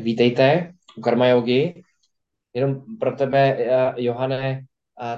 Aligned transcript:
vítejte 0.00 0.72
u 0.96 1.00
Karma 1.00 1.26
Yogi. 1.26 1.82
Jenom 2.54 2.82
pro 3.00 3.12
tebe, 3.12 3.56
eh, 3.58 3.92
Johane, 3.96 4.64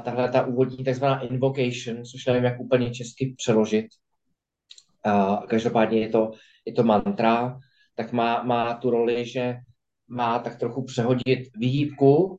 tahle 0.05 0.29
ta 0.29 0.47
úvodní 0.47 0.85
takzvaná 0.85 1.21
invocation, 1.21 2.05
což 2.05 2.27
nevím, 2.27 2.45
jak 2.45 2.61
úplně 2.61 2.91
česky 2.91 3.35
přeložit. 3.37 3.87
A 5.05 5.43
každopádně 5.49 6.01
je 6.01 6.09
to, 6.09 6.31
je 6.65 6.73
to 6.73 6.83
mantra, 6.83 7.59
tak 7.95 8.13
má, 8.13 8.43
má 8.43 8.75
tu 8.75 8.91
roli, 8.91 9.25
že 9.25 9.57
má 10.09 10.39
tak 10.39 10.59
trochu 10.59 10.85
přehodit 10.85 11.57
výhýbku 11.57 12.39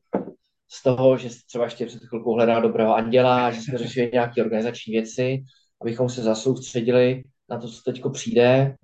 z 0.68 0.82
toho, 0.82 1.16
že 1.16 1.28
třeba 1.46 1.64
ještě 1.64 1.86
před 1.86 2.04
chvilkou 2.04 2.34
hledá 2.34 2.60
dobrého 2.60 2.94
anděla, 2.94 3.50
že 3.50 3.60
jsme 3.60 3.78
řešili 3.78 4.10
nějaké 4.12 4.42
organizační 4.42 4.92
věci, 4.92 5.44
abychom 5.80 6.08
se 6.08 6.22
zasoustředili 6.22 7.22
na 7.50 7.58
to, 7.58 7.68
co 7.68 7.82
teď 7.84 8.02
přijde. 8.12 8.76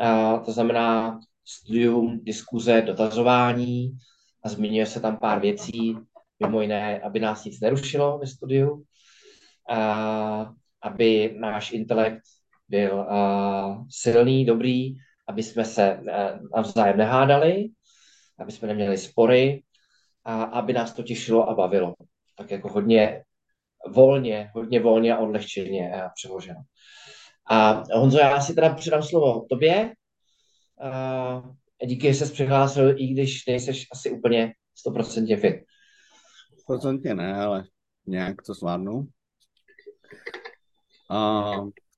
A 0.00 0.38
to 0.38 0.52
znamená 0.52 1.18
studium, 1.46 2.20
diskuze, 2.22 2.82
dotazování 2.82 3.98
a 4.44 4.48
zmiňuje 4.48 4.86
se 4.86 5.00
tam 5.00 5.16
pár 5.16 5.40
věcí, 5.40 5.96
mimo 6.40 6.62
jiné, 6.62 7.00
aby 7.00 7.20
nás 7.20 7.44
nic 7.44 7.60
nerušilo 7.60 8.18
ve 8.18 8.26
studiu, 8.26 8.82
a 9.70 10.52
aby 10.82 11.36
náš 11.38 11.72
intelekt 11.72 12.22
byl 12.68 13.00
a, 13.00 13.84
silný, 13.90 14.44
dobrý, 14.44 14.94
aby 15.28 15.42
jsme 15.42 15.64
se 15.64 15.96
a, 15.96 16.38
navzájem 16.56 16.96
nehádali, 16.96 17.68
aby 18.38 18.52
jsme 18.52 18.68
neměli 18.68 18.98
spory 18.98 19.62
a 20.24 20.42
aby 20.42 20.72
nás 20.72 20.92
to 20.92 21.02
těšilo 21.02 21.50
a 21.50 21.54
bavilo. 21.54 21.94
Tak 22.36 22.50
jako 22.50 22.68
hodně 22.68 23.22
volně, 23.88 24.50
hodně 24.54 24.80
volně 24.80 25.14
a 25.14 25.18
odlehčeně 25.18 25.92
přeloženo. 26.14 26.60
A 27.50 27.82
Honzo, 27.94 28.18
já 28.18 28.40
si 28.40 28.54
teda 28.54 28.74
předám 28.74 29.02
slovo 29.02 29.46
tobě. 29.50 29.92
A 30.80 31.86
díky, 31.86 32.14
že 32.14 32.14
jsi 32.14 32.32
přihlásil, 32.32 33.00
i 33.00 33.06
když 33.06 33.46
nejseš 33.46 33.86
asi 33.92 34.10
úplně 34.10 34.54
100% 34.86 35.40
fit. 35.40 35.56
100% 36.68 37.14
ne, 37.14 37.34
ale 37.34 37.64
nějak 38.06 38.42
to 38.42 38.54
zvládnu. 38.54 39.08
A 41.10 41.52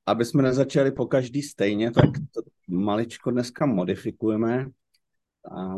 aby 0.06 0.24
jsme 0.24 0.42
nezačali 0.42 0.92
po 0.92 1.06
každý 1.06 1.42
stejně, 1.42 1.90
tak 1.90 2.10
to 2.34 2.40
maličko 2.68 3.30
dneska 3.30 3.66
modifikujeme. 3.66 4.66
A 5.52 5.74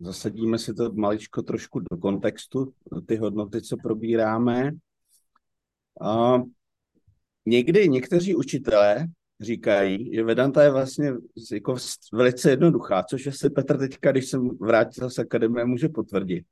zasadíme 0.00 0.58
si 0.58 0.74
to 0.74 0.92
maličko 0.92 1.42
trošku 1.42 1.80
do 1.80 1.96
kontextu, 1.96 2.74
ty 3.06 3.16
hodnoty, 3.16 3.62
co 3.62 3.76
probíráme. 3.76 4.70
A 6.00 6.38
někdy 7.46 7.88
někteří 7.88 8.34
učitelé 8.34 9.06
říkají, 9.40 10.14
že 10.14 10.24
Vedanta 10.24 10.62
je 10.62 10.70
vlastně 10.70 11.12
jako 11.52 11.76
velice 12.12 12.50
jednoduchá, 12.50 13.02
což 13.02 13.26
asi 13.26 13.50
Petr 13.50 13.78
teďka, 13.78 14.10
když 14.12 14.28
jsem 14.28 14.48
vrátil 14.48 15.10
z 15.10 15.18
akademie, 15.18 15.64
může 15.64 15.88
potvrdit. 15.88 16.46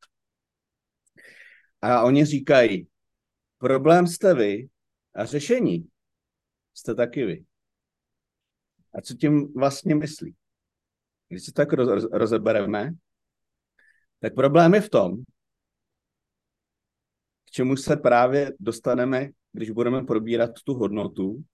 A 1.82 2.02
oni 2.02 2.24
říkají, 2.24 2.88
problém 3.58 4.06
jste 4.06 4.34
vy 4.34 4.68
a 5.14 5.24
řešení 5.24 5.88
jste 6.74 6.94
taky 6.94 7.24
vy. 7.24 7.44
A 8.94 9.00
co 9.00 9.14
tím 9.14 9.52
vlastně 9.52 9.94
myslí? 9.94 10.34
Když 11.28 11.44
se 11.44 11.52
tak 11.52 11.72
roz, 11.72 12.04
rozebereme, 12.12 12.90
tak 14.20 14.34
problém 14.34 14.74
je 14.74 14.80
v 14.80 14.90
tom, 14.90 15.22
k 17.44 17.50
čemu 17.50 17.76
se 17.76 17.96
právě 17.96 18.52
dostaneme, 18.60 19.28
když 19.52 19.70
budeme 19.70 20.04
probírat 20.04 20.50
tu 20.64 20.74
hodnotu 20.74 21.44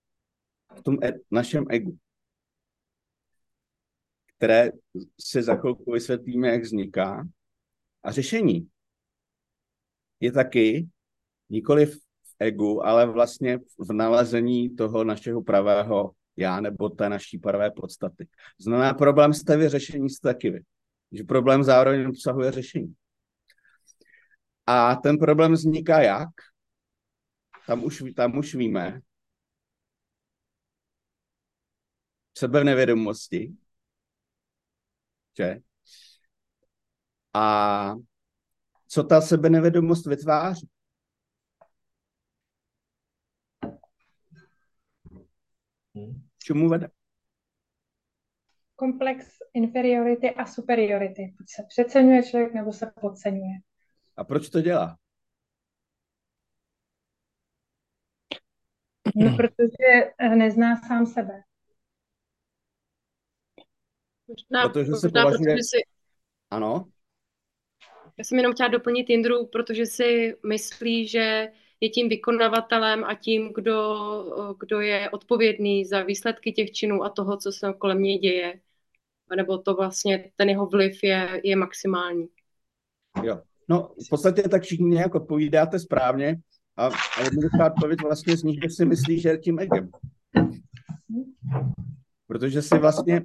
v 0.78 0.82
tom 0.82 0.96
e- 1.02 1.18
našem 1.30 1.64
egu, 1.70 1.98
které 4.36 4.70
si 5.20 5.42
za 5.42 5.56
chvilku 5.56 5.92
vysvětlíme, 5.92 6.48
jak 6.48 6.62
vzniká. 6.62 7.28
A 8.02 8.12
řešení 8.12 8.68
je 10.20 10.32
taky 10.32 10.88
nikoli 11.50 11.86
v 11.86 11.98
egu, 12.38 12.86
ale 12.86 13.06
vlastně 13.06 13.58
v 13.78 13.92
nalezení 13.92 14.76
toho 14.76 15.04
našeho 15.04 15.42
pravého 15.42 16.14
já 16.36 16.60
nebo 16.60 16.88
té 16.88 17.08
naší 17.08 17.38
pravé 17.38 17.70
podstaty. 17.70 18.28
Znamená, 18.58 18.94
problém 18.94 19.34
jste 19.34 19.56
vy, 19.56 19.68
řešení 19.68 20.10
jste 20.10 20.28
taky 20.28 20.50
vy. 20.50 20.60
Že 21.12 21.24
problém 21.24 21.64
zároveň 21.64 22.08
obsahuje 22.08 22.52
řešení. 22.52 22.94
A 24.66 24.96
ten 24.96 25.18
problém 25.18 25.52
vzniká 25.52 26.02
jak? 26.02 26.28
Tam 27.66 27.84
už, 27.84 28.04
tam 28.16 28.38
už 28.38 28.54
víme. 28.54 29.00
Sebe 32.38 32.60
v 32.60 32.64
nevědomosti. 32.64 33.56
Že? 35.38 35.60
A 37.34 37.94
co 38.88 39.04
ta 39.04 39.20
sebenevědomost 39.20 40.06
vytváří? 40.06 40.68
Čemu 46.38 46.68
vede? 46.68 46.90
Komplex 48.76 49.26
inferiority 49.54 50.30
a 50.30 50.46
superiority. 50.46 51.34
Buď 51.38 51.46
se 51.48 51.62
přeceňuje 51.68 52.22
člověk, 52.22 52.54
nebo 52.54 52.72
se 52.72 52.92
podceňuje. 53.00 53.58
A 54.16 54.24
proč 54.24 54.48
to 54.48 54.60
dělá? 54.60 54.98
No, 59.16 59.36
protože 59.36 60.12
nezná 60.36 60.76
sám 60.88 61.06
sebe. 61.06 61.42
Možná, 64.30 64.68
Protože 64.68 64.92
se 64.92 65.06
možná 65.06 65.22
považuje... 65.22 65.54
protože 65.54 65.62
si, 65.62 65.76
Ano? 66.50 66.86
já 68.18 68.24
jsem 68.24 68.38
jenom 68.38 68.52
chtěla 68.52 68.68
doplnit 68.68 69.10
Jindru, 69.10 69.46
protože 69.46 69.86
si 69.86 70.36
myslí, 70.46 71.08
že 71.08 71.48
je 71.80 71.88
tím 71.88 72.08
vykonavatelem 72.08 73.04
a 73.04 73.14
tím, 73.14 73.52
kdo, 73.54 74.54
kdo 74.60 74.80
je 74.80 75.10
odpovědný 75.10 75.84
za 75.84 76.02
výsledky 76.02 76.52
těch 76.52 76.72
činů 76.72 77.02
a 77.04 77.10
toho, 77.10 77.36
co 77.36 77.52
se 77.52 77.72
kolem 77.78 78.02
něj 78.02 78.18
děje. 78.18 78.60
Nebo 79.36 79.58
to 79.58 79.74
vlastně, 79.74 80.30
ten 80.36 80.48
jeho 80.48 80.66
vliv 80.66 81.02
je, 81.02 81.40
je 81.44 81.56
maximální. 81.56 82.28
Jo. 83.22 83.40
No, 83.68 83.94
v 84.06 84.10
podstatě 84.10 84.42
tak 84.42 84.62
všichni 84.62 84.86
nějak 84.90 85.14
odpovídáte 85.14 85.78
správně 85.78 86.40
a, 86.76 86.86
a 86.86 87.22
jednoduchá 87.24 87.66
odpověď 87.66 88.02
vlastně 88.02 88.36
z 88.36 88.42
nich, 88.42 88.58
že 88.62 88.70
si 88.70 88.84
myslí, 88.84 89.20
že 89.20 89.28
je 89.28 89.38
tím 89.38 89.58
egem. 89.58 89.90
Protože 92.26 92.62
si 92.62 92.78
vlastně 92.78 93.22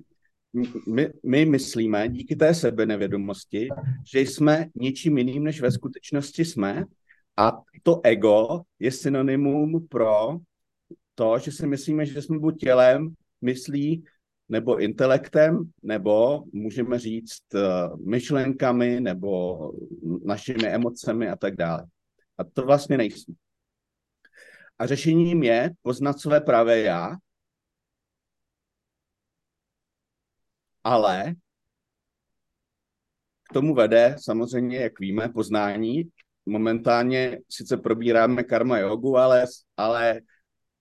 my, 0.88 1.10
my 1.24 1.46
myslíme 1.46 2.10
díky 2.10 2.36
té 2.36 2.54
sebenevědomosti, 2.54 3.70
že 4.12 4.20
jsme 4.20 4.66
ničím 4.76 5.18
jiným, 5.18 5.44
než 5.44 5.62
ve 5.62 5.72
skutečnosti 5.72 6.46
jsme 6.46 6.86
a 7.38 7.62
to 7.84 8.02
ego 8.04 8.62
je 8.80 8.92
synonymum 8.92 9.88
pro 9.88 10.40
to, 11.16 11.40
že 11.40 11.52
si 11.52 11.68
myslíme, 11.68 12.06
že 12.06 12.22
jsme 12.22 12.40
buď 12.40 12.60
tělem, 12.60 13.14
myslí, 13.42 14.04
nebo 14.50 14.78
intelektem, 14.78 15.72
nebo 15.84 16.44
můžeme 16.54 17.00
říct 17.00 17.44
uh, 17.54 18.00
myšlenkami, 18.10 19.00
nebo 19.00 19.58
našimi 20.26 20.68
emocemi 20.68 21.30
a 21.30 21.36
tak 21.36 21.56
dále. 21.56 21.86
A 22.38 22.44
to 22.44 22.66
vlastně 22.66 22.98
nejsme. 22.98 23.34
A 24.80 24.86
řešením 24.86 25.44
je 25.44 25.72
poznat 25.82 26.20
své 26.20 26.42
pravé 26.42 26.80
já, 26.80 27.16
ale 30.86 31.34
k 33.50 33.54
tomu 33.54 33.76
vede 33.76 34.16
samozřejmě, 34.20 34.78
jak 34.78 35.00
víme, 35.00 35.30
poznání. 35.30 36.04
Momentálně 36.46 37.40
sice 37.50 37.78
probíráme 37.78 38.44
karma 38.44 38.78
jogu, 38.78 39.18
ale, 39.18 39.46
ale 39.78 40.22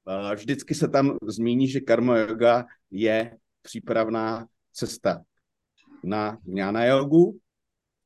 uh, 0.05 0.35
vždycky 0.35 0.75
se 0.75 0.89
tam 0.89 1.17
zmíní, 1.27 1.69
že 1.69 1.81
karma 1.81 2.19
yoga 2.19 2.65
je 2.91 3.37
přípravná 3.63 4.47
cesta 4.73 5.23
na 6.05 6.39
jnana 6.45 6.85
jogu 6.85 7.39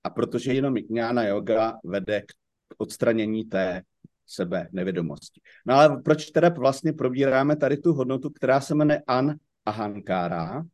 a 0.04 0.10
protože 0.10 0.52
jenom 0.52 0.76
jnana 0.76 1.24
yoga 1.24 1.78
vede 1.84 2.20
k 2.20 2.32
odstranění 2.78 3.44
té 3.44 3.82
sebe 4.26 4.68
nevědomosti. 4.72 5.40
No 5.66 5.74
ale 5.74 6.02
proč 6.02 6.30
teda 6.30 6.48
vlastně 6.48 6.92
probíráme 6.92 7.56
tady 7.56 7.76
tu 7.76 7.92
hodnotu, 7.92 8.30
která 8.30 8.60
se 8.60 8.74
jmenuje 8.74 9.02
an 9.06 9.34
ahankára? 9.66 10.64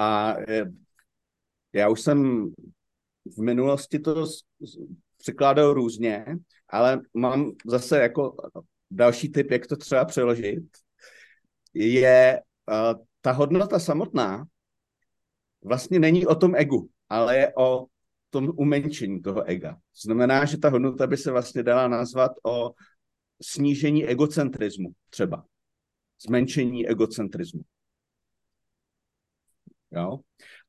A 0.00 0.36
eh, 0.48 0.64
já 1.72 1.88
už 1.88 2.00
jsem 2.00 2.50
v 3.36 3.42
minulosti 3.42 3.98
to 3.98 4.26
překládal 5.18 5.74
různě, 5.74 6.24
ale 6.68 7.00
mám 7.14 7.52
zase 7.66 7.98
jako 7.98 8.36
další 8.90 9.32
typ, 9.32 9.50
jak 9.50 9.66
to 9.66 9.76
třeba 9.76 10.04
přeložit, 10.04 10.64
je 11.74 12.40
uh, 12.70 13.04
ta 13.20 13.32
hodnota 13.32 13.78
samotná 13.78 14.44
vlastně 15.64 15.98
není 15.98 16.26
o 16.26 16.34
tom 16.34 16.54
egu, 16.54 16.88
ale 17.08 17.36
je 17.36 17.52
o 17.56 17.86
tom 18.30 18.52
umenšení 18.56 19.22
toho 19.22 19.42
ega. 19.42 19.76
Znamená, 20.02 20.44
že 20.44 20.58
ta 20.58 20.68
hodnota 20.68 21.06
by 21.06 21.16
se 21.16 21.30
vlastně 21.30 21.62
dala 21.62 21.88
nazvat 21.88 22.32
o 22.42 22.70
snížení 23.42 24.06
egocentrismu 24.06 24.90
třeba. 25.10 25.44
Zmenšení 26.26 26.88
egocentrismu. 26.88 27.60
Jo? 29.92 30.18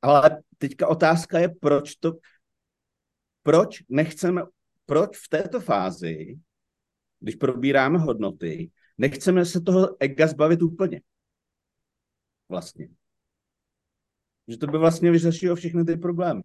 Ale 0.02 0.42
teďka 0.58 0.88
otázka 0.88 1.38
je, 1.38 1.48
proč 1.48 1.94
to, 1.94 2.12
proč 3.42 3.82
nechceme, 3.88 4.42
proč 4.86 5.18
v 5.18 5.28
této 5.28 5.60
fázi, 5.60 6.38
když 7.20 7.34
probíráme 7.34 7.98
hodnoty, 7.98 8.70
nechceme 8.98 9.44
se 9.44 9.60
toho 9.60 9.96
ega 10.00 10.26
zbavit 10.26 10.62
úplně. 10.62 11.00
Vlastně. 12.48 12.88
Že 14.48 14.56
to 14.56 14.66
by 14.66 14.78
vlastně 14.78 15.10
vyřešilo 15.10 15.56
všechny 15.56 15.84
ty 15.84 15.96
problémy. 15.96 16.42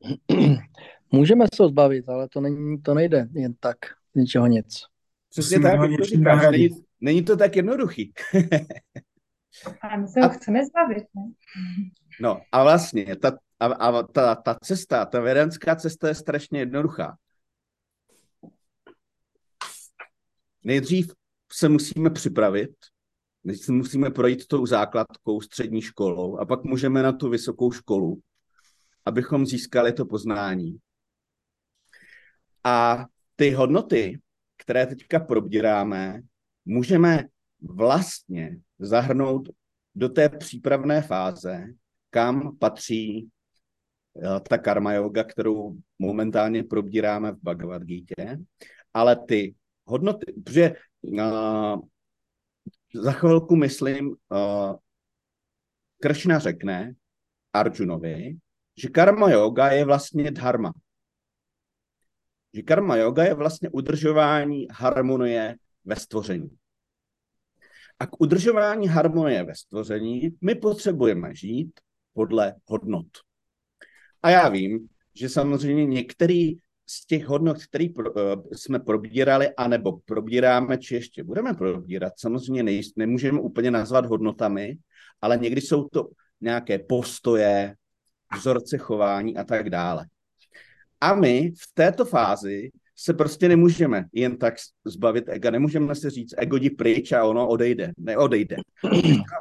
Můžeme 1.12 1.44
se 1.54 1.62
ho 1.62 1.68
zbavit, 1.68 2.08
ale 2.08 2.28
to, 2.28 2.40
není, 2.40 2.82
to 2.82 2.94
nejde 2.94 3.28
jen 3.32 3.54
tak, 3.60 3.76
ničeho 4.14 4.46
nic. 4.46 4.82
Přesně 5.28 5.60
tak, 5.60 5.80
jak 5.80 5.98
to 5.98 6.04
říkáš, 6.04 6.50
není, 6.50 6.68
není 7.00 7.24
to 7.24 7.36
tak 7.36 7.56
jednoduchý. 7.56 8.12
A 9.80 9.96
my 9.96 10.08
se 10.08 10.20
ho 10.20 10.26
a... 10.26 10.28
chceme 10.28 10.66
zbavit, 10.66 11.04
ne? 11.14 11.22
No 12.20 12.40
a 12.52 12.62
vlastně 12.62 13.16
ta, 13.16 13.38
a, 13.60 13.66
a 13.66 14.02
ta, 14.02 14.34
ta 14.34 14.56
cesta, 14.64 15.04
ta 15.04 15.20
vedenská 15.20 15.76
cesta 15.76 16.08
je 16.08 16.14
strašně 16.14 16.58
jednoduchá. 16.58 17.16
Nejdřív 20.64 21.12
se 21.52 21.68
musíme 21.68 22.10
připravit, 22.10 22.70
než 23.44 23.60
se 23.60 23.72
musíme 23.72 24.10
projít 24.10 24.46
tou 24.46 24.66
základkou, 24.66 25.40
střední 25.40 25.82
školou 25.82 26.36
a 26.38 26.46
pak 26.46 26.64
můžeme 26.64 27.02
na 27.02 27.12
tu 27.12 27.28
vysokou 27.28 27.72
školu, 27.72 28.20
abychom 29.04 29.46
získali 29.46 29.92
to 29.92 30.06
poznání. 30.06 30.78
A 32.64 33.06
ty 33.36 33.50
hodnoty, 33.50 34.20
které 34.56 34.86
teďka 34.86 35.20
probíráme, 35.20 36.20
můžeme 36.64 37.24
vlastně 37.60 38.60
zahrnout 38.78 39.48
do 39.94 40.08
té 40.08 40.28
přípravné 40.28 41.02
fáze, 41.02 41.66
kam 42.10 42.56
patří 42.56 43.28
eh, 44.22 44.40
ta 44.40 44.58
karma 44.58 44.92
yoga, 44.92 45.24
kterou 45.24 45.76
momentálně 45.98 46.64
probíráme 46.64 47.32
v 47.32 47.38
Bhagavad 47.42 47.82
Gita, 47.82 48.36
ale 48.94 49.16
ty 49.16 49.54
hodnoty, 49.88 50.32
protože 50.32 50.74
uh, 51.02 51.80
za 52.94 53.12
chvilku 53.12 53.56
myslím, 53.56 54.08
uh, 54.08 54.76
Kršna 56.00 56.38
řekne 56.38 56.94
Arjunovi, 57.52 58.36
že 58.76 58.88
karma 58.88 59.30
yoga 59.30 59.68
je 59.68 59.84
vlastně 59.84 60.30
dharma. 60.30 60.72
Že 62.54 62.62
karma 62.62 62.96
yoga 62.96 63.24
je 63.24 63.34
vlastně 63.34 63.68
udržování 63.68 64.66
harmonie 64.70 65.56
ve 65.84 65.96
stvoření. 65.96 66.57
A 68.00 68.06
k 68.06 68.20
udržování 68.20 68.88
harmonie 68.88 69.44
ve 69.44 69.54
stvoření 69.54 70.30
my 70.40 70.54
potřebujeme 70.54 71.34
žít 71.34 71.80
podle 72.12 72.54
hodnot. 72.66 73.06
A 74.22 74.30
já 74.30 74.48
vím, 74.48 74.88
že 75.14 75.28
samozřejmě 75.28 75.86
některý 75.86 76.56
z 76.86 77.06
těch 77.06 77.26
hodnot, 77.26 77.64
které 77.64 77.86
pro, 77.94 78.12
uh, 78.12 78.20
jsme 78.52 78.78
probírali, 78.78 79.54
anebo 79.54 79.98
probíráme, 80.04 80.78
či 80.78 80.94
ještě 80.94 81.24
budeme 81.24 81.54
probírat, 81.54 82.12
samozřejmě 82.16 82.62
nej, 82.62 82.82
nemůžeme 82.96 83.40
úplně 83.40 83.70
nazvat 83.70 84.06
hodnotami, 84.06 84.78
ale 85.20 85.36
někdy 85.36 85.60
jsou 85.60 85.88
to 85.88 86.08
nějaké 86.40 86.78
postoje, 86.78 87.74
vzorce 88.36 88.78
chování 88.78 89.36
a 89.36 89.44
tak 89.44 89.70
dále. 89.70 90.06
A 91.00 91.14
my 91.14 91.50
v 91.50 91.74
této 91.74 92.04
fázi 92.04 92.70
se 93.00 93.14
prostě 93.14 93.48
nemůžeme 93.48 94.04
jen 94.12 94.38
tak 94.38 94.54
zbavit 94.84 95.24
ega, 95.28 95.50
nemůžeme 95.50 95.94
si 95.94 96.10
říct, 96.10 96.34
ego 96.36 96.56
jdi 96.56 96.70
pryč 96.70 97.12
a 97.12 97.24
ono 97.24 97.48
odejde. 97.48 97.92
Neodejde. 97.98 98.56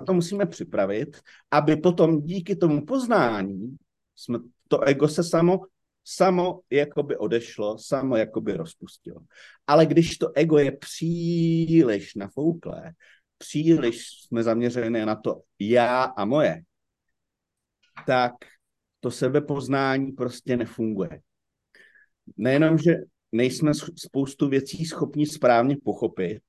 to 0.07 0.13
musíme 0.13 0.45
připravit, 0.45 1.21
aby 1.51 1.75
potom 1.75 2.21
díky 2.21 2.55
tomu 2.55 2.85
poznání 2.85 3.77
jsme, 4.15 4.39
to 4.67 4.81
ego 4.81 5.07
se 5.07 5.23
samo, 5.23 5.59
samo 6.03 6.59
jakoby 6.69 7.17
odešlo, 7.17 7.77
samo 7.77 8.17
jakoby 8.17 8.53
rozpustilo. 8.53 9.21
Ale 9.67 9.85
když 9.85 10.17
to 10.17 10.31
ego 10.35 10.57
je 10.57 10.71
příliš 10.71 12.15
nafouklé, 12.15 12.91
příliš 13.37 14.07
jsme 14.27 14.43
zaměřené 14.43 15.05
na 15.05 15.15
to 15.15 15.41
já 15.59 16.03
a 16.03 16.25
moje, 16.25 16.61
tak 18.05 18.33
to 18.99 19.11
sebepoznání 19.11 20.11
prostě 20.11 20.57
nefunguje. 20.57 21.21
Nejenom, 22.37 22.77
že 22.77 22.95
nejsme 23.31 23.71
spoustu 23.95 24.49
věcí 24.49 24.85
schopni 24.85 25.25
správně 25.25 25.77
pochopit, 25.83 26.41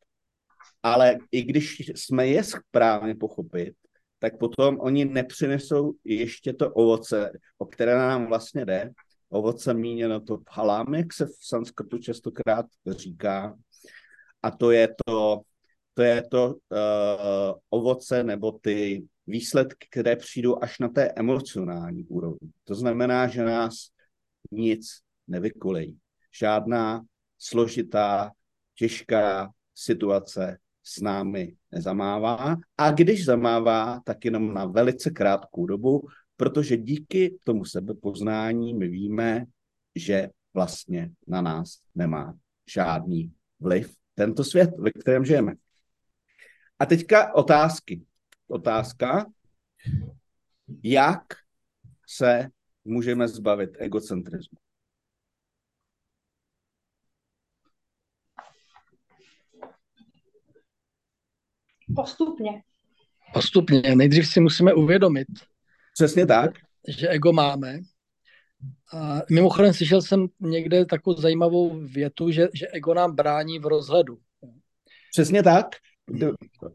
ale 0.83 1.19
i 1.33 1.43
když 1.43 1.93
jsme 1.95 2.27
je 2.27 2.45
správně 2.45 3.15
pochopit, 3.15 3.75
tak 4.19 4.39
potom 4.39 4.81
oni 4.81 5.05
nepřinesou 5.05 5.93
ještě 6.05 6.53
to 6.53 6.71
ovoce, 6.71 7.33
o 7.59 7.67
které 7.67 7.95
nám 7.95 8.27
vlastně 8.27 8.65
jde. 8.65 8.91
Ovoce 9.29 9.75
míněno 9.75 10.21
to 10.21 10.39
halám, 10.51 10.95
jak 10.95 11.13
se 11.13 11.27
v 11.27 11.37
sanskrtu 11.41 11.99
častokrát 11.99 12.67
říká. 12.91 13.59
A 14.43 14.51
to 14.51 14.71
je 14.71 14.89
to, 15.07 15.41
to, 15.95 16.03
je 16.03 16.23
to 16.23 16.47
uh, 16.49 16.59
ovoce 17.71 18.25
nebo 18.25 18.53
ty 18.53 19.07
výsledky, 19.27 19.87
které 19.91 20.17
přijdou 20.17 20.63
až 20.63 20.79
na 20.79 20.89
té 20.89 21.13
emocionální 21.17 22.05
úrovni. 22.05 22.51
To 22.65 22.75
znamená, 22.75 23.29
že 23.29 23.45
nás 23.45 23.75
nic 24.51 24.89
nevykolejí 25.29 25.99
žádná 26.35 27.05
složitá, 27.39 28.33
těžká 28.75 29.53
situace 29.75 30.59
s 30.83 31.01
námi 31.01 31.57
nezamává. 31.73 32.57
A 32.77 32.91
když 32.91 33.25
zamává, 33.25 34.01
tak 34.05 34.25
jenom 34.25 34.55
na 34.55 34.65
velice 34.65 35.11
krátkou 35.11 35.67
dobu, 35.67 36.09
protože 36.37 36.77
díky 36.77 37.39
tomu 37.45 37.65
sebepoznání 37.65 38.75
my 38.75 38.89
víme, 38.89 39.45
že 39.95 40.29
vlastně 40.55 41.11
na 41.27 41.41
nás 41.41 41.79
nemá 41.95 42.35
žádný 42.69 43.33
vliv 43.61 43.97
tento 44.15 44.45
svět, 44.45 44.71
ve 44.79 44.91
kterém 44.91 45.25
žijeme. 45.25 45.55
A 46.79 46.87
teďka 46.87 47.35
otázky. 47.35 48.05
Otázka, 48.49 49.27
jak 50.83 51.23
se 52.07 52.49
můžeme 52.85 53.29
zbavit 53.29 53.71
egocentrismu. 53.79 54.59
Postupně. 61.99 62.63
Postupně. 63.35 63.97
Nejdřív 63.97 64.29
si 64.29 64.41
musíme 64.41 64.75
uvědomit. 64.75 65.27
Přesně 65.95 66.27
tak. 66.27 66.51
Že 66.89 67.09
ego 67.09 67.33
máme. 67.33 67.81
A 68.95 69.21
mimochodem 69.31 69.75
slyšel 69.75 70.03
jsem 70.03 70.27
někde 70.41 70.85
takovou 70.85 71.21
zajímavou 71.21 71.81
větu, 71.87 72.31
že, 72.31 72.49
že 72.55 72.67
ego 72.69 72.95
nám 72.95 73.15
brání 73.15 73.59
v 73.59 73.67
rozhledu. 73.67 74.19
Přesně 75.13 75.43
tak. 75.43 75.67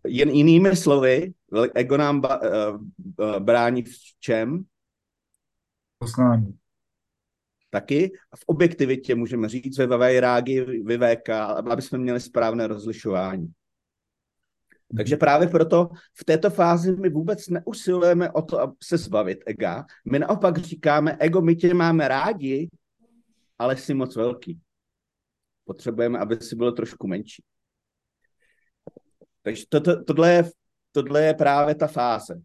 Jen 0.07 0.29
jinými 0.29 0.75
slovy, 0.75 1.33
ego 1.75 1.97
nám 1.97 2.21
ba, 2.21 2.41
uh, 2.41 3.39
brání 3.39 3.83
v 3.83 3.95
čem? 4.19 4.63
Poznání. 5.97 6.57
Taky 7.69 8.11
v 8.35 8.43
objektivitě 8.45 9.15
můžeme 9.15 9.49
říct 9.49 9.77
ve 9.77 9.97
vajrági, 9.97 10.61
vyvéka, 10.61 11.45
aby 11.45 11.81
jsme 11.81 11.97
měli 11.97 12.19
správné 12.19 12.67
rozlišování. 12.67 13.53
Takže 14.97 15.17
právě 15.17 15.47
proto 15.47 15.89
v 16.13 16.25
této 16.25 16.49
fázi 16.49 16.95
my 16.95 17.09
vůbec 17.09 17.47
neusilujeme 17.47 18.31
o 18.31 18.41
to, 18.41 18.59
aby 18.59 18.73
se 18.83 18.97
zbavit 18.97 19.39
ega. 19.45 19.85
My 20.05 20.19
naopak 20.19 20.57
říkáme, 20.57 21.17
ego, 21.19 21.41
my 21.41 21.55
tě 21.55 21.73
máme 21.73 22.07
rádi, 22.07 22.69
ale 23.59 23.77
jsi 23.77 23.93
moc 23.93 24.15
velký. 24.15 24.59
Potřebujeme, 25.65 26.19
aby 26.19 26.35
si 26.35 26.55
bylo 26.55 26.71
trošku 26.71 27.07
menší. 27.07 27.43
Takže 29.41 29.65
to, 29.69 29.81
to, 29.81 30.03
tohle, 30.03 30.33
je, 30.33 30.51
tohle 30.91 31.23
je 31.23 31.33
právě 31.33 31.75
ta 31.75 31.87
fáze. 31.87 32.41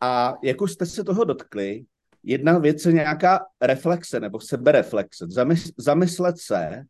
A 0.00 0.34
jak 0.42 0.60
už 0.60 0.72
jste 0.72 0.86
se 0.86 1.04
toho 1.04 1.24
dotkli, 1.24 1.84
jedna 2.22 2.58
věc 2.58 2.84
je 2.84 2.92
nějaká 2.92 3.46
reflexe 3.60 4.20
nebo 4.20 4.40
sebereflexe. 4.40 5.26
Zamys, 5.28 5.72
zamyslet 5.76 6.38
se, 6.38 6.82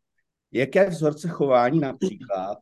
jaké 0.51 0.89
vzorce 0.89 1.27
chování 1.27 1.79
například 1.79 2.57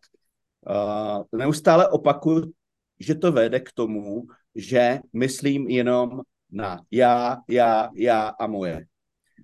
Uh, 0.68 1.24
neustále 1.40 1.88
opakuju, 1.88 2.52
že 3.00 3.16
to 3.16 3.32
vede 3.32 3.60
k 3.60 3.72
tomu, 3.72 4.28
že 4.56 5.00
myslím 5.14 5.68
jenom 5.68 6.22
na 6.52 6.82
já, 6.92 7.38
já, 7.50 7.90
já 7.96 8.28
a 8.28 8.48
moje. 8.48 8.86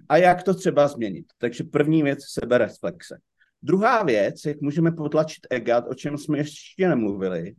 A 0.10 0.18
jak 0.18 0.44
to 0.44 0.54
třeba 0.54 0.88
změnit? 0.88 1.26
Takže 1.38 1.64
první 1.64 2.04
věc 2.04 2.20
sebereflexe. 2.30 3.20
Druhá 3.62 4.04
věc, 4.04 4.46
jak 4.46 4.62
můžeme 4.62 4.92
potlačit 4.92 5.48
egat, 5.50 5.86
o 5.88 5.94
čem 5.94 6.18
jsme 6.18 6.38
ještě 6.38 6.90
nemluvili, 6.90 7.56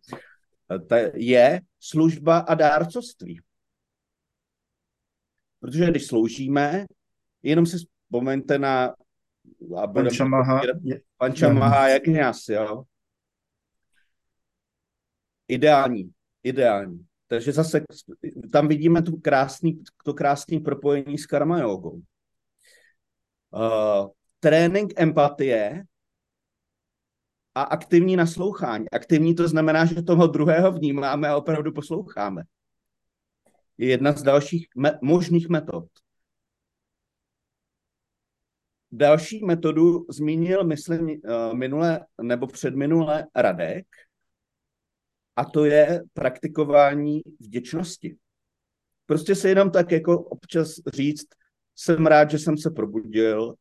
je 1.15 1.61
služba 1.81 2.39
a 2.39 2.55
dárcovství. 2.55 3.41
Protože 5.61 5.91
když 5.91 6.07
sloužíme, 6.07 6.87
jenom 7.43 7.67
si 7.67 7.77
vzpomeňte 7.77 8.59
na 8.59 8.95
Pančamaha. 9.95 10.61
Pančamaha 11.17 11.89
jak 11.89 12.07
nás, 12.07 12.49
jo. 12.49 12.85
Ideální, 15.49 16.11
ideální. 16.43 17.07
Takže 17.29 17.53
zase 17.53 17.85
tam 18.53 18.69
vidíme 18.69 19.03
tu 19.03 19.17
krásný, 19.17 19.83
to 20.05 20.15
krásné 20.15 20.61
propojení 20.61 21.19
s 21.19 21.26
karma 21.26 21.59
jogou. 21.59 22.03
Uh, 23.50 24.09
trénink 24.41 24.93
empatie 24.97 25.85
a 27.55 27.62
aktivní 27.62 28.17
naslouchání. 28.17 28.91
Aktivní 28.91 29.35
to 29.35 29.49
znamená, 29.49 29.85
že 29.85 30.03
toho 30.03 30.26
druhého 30.26 30.73
vnímáme 30.73 31.29
a 31.29 31.37
opravdu 31.37 31.73
posloucháme. 31.73 32.43
Je 33.79 33.88
jedna 33.88 34.12
z 34.12 34.23
dalších 34.23 34.67
me- 34.76 34.99
možných 35.03 35.49
metod. 35.49 35.85
Další 38.93 39.45
metodu 39.45 40.07
zmínil, 40.11 40.65
myslím, 40.65 41.09
uh, 41.09 41.55
minule 41.55 42.07
nebo 42.23 42.47
předminule 42.47 43.26
Radek, 43.35 43.87
a 45.37 45.45
to 45.45 45.64
je 45.64 46.02
praktikování 46.12 47.21
vděčnosti. 47.40 48.16
Prostě 49.07 49.35
se 49.35 49.49
jenom 49.49 49.71
tak 49.71 49.93
jako 49.93 50.21
občas 50.21 50.75
říct, 50.95 51.26
jsem 51.76 52.07
rád, 52.07 52.31
že 52.31 52.38
jsem 52.38 52.59
se 52.59 52.71
probudil, 52.71 53.55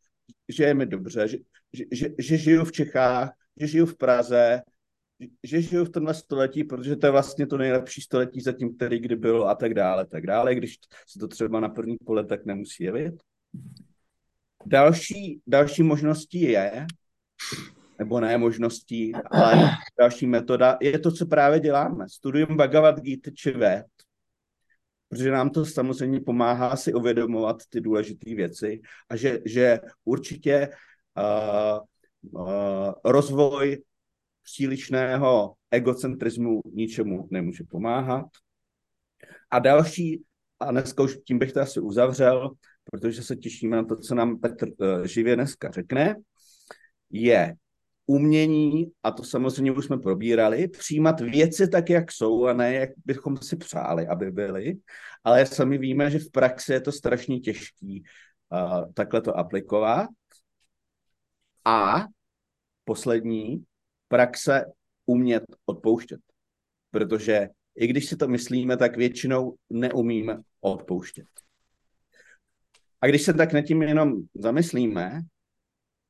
že 0.50 0.64
je 0.64 0.74
mi 0.74 0.86
dobře, 0.86 1.28
že, 1.28 1.38
že, 1.74 1.86
že, 1.92 2.10
že 2.20 2.38
žiju 2.38 2.66
v 2.66 2.72
Čechách, 2.72 3.34
že 3.58 3.68
žiju 3.68 3.86
v 3.86 3.98
Praze, 3.98 4.62
že 5.44 5.62
žiju 5.62 5.86
v 5.86 5.90
tomhle 5.90 6.14
století, 6.14 6.64
protože 6.64 6.96
to 6.96 7.08
je 7.08 7.12
vlastně 7.12 7.48
to 7.48 7.58
nejlepší 7.58 8.02
století 8.02 8.42
zatím, 8.42 8.76
který 8.76 9.00
kdy 9.00 9.16
bylo 9.16 9.48
a 9.48 9.56
tak 9.56 9.74
dále, 9.74 10.06
tak 10.06 10.26
dále, 10.28 10.56
když 10.56 10.76
se 11.08 11.20
to 11.20 11.28
třeba 11.28 11.60
na 11.60 11.70
první 11.70 11.98
pole 12.06 12.26
tak 12.26 12.46
nemusí 12.46 12.84
jevit. 12.84 13.14
Další, 14.66 15.42
další 15.48 15.84
možností 15.84 16.42
je, 16.42 16.86
nebo 18.00 18.20
ne 18.20 18.38
možností, 18.38 19.14
ale 19.32 19.70
další 20.00 20.28
metoda, 20.28 20.78
je 20.82 21.00
to, 21.00 21.12
co 21.12 21.26
právě 21.26 21.60
děláme. 21.60 22.06
Studium 22.10 22.58
Bhagavad 22.58 23.00
Gita 23.00 23.32
či 23.36 23.52
Ved, 23.52 23.86
protože 25.10 25.32
nám 25.32 25.50
to 25.50 25.66
samozřejmě 25.66 26.20
pomáhá 26.20 26.76
si 26.76 26.94
uvědomovat 26.94 27.58
ty 27.70 27.82
důležité 27.82 28.36
věci 28.36 28.82
a 29.10 29.16
že, 29.16 29.40
že 29.46 29.80
určitě 30.04 30.70
uh, 31.18 31.80
uh, 32.42 32.94
rozvoj 33.06 33.84
přílišného 34.44 35.54
egocentrismu 35.72 36.62
ničemu 36.74 37.28
nemůže 37.32 37.64
pomáhat. 37.70 38.26
A 39.52 39.60
další, 39.60 40.24
a 40.60 40.72
dneska 40.72 41.04
už 41.04 41.18
tím 41.28 41.40
bych 41.40 41.54
to 41.54 41.62
asi 41.62 41.80
uzavřel, 41.80 42.52
protože 42.84 43.24
se 43.24 43.36
těšíme 43.36 43.78
na 43.78 43.84
to, 43.84 43.96
co 43.96 44.16
nám 44.16 44.40
Petr 44.40 44.68
uh, 44.68 45.04
živě 45.04 45.36
dneska 45.36 45.72
řekne, 45.72 46.16
je 47.10 47.56
umění, 48.06 48.92
a 49.04 49.12
to 49.12 49.24
samozřejmě 49.24 49.72
už 49.72 49.86
jsme 49.86 49.98
probírali, 49.98 50.68
přijímat 50.68 51.20
věci 51.22 51.68
tak, 51.68 51.90
jak 51.90 52.12
jsou 52.12 52.46
a 52.46 52.54
ne, 52.54 52.74
jak 52.74 52.90
bychom 53.06 53.38
si 53.38 53.56
přáli, 53.56 54.08
aby 54.08 54.32
byly. 54.32 54.74
Ale 55.24 55.46
sami 55.46 55.78
víme, 55.78 56.12
že 56.12 56.20
v 56.20 56.32
praxi 56.32 56.74
je 56.74 56.82
to 56.82 56.92
strašně 56.92 57.40
těžký 57.40 58.04
uh, 58.52 58.94
takhle 58.94 59.22
to 59.22 59.38
aplikovat. 59.38 60.10
A 61.66 62.06
poslední, 62.84 63.64
praxe 64.08 64.66
umět 65.06 65.44
odpouštět. 65.66 66.20
Protože 66.92 67.50
i 67.76 67.88
když 67.88 68.06
si 68.06 68.16
to 68.16 68.28
myslíme, 68.28 68.78
tak 68.78 68.98
většinou 68.98 69.56
neumíme 69.70 70.38
odpouštět. 70.62 71.26
A 73.02 73.08
když 73.08 73.22
se 73.22 73.34
tak 73.34 73.54
nad 73.54 73.62
tím 73.62 73.82
jenom 73.82 74.14
zamyslíme, 74.34 75.22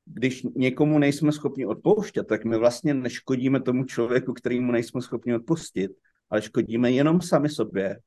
když 0.05 0.43
někomu 0.55 0.99
nejsme 0.99 1.31
schopni 1.31 1.65
odpouštět, 1.65 2.23
tak 2.23 2.45
my 2.45 2.57
vlastně 2.57 2.93
neškodíme 2.93 3.61
tomu 3.61 3.83
člověku, 3.83 4.33
kterýmu 4.33 4.71
nejsme 4.71 5.01
schopni 5.01 5.35
odpustit, 5.35 5.91
ale 6.29 6.41
škodíme 6.41 6.91
jenom 6.91 7.21
sami 7.21 7.49
sobě, 7.49 7.99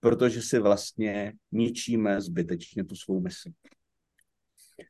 protože 0.00 0.42
si 0.42 0.58
vlastně 0.58 1.32
ničíme 1.52 2.20
zbytečně 2.20 2.84
tu 2.84 2.94
svou 2.94 3.20
mysl. 3.20 3.50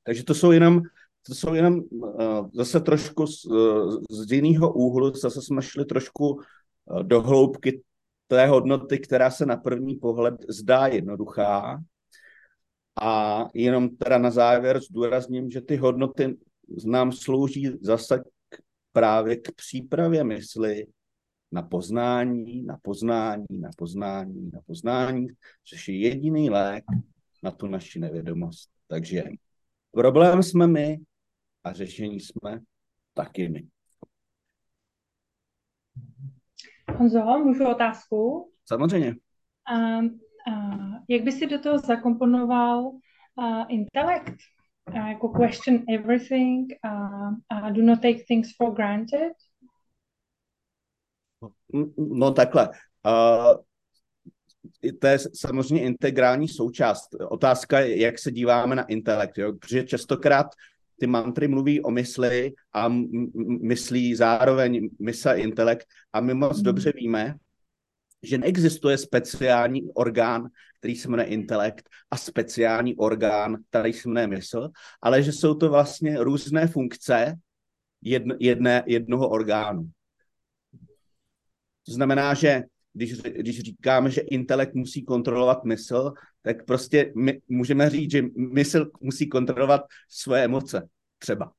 Takže 0.04 0.24
to 0.24 0.34
jsou 0.34 0.50
jenom, 0.50 0.82
to 1.26 1.34
jsou 1.34 1.54
jenom 1.54 1.80
uh, 1.90 2.50
zase 2.54 2.80
trošku 2.80 3.26
z, 3.26 3.44
uh, 3.44 3.98
z 4.10 4.32
jiného 4.32 4.72
úhlu, 4.72 5.14
zase 5.14 5.42
jsme 5.42 5.62
šli 5.62 5.84
trošku 5.84 6.34
uh, 6.34 7.02
do 7.02 7.22
hloubky 7.22 7.82
té 8.26 8.46
hodnoty, 8.46 8.98
která 8.98 9.30
se 9.30 9.46
na 9.46 9.56
první 9.56 9.94
pohled 9.94 10.34
zdá 10.48 10.86
jednoduchá, 10.86 11.82
a 13.00 13.44
jenom 13.54 13.88
teda 13.88 14.18
na 14.18 14.30
závěr 14.30 14.80
zdůrazním, 14.80 15.50
že 15.50 15.60
ty 15.60 15.76
hodnoty 15.76 16.36
nám 16.86 17.12
slouží 17.12 17.70
zase 17.80 18.18
k, 18.18 18.56
právě 18.92 19.36
k 19.36 19.52
přípravě 19.52 20.24
mysli 20.24 20.86
na 21.52 21.62
poznání, 21.62 22.62
na 22.62 22.78
poznání, 22.82 23.46
na 23.50 23.70
poznání, 23.76 24.50
na 24.52 24.60
poznání, 24.66 25.28
což 25.64 25.88
je 25.88 25.98
jediný 25.98 26.50
lék 26.50 26.84
na 27.42 27.50
tu 27.50 27.66
naši 27.66 27.98
nevědomost. 27.98 28.70
Takže 28.86 29.24
problém 29.90 30.42
jsme 30.42 30.66
my 30.66 30.98
a 31.64 31.72
řešení 31.72 32.20
jsme 32.20 32.60
taky 33.14 33.48
my. 33.48 33.66
Honzo, 36.98 37.38
můžu 37.44 37.68
otázku? 37.68 38.50
Samozřejmě. 38.64 39.14
Um, 39.72 40.20
jak 41.08 41.22
by 41.22 41.32
si 41.32 41.46
do 41.46 41.58
toho 41.58 41.78
zakomponoval 41.78 42.82
uh, 42.84 43.64
intelekt? 43.68 44.34
Uh, 44.88 45.08
jako 45.08 45.28
question 45.28 45.84
everything, 45.88 46.72
uh, 46.84 47.32
uh, 47.52 47.70
do 47.70 47.82
not 47.82 48.02
take 48.02 48.24
things 48.28 48.48
for 48.56 48.74
granted? 48.74 49.32
No 51.96 52.30
takhle. 52.30 52.68
Uh, 53.06 53.54
to 55.00 55.06
je 55.06 55.18
samozřejmě 55.18 55.84
integrální 55.84 56.48
součást. 56.48 57.08
Otázka 57.28 57.80
je, 57.80 58.00
jak 58.00 58.18
se 58.18 58.32
díváme 58.32 58.76
na 58.76 58.82
intelekt, 58.82 59.38
jo? 59.38 59.52
protože 59.52 59.84
častokrát 59.84 60.46
ty 61.00 61.06
mantry 61.06 61.48
mluví 61.48 61.82
o 61.82 61.90
mysli 61.90 62.52
a 62.72 62.88
myslí 63.62 64.14
zároveň 64.14 64.88
mysl 65.00 65.28
a 65.28 65.34
intelekt 65.34 65.86
a 66.12 66.20
my 66.20 66.34
moc 66.34 66.60
dobře 66.60 66.92
víme, 66.92 67.34
že 68.26 68.38
neexistuje 68.38 68.98
speciální 68.98 69.92
orgán, 69.92 70.48
který 70.78 70.96
se 70.96 71.08
jmenuje 71.08 71.28
intelekt 71.28 71.88
a 72.10 72.16
speciální 72.16 72.96
orgán, 72.96 73.56
který 73.70 73.92
se 73.92 74.08
jmenuje 74.08 74.26
mysl, 74.26 74.68
ale 75.02 75.22
že 75.22 75.32
jsou 75.32 75.54
to 75.54 75.70
vlastně 75.70 76.24
různé 76.24 76.66
funkce 76.66 77.34
jedné, 78.38 78.84
jednoho 78.86 79.28
orgánu. 79.28 79.90
To 81.86 81.92
znamená, 81.92 82.34
že 82.34 82.62
když, 82.92 83.20
když 83.20 83.60
říkáme, 83.60 84.10
že 84.10 84.20
intelekt 84.20 84.74
musí 84.74 85.04
kontrolovat 85.04 85.64
mysl, 85.64 86.12
tak 86.42 86.64
prostě 86.64 87.12
my 87.16 87.40
můžeme 87.48 87.90
říct, 87.90 88.10
že 88.10 88.22
mysl 88.36 88.90
musí 89.00 89.28
kontrolovat 89.28 89.80
svoje 90.08 90.44
emoce 90.44 90.88
třeba. 91.18 91.52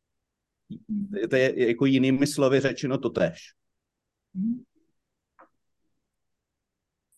To 1.30 1.36
je 1.36 1.68
jako 1.70 1.86
jinými 1.86 2.28
slovy 2.28 2.60
řečeno 2.60 2.98
totéž. 2.98 3.54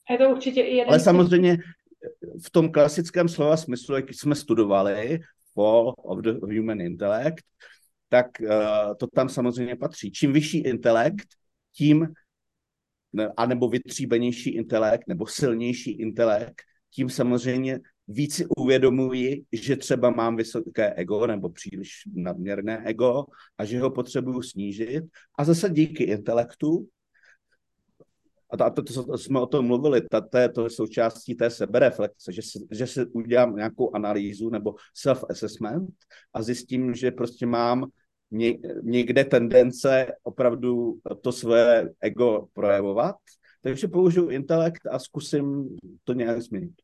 Je 0.10 0.18
to 0.18 0.30
určitě 0.30 0.62
i 0.62 0.76
jeden 0.76 0.90
Ale 0.90 1.00
samozřejmě 1.00 1.58
v 2.46 2.50
tom 2.52 2.72
klasickém 2.72 3.30
slova 3.30 3.58
smyslu, 3.58 3.96
jak 3.96 4.14
jsme 4.14 4.36
studovali, 4.36 5.20
Fall 5.54 5.94
of 5.98 6.20
the 6.20 6.32
Human 6.32 6.82
Intellect, 6.82 7.44
tak 8.10 8.28
uh, 8.42 8.48
to 9.00 9.08
tam 9.08 9.30
samozřejmě 9.30 9.76
patří. 9.76 10.12
Čím 10.12 10.34
vyšší 10.34 10.58
intelekt, 10.58 11.28
tím, 11.76 12.08
anebo 13.38 13.70
vytříbenější 13.70 14.50
intelekt, 14.50 15.08
nebo 15.08 15.28
silnější 15.28 15.92
intelekt, 15.92 16.62
tím 16.96 17.10
samozřejmě 17.10 17.80
víc 18.08 18.36
si 18.36 18.46
uvědomuji, 18.58 19.44
že 19.52 19.76
třeba 19.76 20.10
mám 20.10 20.36
vysoké 20.36 20.94
ego 20.94 21.28
nebo 21.28 21.50
příliš 21.50 21.92
nadměrné 22.16 22.84
ego 22.86 23.26
a 23.58 23.66
že 23.66 23.80
ho 23.80 23.92
potřebuju 23.92 24.42
snížit. 24.42 25.04
A 25.40 25.44
zase 25.44 25.70
díky 25.70 26.04
intelektu 26.04 26.88
a 28.50 28.70
to, 28.70 28.84
to, 28.84 28.94
to, 28.94 29.04
to 29.04 29.18
jsme 29.18 29.40
o 29.40 29.46
tom 29.46 29.68
mluvili, 29.68 30.02
ta, 30.02 30.22
to, 30.22 30.38
je, 30.38 30.50
to 30.50 30.64
je 30.64 30.70
součástí 30.70 31.36
té 31.36 31.50
sebereflexe, 31.50 32.32
že 32.32 32.42
si, 32.42 32.68
že 32.72 32.88
si 32.88 33.06
udělám 33.06 33.56
nějakou 33.56 33.96
analýzu 33.96 34.50
nebo 34.50 34.76
self-assessment 34.94 35.90
a 36.34 36.42
zjistím, 36.42 36.96
že 36.96 37.12
prostě 37.12 37.46
mám 37.46 37.90
někde 38.82 39.26
tendence 39.26 40.08
opravdu 40.24 41.00
to 41.22 41.32
svoje 41.32 41.94
ego 42.02 42.48
projevovat 42.54 43.16
Takže 43.62 43.88
použiju 43.88 44.30
intelekt 44.30 44.88
a 44.92 45.00
zkusím 45.00 45.78
to 46.04 46.14
nějak 46.14 46.42
změnit. 46.42 46.82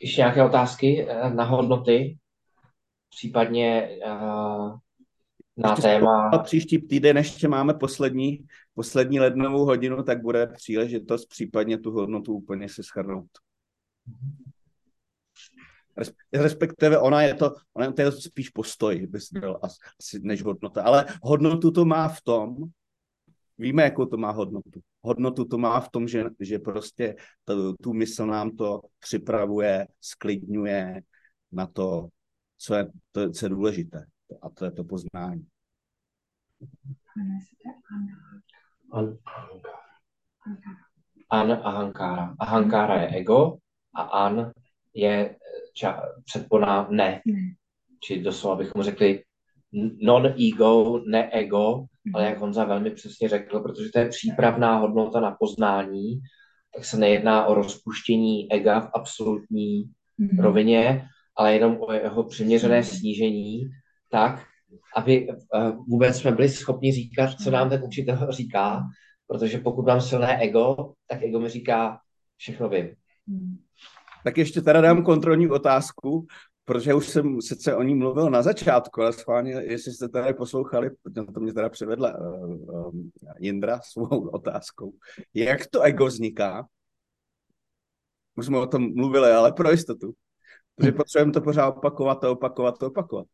Ještě 0.00 0.20
nějaké 0.20 0.44
otázky 0.44 1.06
eh, 1.08 1.30
na 1.30 1.44
hodnoty? 1.44 2.18
Případně 3.10 3.98
uh, 4.06 4.78
na 5.56 5.70
Ještě 5.70 5.82
téma... 5.82 6.28
A 6.28 6.38
příští 6.38 6.78
týden 6.78 7.16
ještě 7.16 7.48
máme 7.48 7.74
poslední, 7.74 8.46
poslední 8.74 9.20
lednovou 9.20 9.64
hodinu, 9.64 10.02
tak 10.02 10.22
bude 10.22 10.46
příležitost 10.46 11.26
případně 11.26 11.78
tu 11.78 11.90
hodnotu 11.90 12.32
úplně 12.32 12.68
si 12.68 12.82
schrnout. 12.82 13.30
Respektive 16.32 16.98
ona 16.98 17.22
je 17.22 17.34
to, 17.34 17.54
ona 17.74 17.86
je 17.86 18.10
to 18.10 18.12
spíš 18.12 18.48
postoj, 18.48 19.06
bys 19.06 19.32
byl 19.32 19.58
asi 19.62 20.20
než 20.22 20.42
hodnota. 20.42 20.82
Ale 20.82 21.06
hodnotu 21.22 21.70
to 21.70 21.84
má 21.84 22.08
v 22.08 22.20
tom, 22.20 22.56
víme, 23.58 23.82
jakou 23.82 24.06
to 24.06 24.16
má 24.16 24.30
hodnotu. 24.30 24.80
Hodnotu 25.02 25.44
to 25.44 25.58
má 25.58 25.80
v 25.80 25.88
tom, 25.88 26.08
že, 26.08 26.24
že 26.40 26.58
prostě 26.58 27.16
to, 27.44 27.74
tu 27.82 27.92
mysl 27.92 28.26
nám 28.26 28.50
to 28.50 28.82
připravuje, 28.98 29.86
sklidňuje 30.00 31.02
na 31.52 31.66
to, 31.66 32.08
co 32.58 32.74
je, 32.74 32.90
to, 33.12 33.30
co 33.30 33.46
je 33.46 33.50
důležité. 33.50 34.06
A 34.42 34.50
to 34.50 34.64
je 34.64 34.70
to 34.70 34.84
poznání. 34.84 35.46
An, 38.92 39.18
an 41.30 41.52
ahankára. 41.52 42.36
Ahankára 42.38 43.02
je 43.02 43.08
ego 43.08 43.56
a 43.94 44.02
an 44.02 44.52
je 44.94 45.36
ča, 45.72 46.02
předponá 46.24 46.88
ne. 46.90 47.22
ne. 47.26 47.54
Či 48.00 48.22
doslova 48.22 48.56
bychom 48.56 48.82
řekli 48.82 49.24
non-ego, 50.02 51.02
ne-ego, 51.06 51.84
ale 52.14 52.24
jak 52.24 52.38
Honza 52.38 52.64
velmi 52.64 52.90
přesně 52.90 53.28
řekl, 53.28 53.60
protože 53.60 53.90
to 53.92 53.98
je 53.98 54.08
přípravná 54.08 54.76
hodnota 54.76 55.20
na 55.20 55.36
poznání, 55.40 56.20
tak 56.74 56.84
se 56.84 56.96
nejedná 56.96 57.46
o 57.46 57.54
rozpuštění 57.54 58.52
ega 58.52 58.80
v 58.80 58.90
absolutní 58.94 59.84
mm-hmm. 60.20 60.42
rovině, 60.42 61.08
ale 61.36 61.54
jenom 61.54 61.76
o 61.80 61.92
jeho 61.92 62.24
přiměřené 62.24 62.84
snížení, 62.84 63.70
tak, 64.10 64.44
aby 64.96 65.28
eh, 65.30 65.72
vůbec 65.88 66.16
jsme 66.16 66.32
byli 66.32 66.48
schopni 66.48 66.92
říkat, 66.92 67.40
co 67.44 67.50
nám 67.50 67.70
ten 67.70 67.84
učitel 67.84 68.26
říká, 68.30 68.82
protože 69.26 69.58
pokud 69.58 69.86
mám 69.86 70.00
silné 70.00 70.38
ego, 70.38 70.92
tak 71.08 71.22
ego 71.22 71.40
mi 71.40 71.48
říká, 71.48 71.98
všechno 72.36 72.68
vím. 72.68 72.88
Tak 74.24 74.38
ještě 74.38 74.60
teda 74.60 74.80
dám 74.80 75.04
kontrolní 75.04 75.48
otázku, 75.48 76.26
protože 76.66 76.94
už 76.94 77.08
jsem 77.08 77.42
sice 77.42 77.76
o 77.76 77.82
ní 77.82 77.94
mluvil 77.94 78.30
na 78.30 78.42
začátku, 78.42 79.02
ale 79.02 79.12
schválně, 79.12 79.50
jestli 79.50 79.92
jste 79.92 80.08
tady 80.08 80.34
poslouchali, 80.34 80.90
to 81.34 81.40
mě 81.40 81.52
teda 81.52 81.68
přivedla 81.68 82.18
uh, 82.18 82.50
uh, 82.50 82.94
Jindra 83.38 83.80
svou 83.84 84.28
otázkou. 84.32 84.92
Jak 85.34 85.66
to 85.66 85.80
ego 85.80 86.06
vzniká? 86.06 86.66
Už 88.36 88.46
jsme 88.46 88.58
o 88.58 88.66
tom 88.66 88.94
mluvili, 88.94 89.30
ale 89.30 89.52
pro 89.52 89.70
jistotu. 89.70 90.12
Protože 90.74 90.92
potřebujeme 90.92 91.32
to 91.32 91.40
pořád 91.40 91.68
opakovat 91.68 92.24
a 92.24 92.30
opakovat 92.30 92.82
a 92.82 92.86
opakovat. 92.86 93.26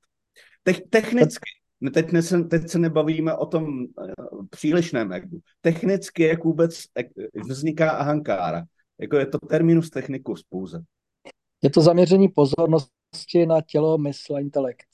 Te- 0.62 0.86
technicky, 0.90 1.50
teď, 1.94 2.12
ne, 2.12 2.22
teď 2.50 2.68
se 2.68 2.78
nebavíme 2.78 3.34
o 3.34 3.46
tom 3.46 3.64
uh, 3.64 4.46
přílišném 4.50 5.12
egu. 5.12 5.40
Technicky, 5.60 6.22
jak 6.22 6.44
vůbec 6.44 6.82
vzniká 7.48 7.90
ahankára. 7.90 8.64
Jako 9.00 9.16
je 9.16 9.26
to 9.26 9.38
terminus 9.38 9.90
technicus 9.90 10.42
pouze. 10.42 10.82
Je 11.62 11.70
to 11.70 11.80
zaměření 11.80 12.28
pozornosti 12.28 13.01
na 13.46 13.60
tělo, 13.60 13.98
mysl 13.98 14.36
a 14.36 14.40
intelekt. 14.40 14.86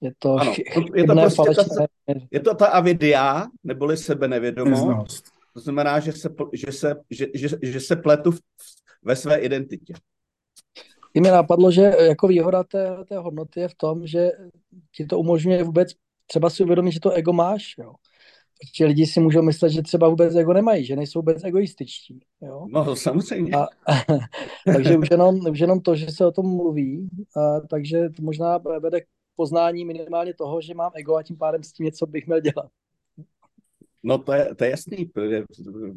Je 0.00 0.12
to, 0.18 0.36
ano, 0.36 0.54
je 0.94 1.04
to 1.04 1.14
prostě 1.14 1.52
ta, 1.54 1.86
je 2.30 2.40
to 2.40 2.54
ta 2.54 2.66
avidia, 2.66 3.46
neboli 3.64 3.96
sebenevědomost. 3.96 5.24
To 5.54 5.60
znamená, 5.60 6.00
že 6.00 6.12
se, 6.12 6.28
že 6.52 6.72
se, 6.72 6.96
že, 7.10 7.26
že, 7.34 7.48
že 7.62 7.80
se 7.80 7.96
pletu 7.96 8.30
v, 8.30 8.40
ve 9.02 9.16
své 9.16 9.38
identitě. 9.38 9.94
I 11.14 11.20
mi 11.20 11.28
napadlo, 11.28 11.70
že 11.70 11.82
jako 11.82 12.28
výhoda 12.28 12.64
té, 12.64 12.96
té 13.08 13.18
hodnoty 13.18 13.60
je 13.60 13.68
v 13.68 13.74
tom, 13.74 14.06
že 14.06 14.30
ti 14.96 15.06
to 15.06 15.18
umožňuje 15.18 15.64
vůbec 15.64 15.88
třeba 16.26 16.50
si 16.50 16.62
uvědomit, 16.62 16.92
že 16.92 17.00
to 17.00 17.10
ego 17.10 17.32
máš. 17.32 17.74
Jo. 17.78 17.92
Protože 18.60 18.86
lidi 18.86 19.06
si 19.06 19.20
můžou 19.20 19.42
myslet, 19.42 19.70
že 19.70 19.82
třeba 19.82 20.08
vůbec 20.08 20.34
ego 20.34 20.52
nemají, 20.52 20.84
že 20.84 20.96
nejsou 20.96 21.18
vůbec 21.18 21.44
egoističtí. 21.44 22.20
Jo? 22.42 22.66
No, 22.70 22.96
samozřejmě. 22.96 23.52
A, 23.56 23.66
takže 24.74 24.96
už 24.96 25.08
jenom, 25.10 25.40
už 25.50 25.58
jenom 25.58 25.80
to, 25.80 25.96
že 25.96 26.06
se 26.10 26.26
o 26.26 26.32
tom 26.32 26.46
mluví, 26.56 27.08
a, 27.36 27.60
takže 27.60 28.08
to 28.16 28.22
možná 28.22 28.58
vede 28.58 29.00
k 29.00 29.04
poznání 29.36 29.84
minimálně 29.84 30.34
toho, 30.34 30.60
že 30.60 30.74
mám 30.74 30.90
ego 30.94 31.16
a 31.16 31.22
tím 31.22 31.36
pádem 31.36 31.62
s 31.62 31.72
tím 31.72 31.84
něco 31.84 32.06
bych 32.06 32.26
měl 32.26 32.40
dělat. 32.40 32.70
No 34.02 34.18
to 34.18 34.32
je, 34.32 34.54
to 34.54 34.64
je 34.64 34.70
jasný, 34.70 35.04
protože 35.04 35.44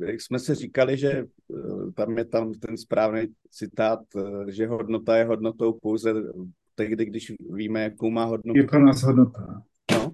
jak 0.05 0.21
jsme 0.21 0.39
si 0.39 0.55
říkali, 0.55 0.97
že 0.97 1.11
eh, 1.11 1.91
tam 1.95 2.17
je 2.17 2.25
tam 2.25 2.53
ten 2.53 2.77
správný 2.77 3.21
citát, 3.51 3.99
eh, 4.17 4.51
že 4.51 4.67
hodnota 4.67 5.17
je 5.17 5.25
hodnotou 5.25 5.73
pouze 5.73 6.13
tehdy, 6.75 7.05
když 7.05 7.33
víme, 7.53 7.83
jakou 7.83 8.09
má 8.09 8.25
hodnotu. 8.25 8.59
Je 8.59 8.63
pro 8.63 8.79
nás 8.79 9.03
hodnota. 9.03 9.63
No, 9.91 10.11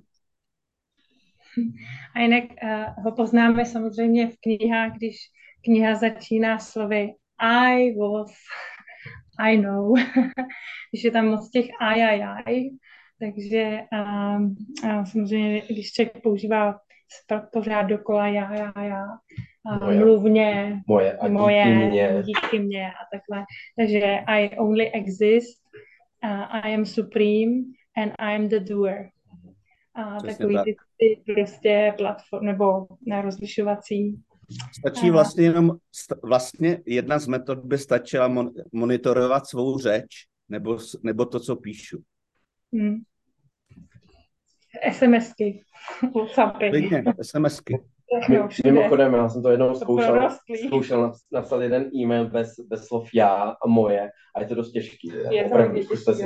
a 2.15 2.19
jinak 2.19 2.43
uh, 2.63 3.03
ho 3.03 3.11
poznáme 3.11 3.65
samozřejmě 3.65 4.27
v 4.27 4.35
knihách, 4.41 4.91
když 4.97 5.15
kniha 5.63 5.95
začíná 5.95 6.59
slovy 6.59 7.13
I 7.39 7.95
was, 7.97 8.31
I 9.39 9.57
know, 9.57 9.93
když 10.91 11.03
je 11.03 11.11
tam 11.11 11.27
moc 11.27 11.49
těch 11.49 11.65
I, 11.79 12.01
I, 12.01 12.21
I, 12.45 12.69
takže 13.19 13.79
um, 13.91 14.55
uh, 14.83 15.03
samozřejmě, 15.03 15.61
když 15.69 15.91
člověk 15.91 16.21
používá 16.23 16.79
pořád 17.53 17.81
dokola 17.81 18.27
já, 18.27 18.53
já, 18.55 18.73
já, 18.83 19.05
a 19.65 19.85
moje, 19.85 19.99
mluvně, 19.99 20.81
moje, 20.87 21.17
a 21.17 21.27
moje 21.27 21.65
díky 21.65 21.89
mě. 21.89 22.23
díky 22.23 22.59
mě 22.59 22.87
a 22.87 23.17
takhle. 23.17 23.45
Takže 23.77 24.19
I 24.27 24.57
only 24.57 24.91
exist, 24.91 25.61
uh, 26.23 26.55
I 26.55 26.75
am 26.75 26.85
supreme 26.85 27.63
and 27.97 28.13
I 28.19 28.35
am 28.35 28.47
the 28.47 28.59
doer. 28.59 29.09
A 29.95 30.17
takový 30.21 30.55
tak. 30.55 30.63
ty, 30.63 30.75
ty 30.97 31.33
prostě 31.33 31.93
platform 31.97 32.45
nebo 32.45 32.87
na 33.07 33.21
rozlišovací. 33.21 34.21
Stačí 34.79 35.09
vlastně 35.09 35.43
jenom, 35.43 35.71
vlastně 36.23 36.81
jedna 36.85 37.19
z 37.19 37.27
metod 37.27 37.59
by 37.59 37.77
stačila 37.77 38.27
mon, 38.27 38.51
monitorovat 38.71 39.47
svou 39.47 39.77
řeč 39.77 40.07
nebo, 40.49 40.77
nebo 41.03 41.25
to, 41.25 41.39
co 41.39 41.55
píšu. 41.55 42.01
Hmm. 42.73 42.97
SMSky, 44.91 45.63
WhatsAppy. 46.15 46.69
Klidně, 46.69 47.03
SMSky. 47.21 47.79
No, 48.29 48.49
Mimochodem, 48.65 49.13
já 49.13 49.29
jsem 49.29 49.43
to 49.43 49.49
jednou 49.49 49.75
zkoušel, 49.75 50.29
zkoušel 50.67 51.13
napsat 51.31 51.61
jeden 51.61 51.89
e-mail 51.95 52.29
bez, 52.29 52.59
bez 52.67 52.85
slov 52.85 53.09
já 53.13 53.55
a 53.65 53.67
moje 53.67 54.09
a 54.35 54.41
je 54.41 54.47
to 54.47 54.55
dost 54.55 54.71
těžký. 54.71 55.11
Je 55.31 55.49
to 55.49 55.57
hodně 55.57 55.83
těžký, 55.83 56.23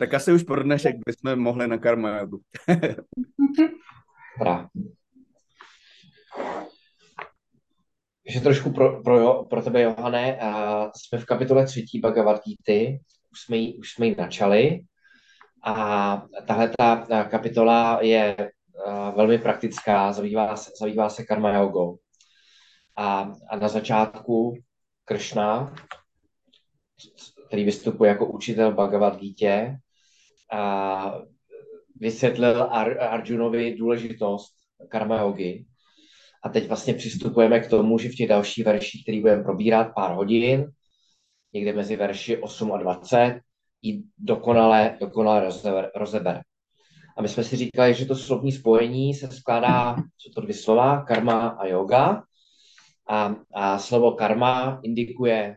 Tak 0.00 0.14
asi 0.14 0.32
už 0.32 0.42
pro 0.42 0.62
dnešek 0.62 0.96
bychom 1.06 1.42
mohli 1.42 1.68
na 1.68 1.78
karma 1.78 2.18
jogu. 2.18 2.40
Takže 8.24 8.40
trošku 8.42 8.72
pro, 8.72 9.02
pro, 9.02 9.44
pro 9.44 9.62
tebe, 9.62 9.82
Johane, 9.82 10.38
uh, 10.42 10.90
jsme 10.96 11.18
v 11.18 11.24
kapitole 11.24 11.66
třetí 11.66 12.00
Bhagavad 12.00 12.40
Gita, 12.44 12.98
už 13.32 13.40
jsme 13.40 13.56
ji, 13.56 13.78
už 13.78 13.92
jsme 13.92 14.06
ji 14.06 14.16
načali 14.18 14.80
a 15.64 16.22
tahle 16.46 16.72
ta 16.78 17.24
kapitola 17.30 17.98
je 18.02 18.36
velmi 19.16 19.38
praktická, 19.38 20.12
zabývá 20.12 20.56
se, 20.56 20.70
zabývá 20.80 21.08
se 21.08 21.24
karma 21.24 21.52
jogou. 21.54 21.98
A, 22.96 23.32
a 23.50 23.56
na 23.56 23.68
začátku 23.68 24.54
Kršna, 25.04 25.74
který 27.46 27.64
vystupuje 27.64 28.08
jako 28.08 28.26
učitel 28.26 28.72
Bhagavad 28.72 29.20
Gita, 29.20 29.46
a 29.46 29.89
vysvětlil 32.00 32.62
Ar- 32.62 33.00
Arjunovi 33.00 33.74
důležitost 33.74 34.52
karma 34.88 35.20
yogi. 35.20 35.66
A 36.44 36.48
teď 36.48 36.68
vlastně 36.68 36.94
přistupujeme 36.94 37.60
k 37.60 37.70
tomu, 37.70 37.98
že 37.98 38.08
v 38.08 38.14
těch 38.14 38.28
dalších 38.28 38.64
verších, 38.64 39.02
který 39.04 39.20
budeme 39.20 39.42
probírat 39.42 39.92
pár 39.94 40.14
hodin, 40.14 40.70
někde 41.52 41.72
mezi 41.72 41.96
verši 41.96 42.38
8 42.38 42.72
a 42.72 42.76
20, 42.76 43.40
i 43.82 44.02
dokonale, 44.18 44.96
dokonale 45.00 45.50
rozeber. 45.94 46.42
A 47.18 47.22
my 47.22 47.28
jsme 47.28 47.44
si 47.44 47.56
říkali, 47.56 47.94
že 47.94 48.06
to 48.06 48.16
slovní 48.16 48.52
spojení 48.52 49.14
se 49.14 49.30
skládá, 49.30 49.94
co 49.94 50.30
to 50.34 50.40
dvě 50.40 50.54
slova, 50.54 51.04
karma 51.04 51.48
a 51.48 51.66
yoga. 51.66 52.22
A, 53.08 53.34
a 53.54 53.78
slovo 53.78 54.12
karma 54.12 54.80
indikuje 54.82 55.56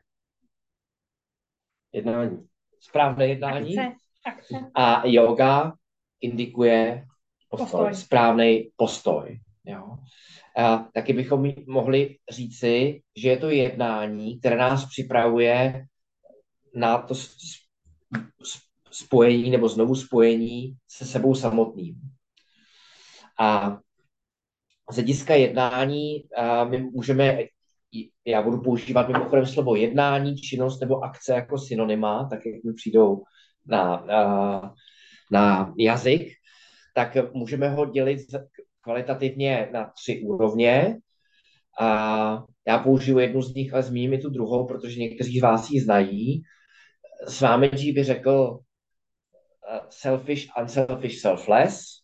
jednání. 1.93 2.47
Správné 2.79 3.27
jednání. 3.27 3.77
Akce. 3.77 4.02
Akce. 4.25 4.71
A 4.75 5.07
yoga 5.07 5.73
indikuje 6.21 7.05
postoj, 7.49 7.67
Postoj. 7.67 7.95
správný 7.95 8.71
postoj. 8.75 9.39
Jo. 9.65 9.97
A 10.57 10.77
taky 10.93 11.13
bychom 11.13 11.53
mohli 11.67 12.17
říci, 12.31 13.01
že 13.17 13.29
je 13.29 13.37
to 13.37 13.49
jednání, 13.49 14.39
které 14.39 14.57
nás 14.57 14.85
připravuje 14.85 15.85
na 16.75 16.97
to 16.97 17.15
spojení 18.91 19.49
nebo 19.49 19.69
znovu 19.69 19.95
spojení 19.95 20.75
se 20.87 21.05
sebou 21.05 21.35
samotným. 21.35 21.95
A 23.39 23.79
z 24.91 24.95
hlediska 24.95 25.35
jednání 25.35 26.23
my 26.69 26.83
můžeme, 26.83 27.37
já 28.25 28.41
budu 28.41 28.61
používat 28.61 29.07
mimochodem 29.07 29.45
slovo 29.45 29.75
jednání, 29.75 30.35
činnost 30.37 30.79
nebo 30.79 31.03
akce 31.03 31.33
jako 31.33 31.57
synonyma, 31.57 32.27
tak 32.29 32.45
jak 32.45 32.63
mi 32.63 32.73
přijdou 32.73 33.23
na, 33.67 34.05
na, 35.31 35.73
jazyk, 35.77 36.27
tak 36.95 37.33
můžeme 37.33 37.69
ho 37.69 37.85
dělit 37.85 38.19
kvalitativně 38.81 39.69
na 39.71 39.91
tři 39.95 40.21
úrovně. 40.25 40.97
A 41.79 42.43
já 42.67 42.79
použiju 42.79 43.19
jednu 43.19 43.41
z 43.41 43.53
nich, 43.53 43.73
ale 43.73 43.83
zmíním 43.83 44.13
i 44.13 44.17
tu 44.17 44.29
druhou, 44.29 44.67
protože 44.67 44.99
někteří 44.99 45.39
z 45.39 45.41
vás 45.41 45.69
ji 45.69 45.81
znají. 45.81 46.43
S 47.27 47.41
vámi 47.41 47.71
by 47.93 48.03
řekl 48.03 48.59
eh, 49.69 49.79
selfish, 49.89 50.43
unselfish, 50.61 51.19
selfless, 51.19 52.03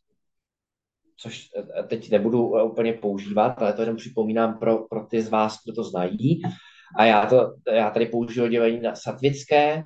což 1.17 1.48
eh, 1.80 1.84
teď 1.84 2.12
nebudu 2.12 2.58
eh, 2.58 2.63
úplně 2.63 2.93
používat, 2.93 3.62
ale 3.62 3.74
to 3.74 3.82
jenom 3.82 3.95
připomínám 3.95 4.60
pro, 4.60 4.78
pro 4.78 5.06
ty 5.06 5.22
z 5.22 5.30
vás, 5.30 5.58
kdo 5.65 5.76
to 5.76 5.84
znají. 5.84 6.41
A 6.98 7.06
já, 7.06 7.26
to, 7.26 7.54
já 7.72 7.89
tady 7.89 8.06
použiju 8.06 8.45
oddělení 8.45 8.82
na 8.82 8.95
satvické, 8.95 9.84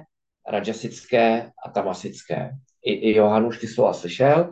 rajasické 0.49 1.51
a 1.65 1.69
tamasické. 1.69 2.51
I, 2.86 2.93
i 2.93 3.15
Johan 3.15 3.45
už 3.45 3.60
ty 3.60 3.67
slova 3.67 3.93
slyšel. 3.93 4.51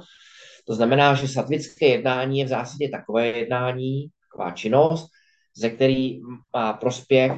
To 0.67 0.75
znamená, 0.75 1.13
že 1.13 1.27
satvické 1.27 1.85
jednání 1.87 2.39
je 2.39 2.45
v 2.45 2.49
zásadě 2.49 2.89
takové 2.89 3.27
jednání, 3.27 4.07
taková 4.29 4.51
činnost, 4.51 5.09
ze 5.57 5.69
který 5.69 6.19
má 6.53 6.73
prospěch 6.73 7.31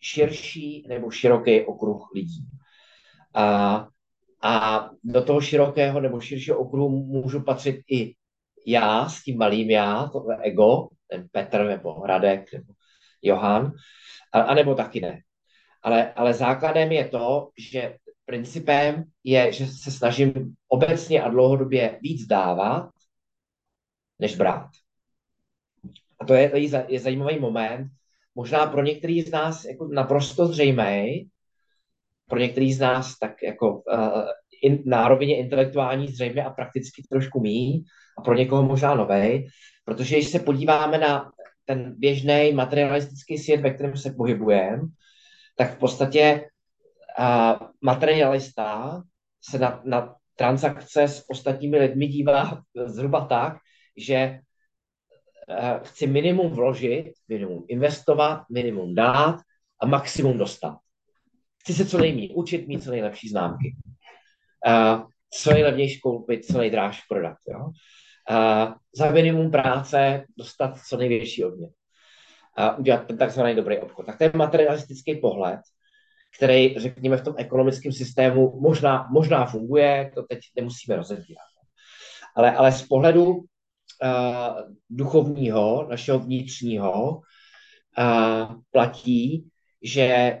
širší 0.00 0.86
nebo 0.88 1.10
široký 1.10 1.60
okruh 1.60 2.10
lidí. 2.14 2.46
A, 3.34 3.88
a 4.42 4.90
do 5.04 5.22
toho 5.22 5.40
širokého 5.40 6.00
nebo 6.00 6.20
širšího 6.20 6.58
okruhu 6.58 6.88
můžu 7.06 7.42
patřit 7.42 7.80
i 7.90 8.14
já 8.66 9.08
s 9.08 9.22
tím 9.22 9.38
malým 9.38 9.70
já, 9.70 10.08
to 10.12 10.26
ego, 10.42 10.88
ten 11.10 11.28
Petr 11.32 11.64
nebo 11.64 12.06
Radek 12.06 12.52
nebo 12.52 12.72
Johan, 13.22 13.72
a, 14.32 14.40
a 14.40 14.54
nebo 14.54 14.74
taky 14.74 15.00
ne. 15.00 15.20
Ale, 15.86 16.12
ale 16.12 16.34
základem 16.34 16.92
je 16.92 17.08
to, 17.08 17.50
že 17.58 17.96
principem 18.24 19.04
je, 19.24 19.52
že 19.52 19.66
se 19.66 19.90
snažím 19.90 20.54
obecně 20.68 21.22
a 21.22 21.28
dlouhodobě 21.28 21.98
víc 22.02 22.26
dávat, 22.26 22.90
než 24.18 24.36
brát. 24.36 24.70
A 26.20 26.24
to 26.24 26.34
je, 26.34 26.50
to 26.50 26.56
je 26.88 27.00
zajímavý 27.00 27.38
moment, 27.38 27.90
možná 28.34 28.66
pro 28.66 28.82
některý 28.82 29.22
z 29.22 29.30
nás 29.30 29.64
jako 29.64 29.88
naprosto 29.88 30.46
zřejmý, 30.46 31.28
pro 32.28 32.38
některý 32.38 32.72
z 32.72 32.80
nás 32.80 33.18
tak 33.18 33.42
jako 33.42 33.74
uh, 33.74 34.22
in, 34.62 34.82
na 34.86 35.08
rovině 35.08 35.38
intelektuální 35.38 36.08
zřejmě 36.08 36.44
a 36.44 36.50
prakticky 36.50 37.02
trošku 37.10 37.40
mý, 37.40 37.84
a 38.18 38.22
pro 38.22 38.34
někoho 38.34 38.62
možná 38.62 38.94
nový, 38.94 39.46
protože 39.84 40.16
když 40.16 40.28
se 40.28 40.38
podíváme 40.38 40.98
na 40.98 41.32
ten 41.64 41.94
běžný 41.98 42.52
materialistický 42.52 43.38
svět, 43.38 43.60
ve 43.60 43.70
kterém 43.70 43.96
se 43.96 44.10
pohybujeme, 44.10 44.82
tak 45.56 45.76
v 45.76 45.78
podstatě 45.78 46.50
a 47.18 47.58
materialista 47.80 49.02
se 49.50 49.58
na, 49.58 49.82
na 49.84 50.14
transakce 50.36 51.02
s 51.02 51.30
ostatními 51.30 51.78
lidmi 51.78 52.06
dívá 52.06 52.62
zhruba 52.84 53.26
tak, 53.26 53.56
že 53.96 54.40
uh, 55.48 55.82
chci 55.82 56.06
minimum 56.06 56.50
vložit, 56.50 57.12
minimum 57.28 57.64
investovat, 57.68 58.44
minimum 58.52 58.94
dát 58.94 59.36
a 59.80 59.86
maximum 59.86 60.38
dostat. 60.38 60.78
Chci 61.60 61.74
se 61.74 61.86
co 61.86 61.98
nejméně 61.98 62.34
učit, 62.34 62.68
mít 62.68 62.84
co 62.84 62.90
nejlepší 62.90 63.28
známky. 63.28 63.76
Uh, 64.66 65.02
co 65.30 65.50
nejlevnější 65.50 66.00
koupit, 66.00 66.44
co 66.44 66.58
nejdráž 66.58 67.02
prodat. 67.08 67.36
Jo? 67.48 67.64
Uh, 68.30 68.74
za 68.94 69.10
minimum 69.10 69.50
práce 69.50 70.24
dostat 70.38 70.78
co 70.88 70.96
největší 70.96 71.44
odměn. 71.44 71.70
Uh, 72.58 72.80
udělat 72.80 73.06
ten 73.06 73.18
takzvaný 73.18 73.54
dobrý 73.54 73.78
obchod. 73.78 74.06
Tak 74.06 74.18
to 74.18 74.24
je 74.24 74.32
materialistický 74.34 75.14
pohled, 75.14 75.60
který, 76.36 76.78
řekněme, 76.78 77.16
v 77.16 77.24
tom 77.24 77.34
ekonomickém 77.36 77.92
systému 77.92 78.60
možná, 78.60 79.08
možná 79.10 79.46
funguje, 79.46 80.10
to 80.14 80.22
teď 80.22 80.38
nemusíme 80.56 80.96
rozebírat. 80.96 81.46
Ale, 82.36 82.56
ale 82.56 82.72
z 82.72 82.82
pohledu 82.82 83.26
uh, 83.34 83.44
duchovního, 84.90 85.86
našeho 85.90 86.18
vnitřního, 86.18 87.20
uh, 87.98 88.54
platí, 88.70 89.50
že 89.82 90.40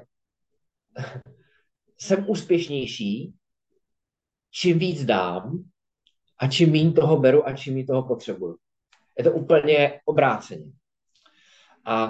jsem 1.98 2.30
úspěšnější, 2.30 3.34
čím 4.50 4.78
víc 4.78 5.04
dám 5.04 5.64
a 6.38 6.48
čím 6.48 6.72
méně 6.72 6.92
toho 6.92 7.16
beru 7.16 7.48
a 7.48 7.52
čím 7.52 7.74
méně 7.74 7.86
toho 7.86 8.02
potřebuju. 8.02 8.56
Je 9.18 9.24
to 9.24 9.32
úplně 9.32 10.00
obráceně. 10.04 10.72
A, 11.86 12.04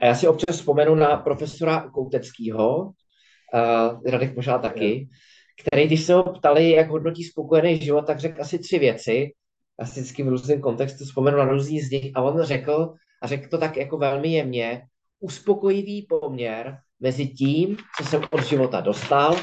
a 0.00 0.06
já 0.06 0.14
si 0.14 0.28
občas 0.28 0.56
vzpomenu 0.56 0.94
na 0.94 1.16
profesora 1.16 1.90
Kouteckého, 1.90 2.84
uh, 2.84 4.10
Radek 4.10 4.36
možná 4.36 4.58
taky, 4.58 5.08
který, 5.60 5.86
když 5.86 6.02
se 6.02 6.14
ho 6.14 6.22
ptali, 6.22 6.70
jak 6.70 6.90
hodnotí 6.90 7.24
spokojený 7.24 7.80
život, 7.80 8.06
tak 8.06 8.20
řekl 8.20 8.42
asi 8.42 8.58
tři 8.58 8.78
věci. 8.78 9.32
Já 9.80 9.86
si 9.86 10.00
vždycky 10.00 10.22
v 10.22 10.28
různém 10.28 10.60
kontextu 10.60 11.04
vzpomenu 11.04 11.38
na 11.38 11.44
různý 11.44 11.80
z 11.80 11.90
nich 11.90 12.10
a 12.14 12.22
on 12.22 12.42
řekl, 12.42 12.94
a 13.22 13.26
řekl 13.26 13.48
to 13.48 13.58
tak 13.58 13.76
jako 13.76 13.98
velmi 13.98 14.32
jemně, 14.32 14.82
uspokojivý 15.20 16.02
poměr 16.02 16.78
mezi 17.00 17.26
tím, 17.26 17.76
co 17.98 18.04
jsem 18.04 18.22
od 18.30 18.44
života 18.44 18.80
dostal 18.80 19.36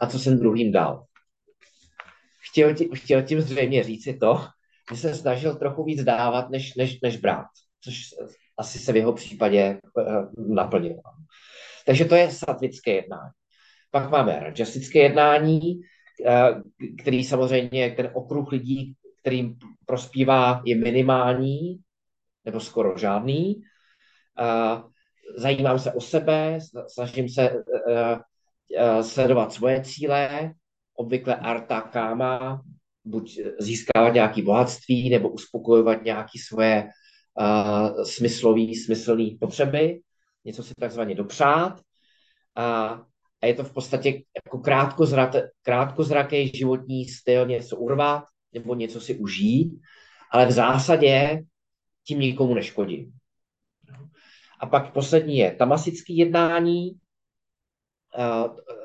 a 0.00 0.06
co 0.06 0.18
jsem 0.18 0.38
druhým 0.38 0.72
dal. 0.72 1.04
Chtěl, 2.50 2.74
tím, 2.74 2.88
chtěl 2.94 3.22
tím 3.22 3.40
zřejmě 3.40 3.82
říci 3.82 4.14
to, 4.14 4.46
že 4.90 4.96
se 4.96 5.14
snažil 5.14 5.54
trochu 5.54 5.84
víc 5.84 6.04
dávat, 6.04 6.50
než, 6.50 6.74
než, 6.74 7.00
než 7.00 7.16
brát, 7.16 7.46
což 7.80 8.14
asi 8.56 8.78
se 8.78 8.92
v 8.92 8.96
jeho 8.96 9.12
případě 9.12 9.78
uh, 9.96 10.54
naplnilo. 10.54 11.02
Takže 11.86 12.04
to 12.04 12.14
je 12.14 12.30
satvické 12.30 12.92
jednání. 12.92 13.30
Pak 13.90 14.10
máme 14.10 14.40
rajasické 14.40 14.98
jednání, 14.98 15.60
uh, 15.70 16.62
který 17.02 17.24
samozřejmě, 17.24 17.90
ten 17.90 18.10
okruh 18.14 18.52
lidí, 18.52 18.94
kterým 19.20 19.56
prospívá, 19.86 20.62
je 20.64 20.76
minimální, 20.76 21.78
nebo 22.44 22.60
skoro 22.60 22.98
žádný. 22.98 23.62
Uh, 24.40 24.90
zajímám 25.36 25.78
se 25.78 25.92
o 25.92 26.00
sebe, 26.00 26.58
snažím 26.88 27.28
se 27.28 27.64
sledovat 29.02 29.52
svoje 29.52 29.82
cíle, 29.84 30.52
obvykle 30.96 31.36
arta 31.36 31.80
káma, 31.80 32.62
buď 33.04 33.40
získávat 33.60 34.14
nějaké 34.14 34.42
bohatství, 34.42 35.10
nebo 35.10 35.28
uspokojovat 35.28 36.04
nějaké 36.04 36.38
svoje 36.46 36.88
smyslové, 38.04 38.74
smyslné 38.84 39.24
potřeby, 39.40 40.00
něco 40.44 40.62
si 40.62 40.74
takzvaně 40.80 41.14
dopřát. 41.14 41.80
A, 42.54 42.88
a 43.42 43.46
je 43.46 43.54
to 43.54 43.64
v 43.64 43.72
podstatě 43.72 44.22
jako 44.44 44.62
krátkozraký 45.62 46.52
životní 46.54 47.08
styl, 47.08 47.46
něco 47.46 47.76
urvat, 47.76 48.24
nebo 48.52 48.74
něco 48.74 49.00
si 49.00 49.14
užít, 49.18 49.80
ale 50.30 50.46
v 50.46 50.50
zásadě 50.50 51.42
tím 52.06 52.20
nikomu 52.20 52.54
neškodí. 52.54 53.12
A 54.60 54.66
pak 54.66 54.92
poslední 54.92 55.36
je 55.38 55.54
tamasické 55.54 56.12
jednání, 56.12 56.90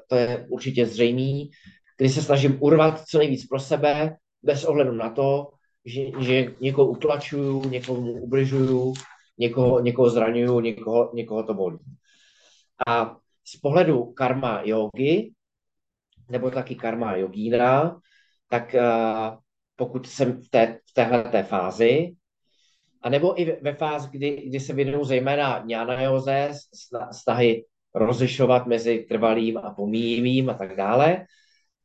to 0.07 0.15
je 0.15 0.47
určitě 0.49 0.85
zřejmý, 0.85 1.51
kdy 1.97 2.09
se 2.09 2.21
snažím 2.21 2.57
urvat 2.61 3.03
co 3.05 3.17
nejvíc 3.17 3.47
pro 3.47 3.59
sebe, 3.59 4.17
bez 4.43 4.63
ohledu 4.63 4.91
na 4.91 5.09
to, 5.09 5.51
že, 5.85 6.01
že 6.19 6.53
někoho 6.59 6.89
utlačuju, 6.89 7.69
někomu 7.69 8.11
ubližuju, 8.11 8.93
někoho, 9.37 9.79
někoho 9.79 10.09
zraňuju, 10.09 10.59
někoho, 10.59 11.11
někoho 11.13 11.43
to 11.43 11.53
bolí. 11.53 11.79
A 12.87 13.17
z 13.43 13.57
pohledu 13.57 14.05
karma 14.05 14.61
yogi, 14.65 15.31
nebo 16.29 16.51
taky 16.51 16.75
karma 16.75 17.15
yogína, 17.15 17.99
tak 18.47 18.75
uh, 18.75 19.37
pokud 19.75 20.07
jsem 20.07 20.41
v, 20.41 20.49
té, 20.49 20.79
v 20.89 20.93
téhle 20.93 21.43
fázi, 21.43 22.15
a 23.01 23.09
nebo 23.09 23.41
i 23.41 23.57
ve 23.61 23.73
fázi, 23.73 24.07
kdy, 24.11 24.43
kdy 24.49 24.59
se 24.59 24.73
věnuju 24.73 25.03
zejména 25.03 25.63
jnana 25.67 26.01
joze, 26.01 26.51
snahy 27.11 27.65
rozlišovat 27.95 28.67
mezi 28.67 29.05
trvalým 29.09 29.57
a 29.57 29.73
pomíjivým 29.73 30.49
a 30.49 30.53
tak 30.53 30.75
dále, 30.75 31.25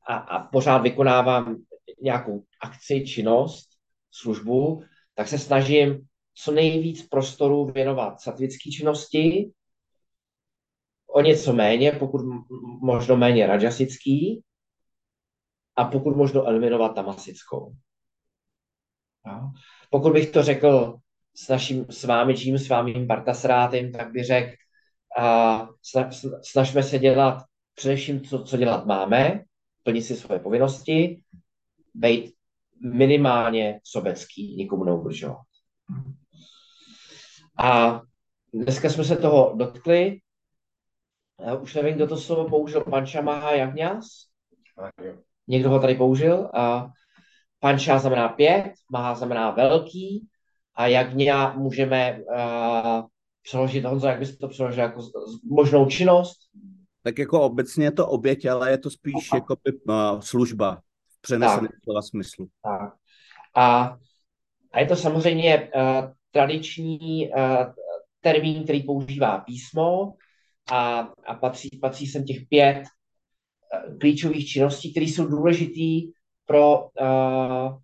a, 0.09 0.17
a 0.17 0.47
pořád 0.47 0.79
vykonávám 0.79 1.57
nějakou 2.03 2.43
akci, 2.61 3.05
činnost, 3.07 3.69
službu, 4.15 4.83
tak 5.15 5.29
se 5.29 5.39
snažím 5.39 6.07
co 6.35 6.53
nejvíc 6.53 7.09
prostoru 7.09 7.65
věnovat 7.65 8.21
satvické 8.21 8.71
činnosti, 8.71 9.53
o 11.07 11.21
něco 11.21 11.53
méně, 11.53 11.93
pokud 11.93 12.21
možno 12.83 13.17
méně 13.17 13.47
rajasický, 13.47 14.43
a 15.77 15.85
pokud 15.85 16.17
možno 16.17 16.45
eliminovat 16.45 16.95
tamasickou. 16.95 17.75
Pokud 19.91 20.13
bych 20.13 20.31
to 20.31 20.43
řekl 20.43 20.99
s 21.35 21.49
naším 21.49 21.87
svámičím, 21.91 22.59
s 22.59 22.69
vámým 22.69 23.07
partasrátem, 23.07 23.93
tak 23.93 24.13
by 24.13 24.23
řekl, 24.23 24.57
a 25.19 25.69
snažme 26.43 26.83
se 26.83 26.99
dělat 26.99 27.43
především 27.75 28.21
to, 28.21 28.45
co 28.45 28.57
dělat 28.57 28.87
máme, 28.87 29.45
plnit 29.83 30.03
si 30.03 30.17
svoje 30.17 30.41
povinnosti, 30.41 31.23
být 31.95 32.34
minimálně 32.85 33.81
sobecký, 33.85 34.57
nikomu 34.57 34.85
neubližovat. 34.85 35.43
A 37.59 38.01
dneska 38.55 38.91
jsme 38.91 39.05
se 39.05 39.17
toho 39.17 39.55
dotkli. 39.57 40.21
Já 41.47 41.55
už 41.55 41.75
nevím, 41.75 41.95
kdo 41.95 42.07
to 42.07 42.17
slovo 42.17 42.49
použil, 42.49 42.81
Panča 42.81 43.21
Maha 43.21 43.53
Jagňas. 43.53 44.07
Někdo 45.49 45.71
ho 45.71 45.81
tady 45.81 45.95
použil. 45.95 46.51
A 46.55 46.91
Panča 47.61 47.99
znamená 47.99 48.29
pět, 48.29 48.73
Maha 48.91 49.15
znamená 49.15 49.51
velký 49.51 50.29
a 50.75 50.87
Jagňa 50.87 51.53
můžeme 51.53 52.19
uh, 52.19 53.03
přeložit, 53.43 53.85
Honzo, 53.85 54.07
jak 54.07 54.19
bys 54.19 54.39
to 54.39 54.49
přeložil, 54.49 54.83
jako 54.83 55.01
možnou 55.51 55.87
činnost? 55.87 56.39
Tak 57.03 57.19
jako 57.19 57.41
obecně 57.41 57.85
je 57.85 57.93
to 57.93 58.09
oběť, 58.09 58.45
ale 58.45 58.71
je 58.71 58.79
to 58.79 58.91
spíš 58.91 59.29
jako 59.35 59.57
uh, 59.89 60.21
služba 60.21 60.75
v 60.75 60.84
přeneseném 61.25 61.69
slova 61.85 62.03
smyslu. 62.03 62.47
Tak. 62.63 62.93
A, 63.55 63.97
a 64.73 64.81
je 64.81 64.87
to 64.87 64.97
samozřejmě 64.97 65.71
uh, 65.75 66.13
tradiční 66.31 67.29
uh, 67.29 67.73
termín, 68.21 68.65
který 68.65 68.83
používá 68.83 69.39
písmo 69.39 70.15
a, 70.73 70.99
a 71.27 71.35
patří, 71.35 71.79
patří 71.83 72.07
sem 72.07 72.25
těch 72.25 72.37
pět 72.49 72.83
uh, 72.83 73.99
klíčových 73.99 74.49
činností, 74.49 74.91
které 74.91 75.07
jsou 75.07 75.27
důležitý 75.27 76.13
pro 76.47 76.83
uh, 76.83 77.79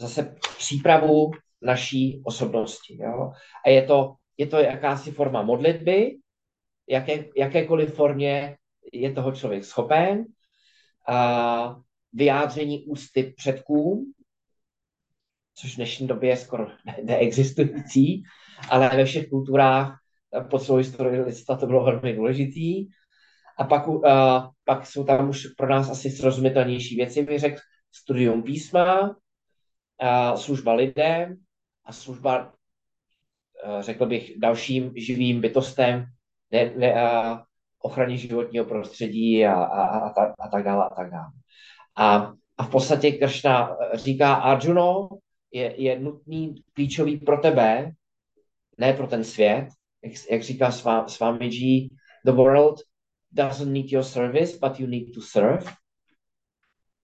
zase 0.00 0.36
přípravu 0.58 1.30
naší 1.62 2.22
osobnosti. 2.24 2.98
Jo? 3.02 3.32
A 3.66 3.68
je 3.68 3.82
to, 3.82 4.14
je 4.38 4.46
to 4.46 4.58
jakási 4.58 5.12
forma 5.12 5.42
modlitby, 5.42 6.18
jaké, 6.88 7.24
jakékoliv 7.36 7.94
formě 7.94 8.56
je 8.92 9.12
toho 9.12 9.32
člověk 9.32 9.64
schopen, 9.64 10.24
a 11.08 11.76
vyjádření 12.14 12.84
ústy 12.84 13.34
předkům, 13.36 14.12
což 15.54 15.72
v 15.72 15.76
dnešní 15.76 16.06
době 16.06 16.30
je 16.30 16.36
skoro 16.36 16.66
neexistující, 17.02 18.22
ale 18.70 18.96
ve 18.96 19.04
všech 19.04 19.28
kulturách 19.28 19.98
po 20.50 20.58
celou 20.58 20.78
historii 20.78 21.20
lidstva 21.20 21.56
to 21.56 21.66
bylo 21.66 21.84
velmi 21.84 22.12
důležitý. 22.12 22.86
A 23.58 23.64
pak, 23.64 23.88
uh, 23.88 24.02
pak 24.64 24.86
jsou 24.86 25.04
tam 25.04 25.28
už 25.28 25.46
pro 25.46 25.68
nás 25.68 25.90
asi 25.90 26.10
srozumitelnější 26.10 26.96
věci, 26.96 27.22
bych 27.22 27.40
řekl, 27.40 27.60
studium 27.92 28.42
písma, 28.42 29.08
uh, 29.10 30.36
služba 30.36 30.72
lidem 30.72 31.36
a 31.84 31.92
služba, 31.92 32.52
uh, 33.66 33.80
řekl 33.80 34.06
bych, 34.06 34.38
dalším 34.38 34.92
živým 34.96 35.40
bytostem, 35.40 36.06
ne, 36.50 36.72
ne, 36.76 36.92
uh, 36.92 37.38
ochraně 37.78 38.16
životního 38.16 38.64
prostředí 38.64 39.46
a, 39.46 39.54
a, 39.54 39.98
a, 39.98 40.34
a 40.40 40.48
tak 40.48 40.64
dále 40.64 40.84
a 40.84 40.94
tak 40.94 41.10
dále. 41.10 41.30
A, 41.96 42.32
a 42.58 42.64
v 42.64 42.70
podstatě 42.70 43.12
Kršna 43.12 43.76
říká 43.94 44.34
Arjuno, 44.34 45.08
je, 45.52 45.82
je 45.82 45.98
nutný, 45.98 46.64
klíčový 46.72 47.16
pro 47.16 47.36
tebe, 47.36 47.92
ne 48.78 48.92
pro 48.92 49.06
ten 49.06 49.24
svět, 49.24 49.68
jak, 50.04 50.12
jak 50.30 50.42
říká 50.42 50.70
Swamiji, 51.06 51.88
the 52.24 52.32
world 52.32 52.80
doesn't 53.32 53.72
need 53.72 53.92
your 53.92 54.02
service, 54.02 54.58
but 54.58 54.80
you 54.80 54.86
need 54.86 55.14
to 55.14 55.20
serve. 55.20 55.64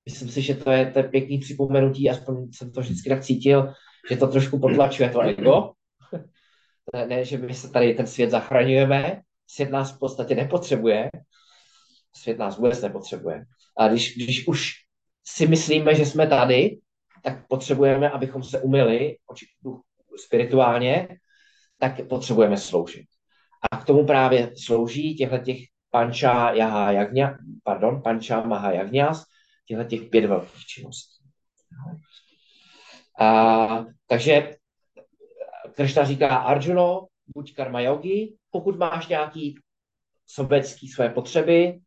Myslím 0.04 0.28
si, 0.28 0.42
že 0.42 0.54
to 0.54 0.70
je, 0.70 0.90
to 0.90 0.98
je 0.98 1.08
pěkný 1.08 1.38
připomenutí, 1.38 2.10
aspoň 2.10 2.52
jsem 2.52 2.72
to 2.72 2.80
vždycky 2.80 3.08
tak 3.08 3.24
cítil, 3.24 3.72
že 4.10 4.16
to 4.16 4.26
trošku 4.26 4.58
potlačuje 4.58 5.10
to 5.10 5.20
ego. 5.20 5.72
ne, 6.94 7.06
ne, 7.06 7.24
že 7.24 7.38
my 7.38 7.54
se 7.54 7.70
tady 7.70 7.94
ten 7.94 8.06
svět 8.06 8.30
zachraňujeme, 8.30 9.22
svět 9.46 9.70
nás 9.70 9.92
v 9.92 9.98
podstatě 9.98 10.34
nepotřebuje, 10.34 11.10
svět 12.14 12.38
nás 12.38 12.56
vůbec 12.56 12.82
nepotřebuje. 12.82 13.44
A 13.78 13.88
když, 13.88 14.16
když 14.16 14.46
už 14.46 14.72
si 15.24 15.46
myslíme, 15.46 15.94
že 15.94 16.06
jsme 16.06 16.26
tady, 16.26 16.78
tak 17.22 17.46
potřebujeme, 17.48 18.10
abychom 18.10 18.42
se 18.42 18.60
umili 18.60 19.16
spirituálně, 20.16 21.08
tak 21.78 22.08
potřebujeme 22.08 22.56
sloužit. 22.56 23.06
A 23.72 23.76
k 23.76 23.84
tomu 23.84 24.06
právě 24.06 24.52
slouží 24.64 25.14
těchto 25.14 25.38
těch 25.38 25.58
panča, 25.90 26.50
jaha, 26.50 26.92
jagňa, 26.92 27.38
pardon, 27.64 28.02
panča, 28.02 28.40
maha, 28.40 28.72
jagňas, 28.72 29.24
těchto 29.66 29.84
těch 29.84 30.02
pět 30.02 30.24
velkých 30.26 30.66
činností. 30.66 31.24
A, 33.20 33.84
takže 34.06 34.56
Krishna 35.74 36.04
říká 36.04 36.36
Arjuno, 36.36 37.06
buď 37.34 37.54
karma 37.54 37.80
yogi, 37.80 38.36
pokud 38.50 38.78
máš 38.78 39.08
nějaký 39.08 39.54
sobecký 40.26 40.88
své 40.88 41.08
potřeby, 41.08 41.80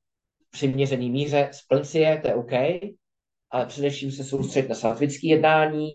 přiměřený 0.54 1.12
míře, 1.12 1.50
splň 1.52 1.84
si 1.84 2.00
je, 2.00 2.22
to 2.22 2.28
je 2.28 2.36
OK, 2.36 2.52
ale 3.52 3.66
především 3.66 4.12
se 4.12 4.24
soustředit 4.24 4.70
na 4.70 4.76
satvické 4.76 5.28
jednání 5.28 5.92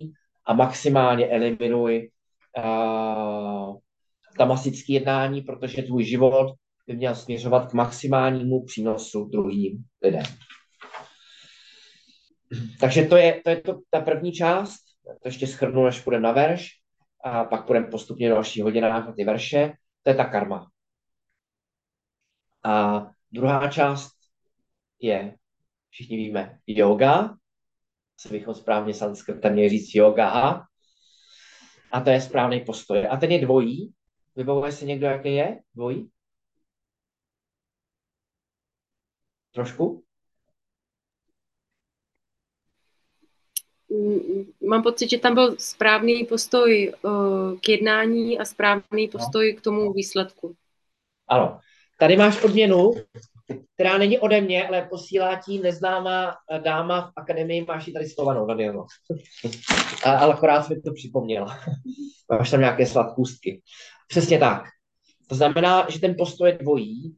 a 0.46 0.54
maximálně 0.54 1.28
eliminuj 1.28 2.10
uh, 2.58 3.76
tamasické 4.38 4.92
jednání, 4.92 5.42
protože 5.42 5.82
tvůj 5.82 6.04
život 6.04 6.54
by 6.86 6.96
měl 6.96 7.14
směřovat 7.14 7.70
k 7.70 7.74
maximálnímu 7.74 8.64
přínosu 8.64 9.24
druhým 9.24 9.84
lidem. 10.02 10.24
Takže 12.80 13.04
to 13.04 13.16
je, 13.16 13.40
to 13.44 13.50
je 13.50 13.60
to, 13.60 13.78
ta 13.90 14.00
první 14.00 14.32
část, 14.32 14.80
to 15.22 15.28
ještě 15.28 15.46
schrnu, 15.46 15.84
než 15.84 16.00
půjdeme 16.00 16.22
na 16.22 16.32
verš, 16.32 16.68
a 17.24 17.44
pak 17.44 17.66
půjdeme 17.66 17.86
postupně 17.86 18.28
do 18.28 18.34
další 18.34 18.62
hodinách 18.62 19.06
na 19.06 19.12
ty 19.12 19.24
verše, 19.24 19.72
to 20.02 20.10
je 20.10 20.16
ta 20.16 20.24
karma. 20.24 20.70
A 22.64 23.06
druhá 23.32 23.68
část 23.68 24.17
je, 25.00 25.36
všichni 25.90 26.16
víme, 26.16 26.58
yoga, 26.66 27.36
co 28.16 28.28
bychom 28.28 28.54
správně 28.54 28.94
sanskrtem 28.94 29.52
měli 29.52 29.68
říct 29.68 29.94
yoga, 29.94 30.68
a 31.92 32.00
to 32.00 32.10
je 32.10 32.20
správný 32.20 32.60
postoj. 32.60 33.06
A 33.10 33.16
ten 33.16 33.32
je 33.32 33.40
dvojí. 33.40 33.92
Vybavuje 34.36 34.72
se 34.72 34.84
někdo, 34.84 35.06
jaký 35.06 35.34
je 35.34 35.60
dvojí? 35.74 36.10
Trošku? 39.54 40.04
Mám 44.68 44.82
pocit, 44.82 45.10
že 45.10 45.18
tam 45.18 45.34
byl 45.34 45.56
správný 45.58 46.24
postoj 46.24 46.92
uh, 47.02 47.58
k 47.58 47.68
jednání 47.68 48.38
a 48.38 48.44
správný 48.44 49.08
postoj 49.08 49.54
k 49.54 49.60
tomu 49.60 49.92
výsledku. 49.92 50.56
Ano. 51.28 51.60
Tady 51.98 52.16
máš 52.16 52.42
odměnu, 52.42 52.90
která 53.74 53.98
není 53.98 54.18
ode 54.18 54.40
mě, 54.40 54.68
ale 54.68 54.88
posílá 54.90 55.40
ti 55.40 55.58
neznámá 55.58 56.34
dáma 56.62 57.10
v 57.10 57.12
akademii, 57.16 57.64
máš 57.64 57.86
ji 57.86 57.92
tady 57.92 58.08
schovanou, 58.08 58.46
Danielo. 58.46 58.86
ale 60.04 60.34
akorát 60.34 60.68
mi 60.68 60.80
to 60.80 60.92
připomněla. 60.92 61.58
máš 62.30 62.50
tam 62.50 62.60
nějaké 62.60 62.86
sladkůstky. 62.86 63.62
Přesně 64.08 64.38
tak. 64.38 64.62
To 65.28 65.34
znamená, 65.34 65.90
že 65.90 66.00
ten 66.00 66.14
postoj 66.18 66.48
je 66.48 66.58
dvojí 66.58 67.16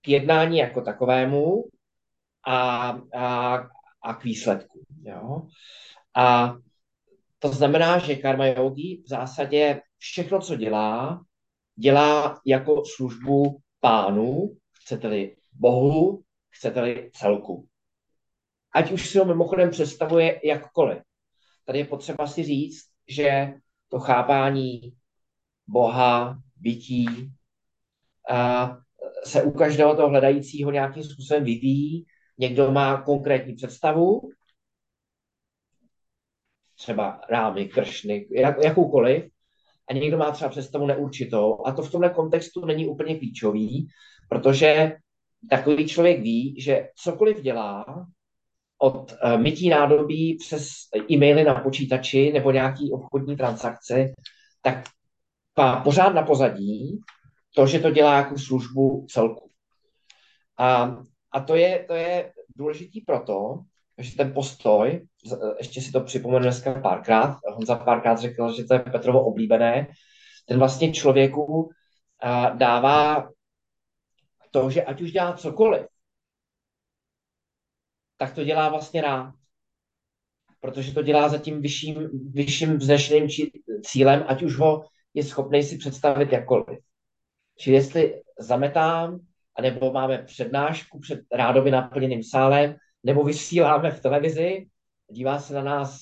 k 0.00 0.08
jednání 0.08 0.58
jako 0.58 0.80
takovému 0.80 1.64
a, 2.46 2.88
a, 3.14 3.56
a 4.02 4.14
k 4.14 4.24
výsledku. 4.24 4.80
Jo? 5.02 5.42
A 6.16 6.56
to 7.38 7.48
znamená, 7.48 7.98
že 7.98 8.16
karma 8.16 8.46
yogi 8.46 9.02
v 9.04 9.08
zásadě 9.08 9.80
všechno, 9.98 10.40
co 10.40 10.56
dělá, 10.56 11.20
dělá 11.76 12.40
jako 12.46 12.82
službu 12.84 13.58
pánu, 13.80 14.56
chcete-li 14.82 15.37
Bohu, 15.58 16.22
chcete-li 16.50 17.10
celku. 17.14 17.68
Ať 18.74 18.92
už 18.92 19.10
si 19.10 19.18
ho 19.18 19.24
mimochodem 19.24 19.70
představuje 19.70 20.40
jakkoliv. 20.44 20.98
Tady 21.64 21.78
je 21.78 21.84
potřeba 21.84 22.26
si 22.26 22.42
říct, 22.42 22.84
že 23.08 23.52
to 23.88 23.98
chápání 23.98 24.80
Boha, 25.66 26.38
bytí, 26.56 27.32
a 28.30 28.76
se 29.24 29.42
u 29.42 29.50
každého 29.50 29.96
toho 29.96 30.08
hledajícího 30.08 30.70
nějakým 30.70 31.02
způsobem 31.04 31.44
vyvíjí. 31.44 32.06
Někdo 32.38 32.70
má 32.70 33.02
konkrétní 33.02 33.54
představu, 33.54 34.30
třeba 36.76 37.20
rámy, 37.30 37.68
kršny, 37.68 38.28
jak, 38.30 38.64
jakoukoliv, 38.64 39.24
a 39.88 39.92
někdo 39.92 40.18
má 40.18 40.30
třeba 40.30 40.50
představu 40.50 40.86
neurčitou. 40.86 41.66
A 41.66 41.72
to 41.72 41.82
v 41.82 41.90
tomhle 41.90 42.10
kontextu 42.10 42.64
není 42.64 42.86
úplně 42.86 43.18
klíčový, 43.18 43.88
protože 44.28 44.96
takový 45.50 45.86
člověk 45.86 46.20
ví, 46.20 46.60
že 46.60 46.88
cokoliv 46.96 47.40
dělá, 47.40 47.84
od 48.80 49.12
uh, 49.12 49.40
mytí 49.40 49.68
nádobí 49.68 50.36
přes 50.40 50.68
e-maily 51.10 51.44
na 51.44 51.54
počítači 51.54 52.32
nebo 52.32 52.50
nějaký 52.50 52.92
obchodní 52.92 53.36
transakce, 53.36 54.12
tak 54.62 54.84
má 55.58 55.80
pořád 55.80 56.14
na 56.14 56.22
pozadí 56.22 57.00
to, 57.54 57.66
že 57.66 57.78
to 57.78 57.90
dělá 57.90 58.16
jako 58.16 58.38
službu 58.38 59.06
celku. 59.10 59.50
A, 60.58 60.96
a 61.32 61.40
to, 61.40 61.56
je, 61.56 61.84
to 61.88 61.94
je 61.94 62.32
důležitý 62.56 63.00
proto, 63.00 63.58
Takže 63.98 64.16
ten 64.16 64.32
postoj, 64.32 65.06
ještě 65.58 65.80
si 65.80 65.92
to 65.92 66.00
připomenu 66.00 66.42
dneska 66.42 66.74
párkrát, 66.74 67.36
Honza 67.54 67.74
párkrát 67.76 68.18
řekl, 68.18 68.52
že 68.52 68.64
to 68.64 68.74
je 68.74 68.80
Petrovo 68.80 69.24
oblíbené, 69.24 69.86
ten 70.48 70.58
vlastně 70.58 70.92
člověku 70.92 71.70
dává 72.54 73.28
to, 74.50 74.70
že 74.70 74.84
ať 74.84 75.00
už 75.00 75.12
dělá 75.12 75.32
cokoliv, 75.32 75.86
tak 78.16 78.34
to 78.34 78.44
dělá 78.44 78.68
vlastně 78.68 79.02
rád. 79.02 79.34
Protože 80.60 80.94
to 80.94 81.02
dělá 81.02 81.28
za 81.28 81.38
tím 81.38 81.62
vyšším, 81.62 82.10
vyšším 82.32 82.76
vznešeným 82.76 83.28
cílem, 83.82 84.24
ať 84.28 84.42
už 84.42 84.56
ho 84.56 84.84
je 85.14 85.24
schopný 85.24 85.62
si 85.62 85.78
představit 85.78 86.32
jakkoliv. 86.32 86.78
Čili 87.58 87.76
jestli 87.76 88.22
zametám, 88.38 89.20
anebo 89.56 89.92
máme 89.92 90.18
přednášku 90.18 90.98
před 90.98 91.20
rádoby 91.32 91.70
naplněným 91.70 92.22
sálem, 92.22 92.76
nebo 93.04 93.24
vysíláme 93.24 93.90
v 93.90 94.00
televizi, 94.00 94.66
dívá 95.10 95.38
se 95.38 95.54
na 95.54 95.62
nás 95.62 96.00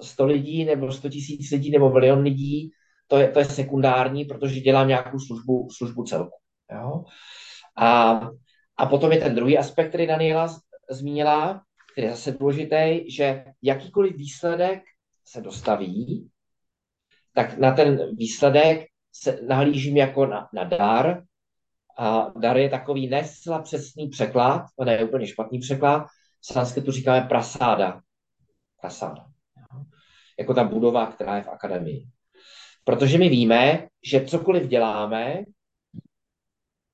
100 0.00 0.26
lidí, 0.26 0.64
nebo 0.64 0.92
100 0.92 1.08
tisíc 1.08 1.50
lidí, 1.50 1.70
nebo 1.70 1.90
milion 1.90 2.22
lidí, 2.22 2.70
to 3.06 3.18
je, 3.18 3.28
to 3.28 3.38
je 3.38 3.44
sekundární, 3.44 4.24
protože 4.24 4.60
dělám 4.60 4.88
nějakou 4.88 5.18
službu, 5.18 5.68
službu 5.76 6.04
celku. 6.04 6.43
Jo? 6.72 7.04
A, 7.76 8.20
a 8.76 8.86
potom 8.86 9.12
je 9.12 9.18
ten 9.18 9.34
druhý 9.34 9.58
aspekt, 9.58 9.88
který 9.88 10.06
Daniela 10.06 10.60
zmínila, 10.90 11.62
který 11.92 12.06
je 12.06 12.10
zase 12.10 12.32
důležitý, 12.32 13.10
že 13.10 13.44
jakýkoliv 13.62 14.16
výsledek 14.16 14.82
se 15.24 15.40
dostaví, 15.40 16.30
tak 17.34 17.58
na 17.58 17.72
ten 17.72 18.16
výsledek 18.16 18.86
se 19.12 19.38
nahlížím 19.48 19.96
jako 19.96 20.26
na, 20.26 20.48
na 20.52 20.64
dar. 20.64 21.22
A 21.98 22.32
dar 22.38 22.56
je 22.56 22.70
takový 22.70 23.08
nesla 23.08 23.62
přesný 23.62 24.08
překlad, 24.08 24.66
to 24.78 24.84
ne 24.84 25.04
úplně 25.04 25.26
špatný 25.26 25.58
překlad, 25.58 26.06
v 26.40 26.52
sanskritu 26.52 26.90
říkáme 26.90 27.20
prasáda. 27.20 28.00
Prasáda. 28.80 29.26
Jako 30.38 30.54
ta 30.54 30.64
budova, 30.64 31.06
která 31.06 31.36
je 31.36 31.42
v 31.42 31.48
akademii. 31.48 32.06
Protože 32.84 33.18
my 33.18 33.28
víme, 33.28 33.88
že 34.10 34.26
cokoliv 34.26 34.68
děláme, 34.68 35.44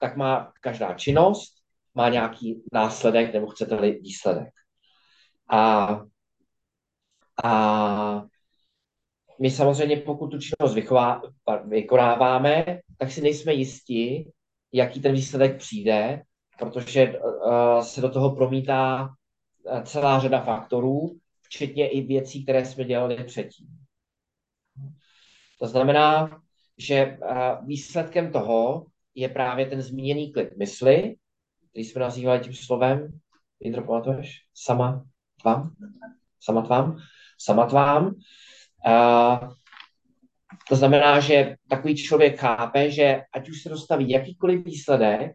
tak 0.01 0.17
má 0.17 0.53
každá 0.61 0.95
činnost, 0.95 1.55
má 1.95 2.09
nějaký 2.09 2.63
následek, 2.73 3.35
nebo 3.35 3.47
chcete-li 3.47 3.93
výsledek. 3.93 4.49
A, 5.51 5.89
a 7.45 8.23
my 9.41 9.51
samozřejmě, 9.51 9.97
pokud 9.97 10.27
tu 10.27 10.39
činnost 10.39 10.75
vychová, 10.75 11.23
vykonáváme, 11.65 12.81
tak 12.99 13.11
si 13.11 13.21
nejsme 13.21 13.53
jistí, 13.53 14.31
jaký 14.73 15.01
ten 15.01 15.13
výsledek 15.13 15.59
přijde, 15.59 16.23
protože 16.59 17.19
uh, 17.19 17.81
se 17.81 18.01
do 18.01 18.11
toho 18.11 18.37
promítá 18.37 19.09
eh, 19.69 19.83
celá 19.83 20.21
řada 20.21 20.41
faktorů, 20.41 21.19
včetně 21.43 21.89
i 21.89 22.01
věcí, 22.01 22.43
které 22.43 22.67
jsme 22.67 22.85
dělali 22.85 23.25
předtím. 23.25 23.67
To 25.59 25.67
znamená, 25.67 26.41
že 26.79 27.19
uh, 27.23 27.67
výsledkem 27.67 28.33
toho 28.33 28.87
je 29.15 29.29
právě 29.29 29.67
ten 29.67 29.83
zmíněný 29.83 30.33
klid 30.33 30.57
mysli, 30.59 31.17
který 31.71 31.85
jsme 31.85 32.01
nazývali 32.01 32.41
tím 32.41 32.55
slovem, 32.55 33.21
Jindro, 33.61 33.85
pamatuješ? 33.85 34.43
Sama 34.55 35.05
tvám? 35.41 35.75
Sama 36.41 36.63
tvám? 36.63 36.97
Sama 37.39 37.67
tvám. 37.67 38.15
Uh, 38.87 39.53
to 40.69 40.77
znamená, 40.77 41.21
že 41.21 41.57
takový 41.69 41.97
člověk 41.97 42.41
chápe, 42.41 42.91
že 42.91 43.23
ať 43.33 43.49
už 43.49 43.63
se 43.63 43.69
dostaví 43.69 44.11
jakýkoliv 44.11 44.65
výsledek, 44.65 45.33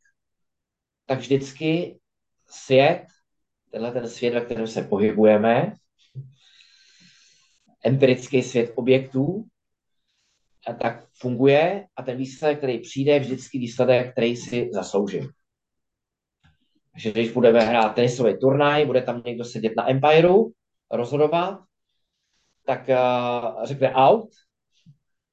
tak 1.06 1.20
vždycky 1.20 2.00
svět, 2.48 3.06
tenhle 3.72 3.92
ten 3.92 4.10
svět, 4.10 4.34
ve 4.34 4.42
kterém 4.42 4.68
se 4.68 4.84
pohybujeme, 4.84 5.74
empirický 7.84 8.44
svět 8.44 8.72
objektů, 8.76 9.46
tak 10.74 11.06
funguje 11.20 11.86
a 11.96 12.04
ten 12.04 12.18
výsledek, 12.18 12.58
který 12.58 12.80
přijde, 12.80 13.12
je 13.12 13.20
vždycky 13.20 13.60
výsledek, 13.60 14.12
který 14.12 14.36
si 14.36 14.70
zasloužím. 14.74 15.30
Takže 16.92 17.12
když 17.12 17.32
budeme 17.32 17.60
hrát 17.60 17.90
tenisový 17.90 18.40
turnaj, 18.40 18.86
bude 18.86 19.02
tam 19.02 19.22
někdo 19.26 19.46
sedět 19.46 19.74
na 19.78 19.90
Empireu, 19.90 20.52
rozhodovat, 20.92 21.60
tak 22.66 22.90
uh, 22.90 23.66
řekne 23.66 23.94
out, 23.94 24.30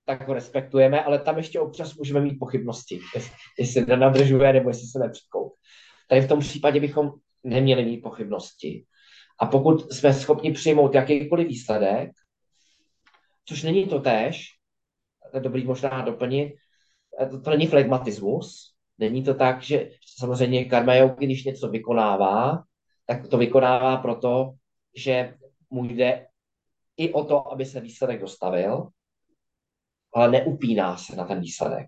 tak 0.05 0.29
ho 0.29 0.35
respektujeme, 0.35 1.05
ale 1.05 1.19
tam 1.19 1.37
ještě 1.37 1.61
občas 1.61 1.95
můžeme 1.95 2.21
mít 2.21 2.39
pochybnosti, 2.39 3.01
jestli 3.59 3.87
nenadržuje 3.87 4.53
nebo 4.53 4.71
jestli 4.71 4.87
se 4.87 4.99
nepřitkou. 4.99 5.55
Tady 6.09 6.21
v 6.21 6.29
tom 6.29 6.41
případě 6.41 6.81
bychom 6.81 7.11
neměli 7.45 7.85
mít 7.85 8.01
pochybnosti. 8.01 8.85
A 9.41 9.47
pokud 9.47 9.93
jsme 9.93 10.15
schopni 10.15 10.53
přijmout 10.53 10.95
jakýkoliv 10.95 11.49
výsledek, 11.49 12.11
což 13.45 13.63
není 13.63 13.87
to 13.87 14.03
je 14.09 14.31
dobrý 15.41 15.65
možná 15.65 16.03
doplnit, 16.03 16.55
to, 17.31 17.41
to 17.41 17.51
není 17.51 17.67
flegmatismus, 17.67 18.75
není 18.99 19.25
to 19.25 19.35
tak, 19.35 19.63
že 19.63 19.91
samozřejmě 20.19 20.65
karma 20.65 20.95
yogi, 20.95 21.27
když 21.27 21.45
něco 21.45 21.69
vykonává, 21.69 22.63
tak 23.07 23.29
to 23.29 23.39
vykonává 23.39 23.97
proto, 23.97 24.53
že 24.97 25.35
mu 25.71 25.85
jde 25.85 26.27
i 26.97 27.13
o 27.13 27.25
to, 27.25 27.53
aby 27.53 27.65
se 27.65 27.81
výsledek 27.81 28.21
dostavil, 28.21 28.89
ale 30.15 30.31
neupíná 30.31 30.97
se 30.97 31.17
na 31.17 31.25
ten 31.25 31.41
výsledek. 31.41 31.87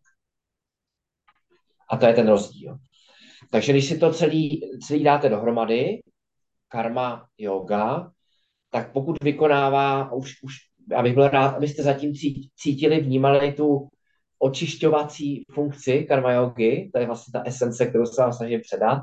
A 1.90 1.96
to 1.96 2.06
je 2.06 2.14
ten 2.14 2.28
rozdíl. 2.28 2.78
Takže 3.50 3.72
když 3.72 3.88
si 3.88 3.98
to 3.98 4.12
celý, 4.12 4.60
celý 4.86 5.04
dáte 5.04 5.28
dohromady, 5.28 6.02
karma, 6.68 7.28
yoga, 7.38 8.10
tak 8.70 8.92
pokud 8.92 9.16
vykonává, 9.22 10.12
už, 10.12 10.42
už 10.42 10.54
abych 10.96 11.14
byl 11.14 11.28
rád, 11.28 11.56
abyste 11.56 11.82
zatím 11.82 12.12
cítili, 12.56 13.00
vnímali 13.00 13.52
tu 13.52 13.88
očišťovací 14.38 15.44
funkci 15.52 16.04
karma 16.08 16.32
yogi, 16.32 16.90
to 16.92 17.00
je 17.00 17.06
vlastně 17.06 17.32
ta 17.32 17.42
esence, 17.46 17.86
kterou 17.86 18.06
se 18.06 18.22
vám 18.22 18.32
snažím 18.32 18.60
předat, 18.60 19.02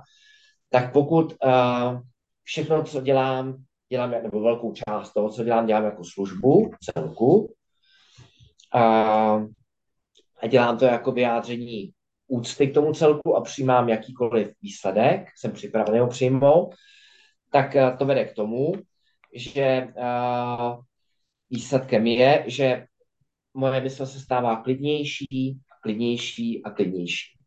tak 0.70 0.94
pokud 0.94 1.34
uh, 1.46 2.00
všechno, 2.44 2.84
co 2.84 3.02
dělám, 3.02 3.64
dělám, 3.90 4.12
nebo 4.12 4.42
velkou 4.42 4.74
část 4.74 5.14
toho, 5.14 5.30
co 5.30 5.44
dělám, 5.44 5.66
dělám 5.66 5.84
jako 5.84 6.04
službu 6.04 6.72
celku, 6.82 7.54
a, 8.74 8.82
a 10.42 10.48
dělám 10.48 10.78
to 10.78 10.86
jako 10.86 11.12
vyjádření 11.12 11.92
úcty 12.28 12.68
k 12.68 12.74
tomu 12.74 12.94
celku 12.94 13.36
a 13.36 13.42
přijímám 13.42 13.90
jakýkoliv 13.90 14.52
výsledek, 14.62 15.28
jsem 15.38 15.52
připravený 15.52 16.00
ho 16.00 16.08
přijmout, 16.08 16.76
tak 17.52 17.76
uh, 17.76 17.98
to 17.98 18.06
vede 18.06 18.26
k 18.26 18.36
tomu, 18.36 18.72
že 19.36 19.88
uh, 19.98 20.84
výsledkem 21.52 22.08
je, 22.08 22.44
že 22.48 22.86
moje 23.54 23.82
mysl 23.82 24.06
se 24.06 24.20
stává 24.20 24.56
klidnější, 24.56 25.60
klidnější 25.82 26.64
a 26.64 26.70
klidnější. 26.70 27.38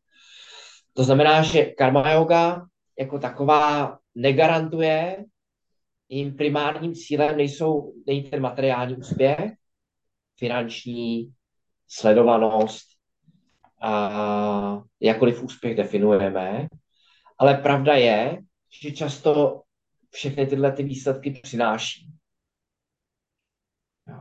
To 0.93 1.05
znamená, 1.05 1.43
že 1.43 1.65
karma 1.65 2.13
yoga 2.13 2.67
jako 2.99 3.19
taková 3.19 3.99
negarantuje, 4.15 5.25
jejím 6.09 6.37
primárním 6.37 6.95
cílem 6.95 7.37
nejsou, 7.37 7.93
není 8.07 8.23
ten 8.23 8.41
materiální 8.43 8.97
úspěch, 8.97 9.53
finanční, 10.39 11.33
sledovanost, 11.89 12.95
a 13.83 14.83
jakoliv 15.01 15.43
úspěch 15.43 15.77
definujeme, 15.77 16.69
ale 17.39 17.55
pravda 17.55 17.95
je, 17.95 18.39
že 18.83 18.93
často 18.93 19.63
všechny 20.11 20.47
tyhle 20.47 20.73
ty 20.73 20.83
výsledky 20.83 21.31
přináší. 21.31 22.14
Jo. 24.09 24.21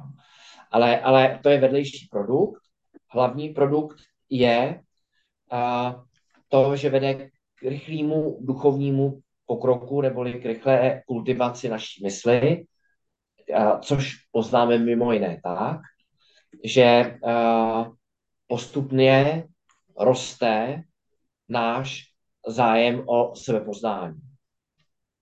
Ale, 0.71 1.01
ale 1.01 1.39
to 1.43 1.49
je 1.49 1.59
vedlejší 1.59 2.07
produkt. 2.11 2.61
Hlavní 3.09 3.49
produkt 3.49 3.97
je 4.29 4.81
a, 5.51 5.95
to, 6.47 6.75
že 6.75 6.89
vede 6.89 7.29
k 7.55 7.63
rychlému 7.63 8.37
duchovnímu 8.41 9.19
pokroku 9.45 10.01
neboli 10.01 10.33
k 10.33 10.45
rychlé 10.45 11.03
kultivaci 11.07 11.69
naší 11.69 12.03
mysli, 12.03 12.65
a, 13.55 13.79
což 13.79 14.15
poznáme 14.31 14.77
mimo 14.77 15.11
jiné 15.11 15.41
tak, 15.43 15.79
že 16.63 17.17
a, 17.27 17.85
postupně 18.47 19.47
roste 19.99 20.83
náš 21.49 22.01
zájem 22.47 23.03
o 23.07 23.35
sebepoznání. 23.35 24.21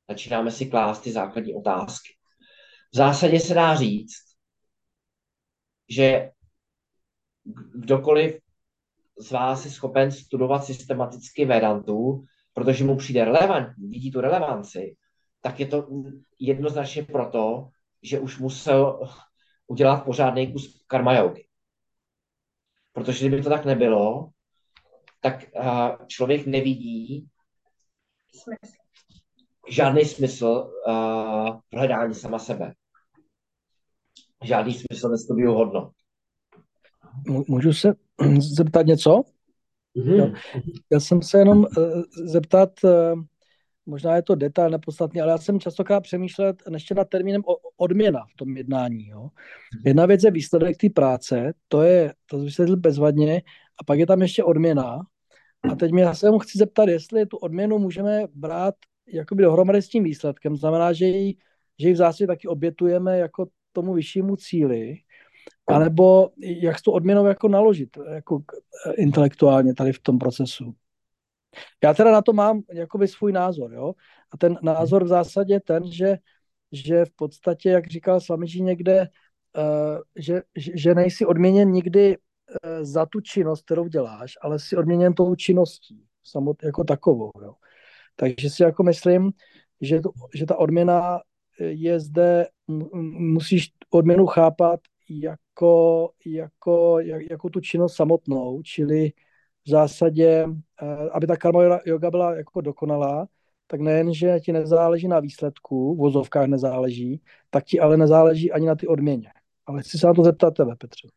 Začínáme 0.09 0.51
si 0.51 0.65
klást 0.65 0.99
ty 0.99 1.11
základní 1.11 1.55
otázky. 1.55 2.09
V 2.93 2.97
zásadě 2.97 3.39
se 3.39 3.53
dá 3.53 3.75
říct, 3.75 4.30
že 5.91 6.31
kdokoliv 7.73 8.39
z 9.19 9.31
vás 9.31 9.65
je 9.65 9.71
schopen 9.71 10.11
studovat 10.11 10.63
systematicky 10.63 11.45
Vedantu, 11.45 12.23
protože 12.53 12.83
mu 12.83 12.97
přijde 12.97 13.25
relevantní, 13.25 13.89
vidí 13.89 14.11
tu 14.11 14.21
relevanci, 14.21 14.95
tak 15.41 15.59
je 15.59 15.65
to 15.65 15.87
jednoznačně 16.39 17.03
proto, 17.03 17.69
že 18.03 18.19
už 18.19 18.39
musel 18.39 19.09
udělat 19.67 20.05
pořádný 20.05 20.53
kus 20.53 20.83
karma. 20.87 21.33
Protože 22.93 23.27
kdyby 23.27 23.43
to 23.43 23.49
tak 23.49 23.65
nebylo, 23.65 24.29
tak 25.21 25.45
člověk 26.07 26.45
nevidí 26.45 27.27
smysl. 28.35 28.75
žádný 29.69 30.05
smysl 30.05 30.73
uh, 30.87 31.59
v 31.71 31.75
hledání 31.75 32.15
sama 32.15 32.39
sebe. 32.39 32.73
Žádný 34.43 34.73
smysl 34.73 35.17
studiu 35.17 35.53
hodnot. 35.53 35.89
Můžu 37.47 37.73
se 37.73 37.93
zeptat 38.55 38.85
něco? 38.85 39.21
Mm-hmm. 39.97 40.35
Já 40.91 40.99
jsem 40.99 41.21
se 41.21 41.37
jenom 41.37 41.57
uh, 41.59 42.03
zeptat, 42.25 42.69
uh, 42.83 43.21
možná 43.85 44.15
je 44.15 44.21
to 44.21 44.35
detail 44.35 44.69
nepodstatný, 44.69 45.21
ale 45.21 45.31
já 45.31 45.37
jsem 45.37 45.59
častokrát 45.59 46.03
přemýšlel 46.03 46.53
ještě 46.73 46.95
nad 46.95 47.09
termínem 47.09 47.41
odměna 47.77 48.19
v 48.33 48.37
tom 48.37 48.57
jednání. 48.57 49.07
Jo. 49.07 49.29
Jedna 49.85 50.05
věc 50.05 50.23
je 50.23 50.31
výsledek 50.31 50.77
té 50.77 50.89
práce, 50.89 51.53
to 51.67 51.81
je, 51.81 52.13
to 52.25 52.39
vysvětlil 52.39 52.77
bezvadně, 52.77 53.41
a 53.81 53.83
pak 53.83 53.99
je 53.99 54.07
tam 54.07 54.21
ještě 54.21 54.43
odměna. 54.43 54.99
A 55.71 55.75
teď 55.75 55.91
mě 55.91 56.15
se 56.15 56.27
chci 56.41 56.57
zeptat, 56.57 56.89
jestli 56.89 57.25
tu 57.25 57.37
odměnu 57.37 57.79
můžeme 57.79 58.23
brát 58.33 58.75
jakoby 59.13 59.43
dohromady 59.43 59.81
s 59.81 59.89
tím 59.89 60.03
výsledkem. 60.03 60.57
Znamená, 60.57 60.93
že 60.93 61.05
ji, 61.05 61.35
že 61.79 61.87
ji 61.87 61.93
v 61.93 61.97
zásadě 61.97 62.27
taky 62.27 62.47
obětujeme 62.47 63.17
jako 63.17 63.47
tomu 63.71 63.93
vyššímu 63.93 64.35
cíli, 64.35 64.95
anebo 65.67 66.29
jak 66.39 66.79
s 66.79 66.81
tu 66.81 66.91
odměnou 66.91 67.25
jako 67.25 67.47
naložit 67.47 67.97
jako 68.13 68.43
intelektuálně 68.97 69.73
tady 69.73 69.93
v 69.93 69.99
tom 69.99 70.19
procesu. 70.19 70.73
Já 71.83 71.93
teda 71.93 72.11
na 72.11 72.21
to 72.21 72.33
mám 72.33 72.61
jakoby 72.73 73.07
svůj 73.07 73.31
názor, 73.31 73.73
jo. 73.73 73.93
A 74.31 74.37
ten 74.37 74.57
názor 74.61 75.03
v 75.03 75.07
zásadě 75.07 75.53
je 75.53 75.59
ten, 75.59 75.91
že, 75.91 76.17
že 76.71 77.05
v 77.05 77.11
podstatě, 77.15 77.69
jak 77.69 77.87
říkal 77.87 78.19
Swamiji 78.19 78.61
někde, 78.61 79.07
uh, 79.57 80.01
že, 80.15 80.41
že 80.55 80.95
nejsi 80.95 81.25
odměněn 81.25 81.71
nikdy 81.71 82.17
uh, 82.17 82.83
za 82.83 83.05
tu 83.05 83.21
činnost, 83.21 83.61
kterou 83.65 83.87
děláš, 83.87 84.33
ale 84.41 84.59
si 84.59 84.77
odměněn 84.77 85.13
tou 85.13 85.35
činností 85.35 86.05
samot, 86.23 86.63
jako 86.63 86.83
takovou, 86.83 87.31
jo. 87.41 87.53
Takže 88.15 88.49
si 88.49 88.63
jako 88.63 88.83
myslím, 88.83 89.31
že, 89.81 90.01
to, 90.01 90.09
že 90.35 90.45
ta 90.45 90.55
odměna 90.55 91.19
je 91.69 91.99
zde, 91.99 92.47
musíš 92.67 93.71
odměnu 93.89 94.25
chápat 94.25 94.79
jako, 95.09 96.11
jako, 96.25 96.99
jak, 96.99 97.21
jako 97.29 97.49
tu 97.49 97.59
činnost 97.59 97.95
samotnou, 97.95 98.61
čili 98.61 99.11
v 99.65 99.69
zásadě, 99.69 100.47
eh, 100.81 101.09
aby 101.11 101.27
ta 101.27 101.37
karma 101.37 101.79
yoga 101.85 102.11
byla 102.11 102.35
jako 102.35 102.61
dokonalá, 102.61 103.27
tak 103.67 103.81
nejen, 103.81 104.13
že 104.13 104.39
ti 104.39 104.51
nezáleží 104.51 105.07
na 105.07 105.19
výsledku, 105.19 105.95
v 105.95 105.97
vozovkách 105.97 106.47
nezáleží, 106.47 107.21
tak 107.49 107.63
ti 107.63 107.79
ale 107.79 107.97
nezáleží 107.97 108.51
ani 108.51 108.67
na 108.67 108.75
ty 108.75 108.87
odměně. 108.87 109.33
Ale 109.65 109.81
chci 109.81 109.97
se 109.97 110.07
na 110.07 110.13
to 110.13 110.23
zeptat 110.23 110.51
tebe, 110.51 110.75
Petře. 110.75 111.07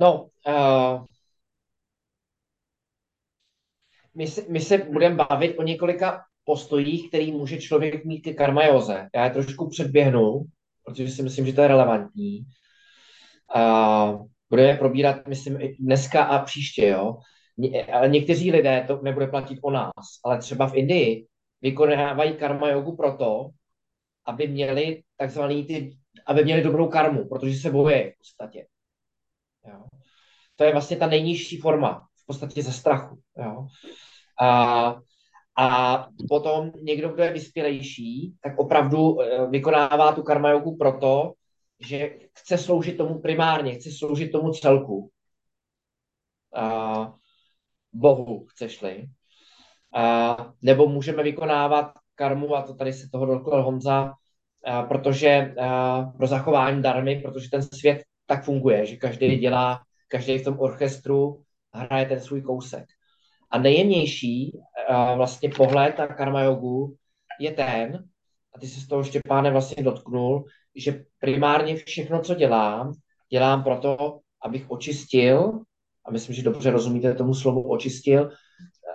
No, 0.00 0.28
uh, 0.46 1.04
my, 4.14 4.26
se, 4.26 4.44
my 4.48 4.60
se 4.60 4.78
budeme 4.78 5.14
bavit 5.14 5.58
o 5.58 5.62
několika 5.62 6.24
postojích, 6.48 7.08
který 7.08 7.32
může 7.32 7.60
člověk 7.60 8.04
mít 8.04 8.20
ke 8.20 8.32
karmajoze. 8.34 9.08
Já 9.14 9.24
je 9.24 9.30
trošku 9.30 9.68
předběhnu, 9.68 10.44
protože 10.84 11.08
si 11.08 11.22
myslím, 11.22 11.46
že 11.46 11.52
to 11.52 11.60
je 11.60 11.68
relevantní. 11.68 12.40
Uh, 13.56 14.26
budeme 14.50 14.78
probírat, 14.78 15.28
myslím, 15.28 15.58
dneska 15.78 16.24
a 16.24 16.44
příště, 16.44 16.86
jo. 16.86 17.20
Ale 17.92 18.08
někteří 18.08 18.52
lidé, 18.52 18.84
to 18.86 19.00
nebude 19.02 19.26
platit 19.26 19.58
o 19.62 19.70
nás, 19.70 20.06
ale 20.24 20.38
třeba 20.38 20.68
v 20.68 20.74
Indii 20.74 21.26
vykonávají 21.62 22.36
karma 22.36 22.68
jogu 22.68 22.96
proto, 22.96 23.48
aby 24.24 24.48
měli 24.48 25.02
takzvaný 25.16 25.64
ty, 25.64 25.98
aby 26.26 26.44
měli 26.44 26.62
dobrou 26.62 26.88
karmu, 26.88 27.28
protože 27.28 27.56
se 27.56 27.70
boje 27.70 28.12
v 28.12 28.18
podstatě. 28.18 28.66
Jo. 29.68 29.84
To 30.56 30.64
je 30.64 30.72
vlastně 30.72 30.96
ta 30.96 31.06
nejnižší 31.06 31.56
forma, 31.56 32.08
v 32.22 32.26
podstatě 32.26 32.62
ze 32.62 32.72
strachu. 32.72 33.20
Jo. 33.36 33.66
A, 34.40 35.00
a 35.58 36.08
potom 36.28 36.72
někdo, 36.82 37.08
kdo 37.08 37.22
je 37.22 37.32
vyspělejší, 37.32 38.34
tak 38.42 38.58
opravdu 38.58 39.22
eh, 39.22 39.46
vykonává 39.46 40.12
tu 40.12 40.22
karma 40.22 40.50
jogu 40.50 40.76
proto, 40.76 41.32
že 41.80 42.10
chce 42.38 42.58
sloužit 42.58 42.96
tomu 42.96 43.20
primárně, 43.20 43.74
chce 43.74 43.90
sloužit 43.90 44.32
tomu 44.32 44.52
celku. 44.52 45.10
A 46.54 47.14
Bohu, 47.92 48.46
chceš-li. 48.46 49.06
A, 49.94 50.36
nebo 50.62 50.88
můžeme 50.88 51.22
vykonávat 51.22 51.92
karmu, 52.14 52.54
a 52.54 52.62
to 52.62 52.74
tady 52.74 52.92
se 52.92 53.08
toho 53.12 53.26
dotkl 53.26 53.62
Honza, 53.62 54.12
a, 54.64 54.82
protože 54.82 55.54
a, 55.60 56.02
pro 56.02 56.26
zachování 56.26 56.82
darmy, 56.82 57.20
protože 57.20 57.50
ten 57.50 57.62
svět 57.62 58.02
tak 58.26 58.44
funguje, 58.44 58.86
že 58.86 58.96
každý 58.96 59.36
dělá, 59.36 59.80
každý 60.08 60.38
v 60.38 60.44
tom 60.44 60.60
orchestru 60.60 61.42
hraje 61.72 62.06
ten 62.06 62.20
svůj 62.20 62.42
kousek. 62.42 62.97
A 63.50 63.58
nejjemnější 63.58 64.58
a, 64.88 65.14
vlastně 65.14 65.48
pohled 65.48 65.98
na 65.98 66.06
karma 66.06 66.42
jogu 66.42 66.96
je 67.40 67.52
ten, 67.52 68.04
a 68.54 68.58
ty 68.60 68.66
se 68.66 68.80
z 68.80 68.86
toho 68.88 69.04
Štěpáne 69.04 69.50
vlastně 69.50 69.82
dotknul, 69.82 70.44
že 70.76 71.04
primárně 71.18 71.76
všechno, 71.76 72.20
co 72.20 72.34
dělám, 72.34 72.92
dělám 73.30 73.64
proto, 73.64 74.18
abych 74.42 74.70
očistil, 74.70 75.60
a 76.04 76.10
myslím, 76.10 76.34
že 76.34 76.42
dobře 76.42 76.70
rozumíte 76.70 77.14
tomu 77.14 77.34
slovu 77.34 77.70
očistil, 77.70 78.30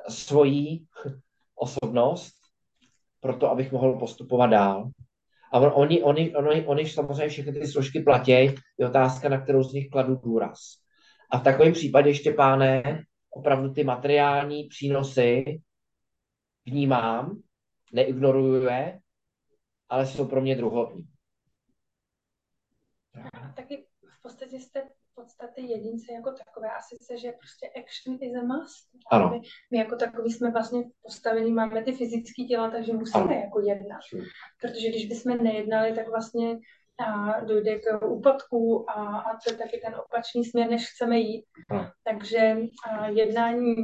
svoji 0.10 0.80
osobnost, 1.56 2.34
proto 3.20 3.52
abych 3.52 3.72
mohl 3.72 4.00
postupovat 4.00 4.48
dál. 4.48 4.90
A 5.54 5.60
on, 5.60 5.72
oni, 5.76 6.04
oni, 6.04 6.36
oni, 6.36 6.66
oni 6.66 6.90
samozřejmě 6.90 7.28
všechny 7.28 7.54
ty 7.54 7.68
složky 7.68 8.00
platí, 8.00 8.32
je 8.32 8.88
otázka, 8.88 9.30
na 9.30 9.42
kterou 9.42 9.64
z 9.64 9.74
nich 9.74 9.90
kladu 9.90 10.16
důraz. 10.16 10.60
A 11.32 11.38
v 11.38 11.44
takovém 11.44 11.74
případě, 11.74 12.14
Štěpáne, 12.14 12.84
opravdu 13.34 13.74
ty 13.74 13.84
materiální 13.84 14.64
přínosy 14.64 15.62
vnímám, 16.66 17.42
neignoruju 17.94 18.64
je, 18.64 19.00
ale 19.90 20.08
jsou 20.08 20.28
pro 20.28 20.42
mě 20.42 20.56
druhovní. 20.56 21.08
A 23.34 23.54
taky 23.56 23.86
v 24.20 24.22
podstatě 24.22 24.60
jste 24.60 24.82
v 24.82 25.16
podstatě 25.16 25.62
jedince 25.62 26.14
jako 26.14 26.32
takové, 26.32 26.68
a 26.72 26.82
sice, 26.82 27.18
že 27.18 27.32
prostě 27.32 27.70
action 27.70 28.18
is 28.22 28.36
a 28.36 28.46
must. 28.46 28.90
Ano. 29.12 29.30
My, 29.30 29.42
my, 29.72 29.78
jako 29.78 29.96
takový 29.96 30.32
jsme 30.32 30.52
vlastně 30.52 30.84
postavení, 31.02 31.52
máme 31.52 31.84
ty 31.84 31.92
fyzické 31.92 32.44
těla, 32.44 32.72
takže 32.72 32.94
musíme 32.94 33.24
ano. 33.24 33.34
jako 33.34 33.60
jednat. 33.60 34.02
Protože 34.62 34.90
když 34.90 35.06
bychom 35.06 35.38
nejednali, 35.38 35.96
tak 35.96 36.08
vlastně 36.08 36.60
a 37.00 37.40
dojde 37.40 37.80
k 37.80 38.06
úpadku 38.06 38.90
a, 38.90 39.20
a 39.20 39.30
to 39.34 39.52
je 39.54 39.58
taky 39.58 39.82
ten 39.86 39.96
opačný 39.96 40.46
směr, 40.46 40.70
než 40.70 40.90
chceme 40.90 41.18
jít. 41.20 41.46
Ano. 41.70 41.92
Takže 42.04 42.58
a 42.90 43.08
jednání 43.08 43.76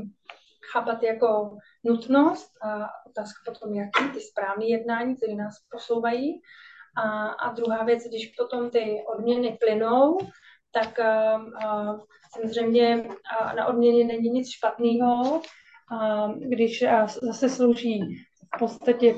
chápat 0.71 1.03
jako 1.03 1.57
nutnost 1.83 2.51
a 2.61 2.87
otázka 3.07 3.51
potom, 3.51 3.73
jaký 3.73 4.13
ty 4.13 4.19
správné 4.21 4.65
jednání, 4.65 5.15
které 5.15 5.35
nás 5.35 5.55
posouvají 5.71 6.41
a, 6.97 7.27
a 7.27 7.53
druhá 7.53 7.83
věc, 7.83 8.03
když 8.03 8.33
potom 8.37 8.69
ty 8.69 9.03
odměny 9.15 9.57
plynou, 9.61 10.17
tak 10.71 10.99
a, 10.99 11.35
a, 11.65 11.97
samozřejmě 12.33 13.09
a 13.39 13.53
na 13.53 13.67
odměně 13.67 14.03
není 14.03 14.29
nic 14.29 14.49
špatného, 14.49 15.41
a, 15.91 16.27
když 16.27 16.81
a 16.81 17.07
zase 17.07 17.49
slouží 17.49 17.99
v 18.55 18.59
podstatě 18.59 19.15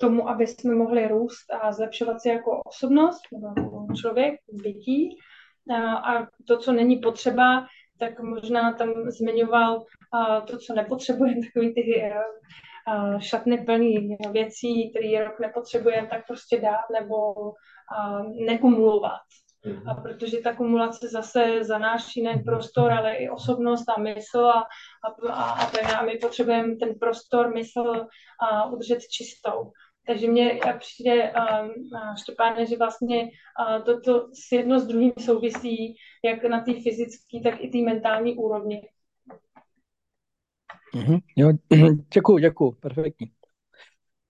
tomu, 0.00 0.28
aby 0.28 0.46
jsme 0.46 0.74
mohli 0.74 1.08
růst 1.08 1.52
a 1.62 1.72
zlepšovat 1.72 2.20
se 2.20 2.28
jako 2.28 2.62
osobnost 2.66 3.22
nebo 3.32 3.86
člověk, 4.00 4.40
bytí. 4.52 5.18
A, 5.74 5.94
a 5.94 6.26
to, 6.48 6.58
co 6.58 6.72
není 6.72 6.96
potřeba, 6.96 7.66
tak 7.98 8.20
možná 8.20 8.72
tam 8.72 8.92
zmiňoval 9.10 9.84
a, 10.12 10.40
to, 10.40 10.58
co 10.58 10.74
nepotřebujeme, 10.74 11.40
takový 11.46 11.74
ty 11.74 12.12
šatny 13.18 13.64
plný 13.64 14.16
věcí, 14.32 14.90
které 14.90 15.24
rok 15.24 15.40
nepotřebujeme, 15.40 16.08
tak 16.08 16.26
prostě 16.26 16.60
dát 16.60 17.00
nebo 17.00 17.34
nekumulovat. 18.46 19.20
A 19.86 19.92
mhm. 19.92 20.02
protože 20.02 20.38
ta 20.38 20.56
kumulace 20.56 21.08
zase 21.08 21.64
zanáší 21.64 22.22
nejen 22.22 22.44
prostor, 22.44 22.92
ale 22.92 23.14
i 23.14 23.28
osobnost 23.28 23.88
a 23.96 24.00
mysl 24.00 24.46
a, 24.46 24.66
a, 25.28 25.32
a, 25.32 25.98
a 25.98 26.04
my 26.04 26.18
potřebujeme 26.18 26.76
ten 26.76 26.94
prostor, 27.00 27.54
mysl 27.54 28.06
a 28.50 28.66
udržet 28.66 28.98
čistou. 29.10 29.72
Takže 30.08 30.30
mně 30.30 30.60
přijde 30.78 31.32
uh, 31.32 31.68
Štěpáne, 32.22 32.66
že 32.66 32.76
vlastně 32.76 33.30
toto 33.84 34.28
s 34.32 34.52
jedno 34.52 34.80
s 34.80 34.86
druhým 34.86 35.12
souvisí, 35.18 35.96
jak 36.24 36.44
na 36.44 36.60
té 36.60 36.72
fyzické, 36.72 37.40
tak 37.42 37.60
i 37.60 37.68
té 37.68 37.78
mentální 37.78 38.34
úrovni. 38.34 38.88
Mm-hmm. 40.94 41.20
Jo, 41.36 41.52
děkuji, 42.14 42.38
děkuji, 42.38 42.72
perfektní. 42.72 43.30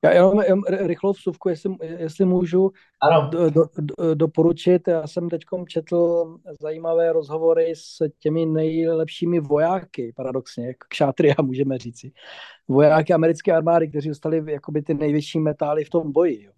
Já 0.04 0.12
jenom, 0.12 0.40
jenom 0.40 0.62
rychlou 0.68 1.12
vstupku, 1.12 1.48
jestli, 1.48 1.76
jestli 1.82 2.24
můžu 2.24 2.70
ano. 3.02 3.28
Do, 3.30 3.50
do, 3.50 3.64
do, 3.78 4.14
doporučit. 4.14 4.88
Já 4.88 5.06
jsem 5.06 5.28
teď 5.28 5.42
četl 5.68 6.26
zajímavé 6.60 7.12
rozhovory 7.12 7.72
s 7.76 7.96
těmi 8.18 8.46
nejlepšími 8.46 9.40
vojáky, 9.40 10.12
paradoxně, 10.16 10.66
jak 10.66 10.76
kšátria 10.88 11.34
můžeme 11.42 11.78
říci. 11.78 12.12
Vojáky 12.68 13.12
americké 13.12 13.52
armády, 13.52 13.88
kteří 13.88 14.08
dostali 14.08 14.52
jakoby 14.52 14.82
ty 14.82 14.94
největší 14.94 15.38
metály 15.40 15.84
v 15.84 15.90
tom 15.90 16.12
boji. 16.12 16.44
Jo. 16.44 16.52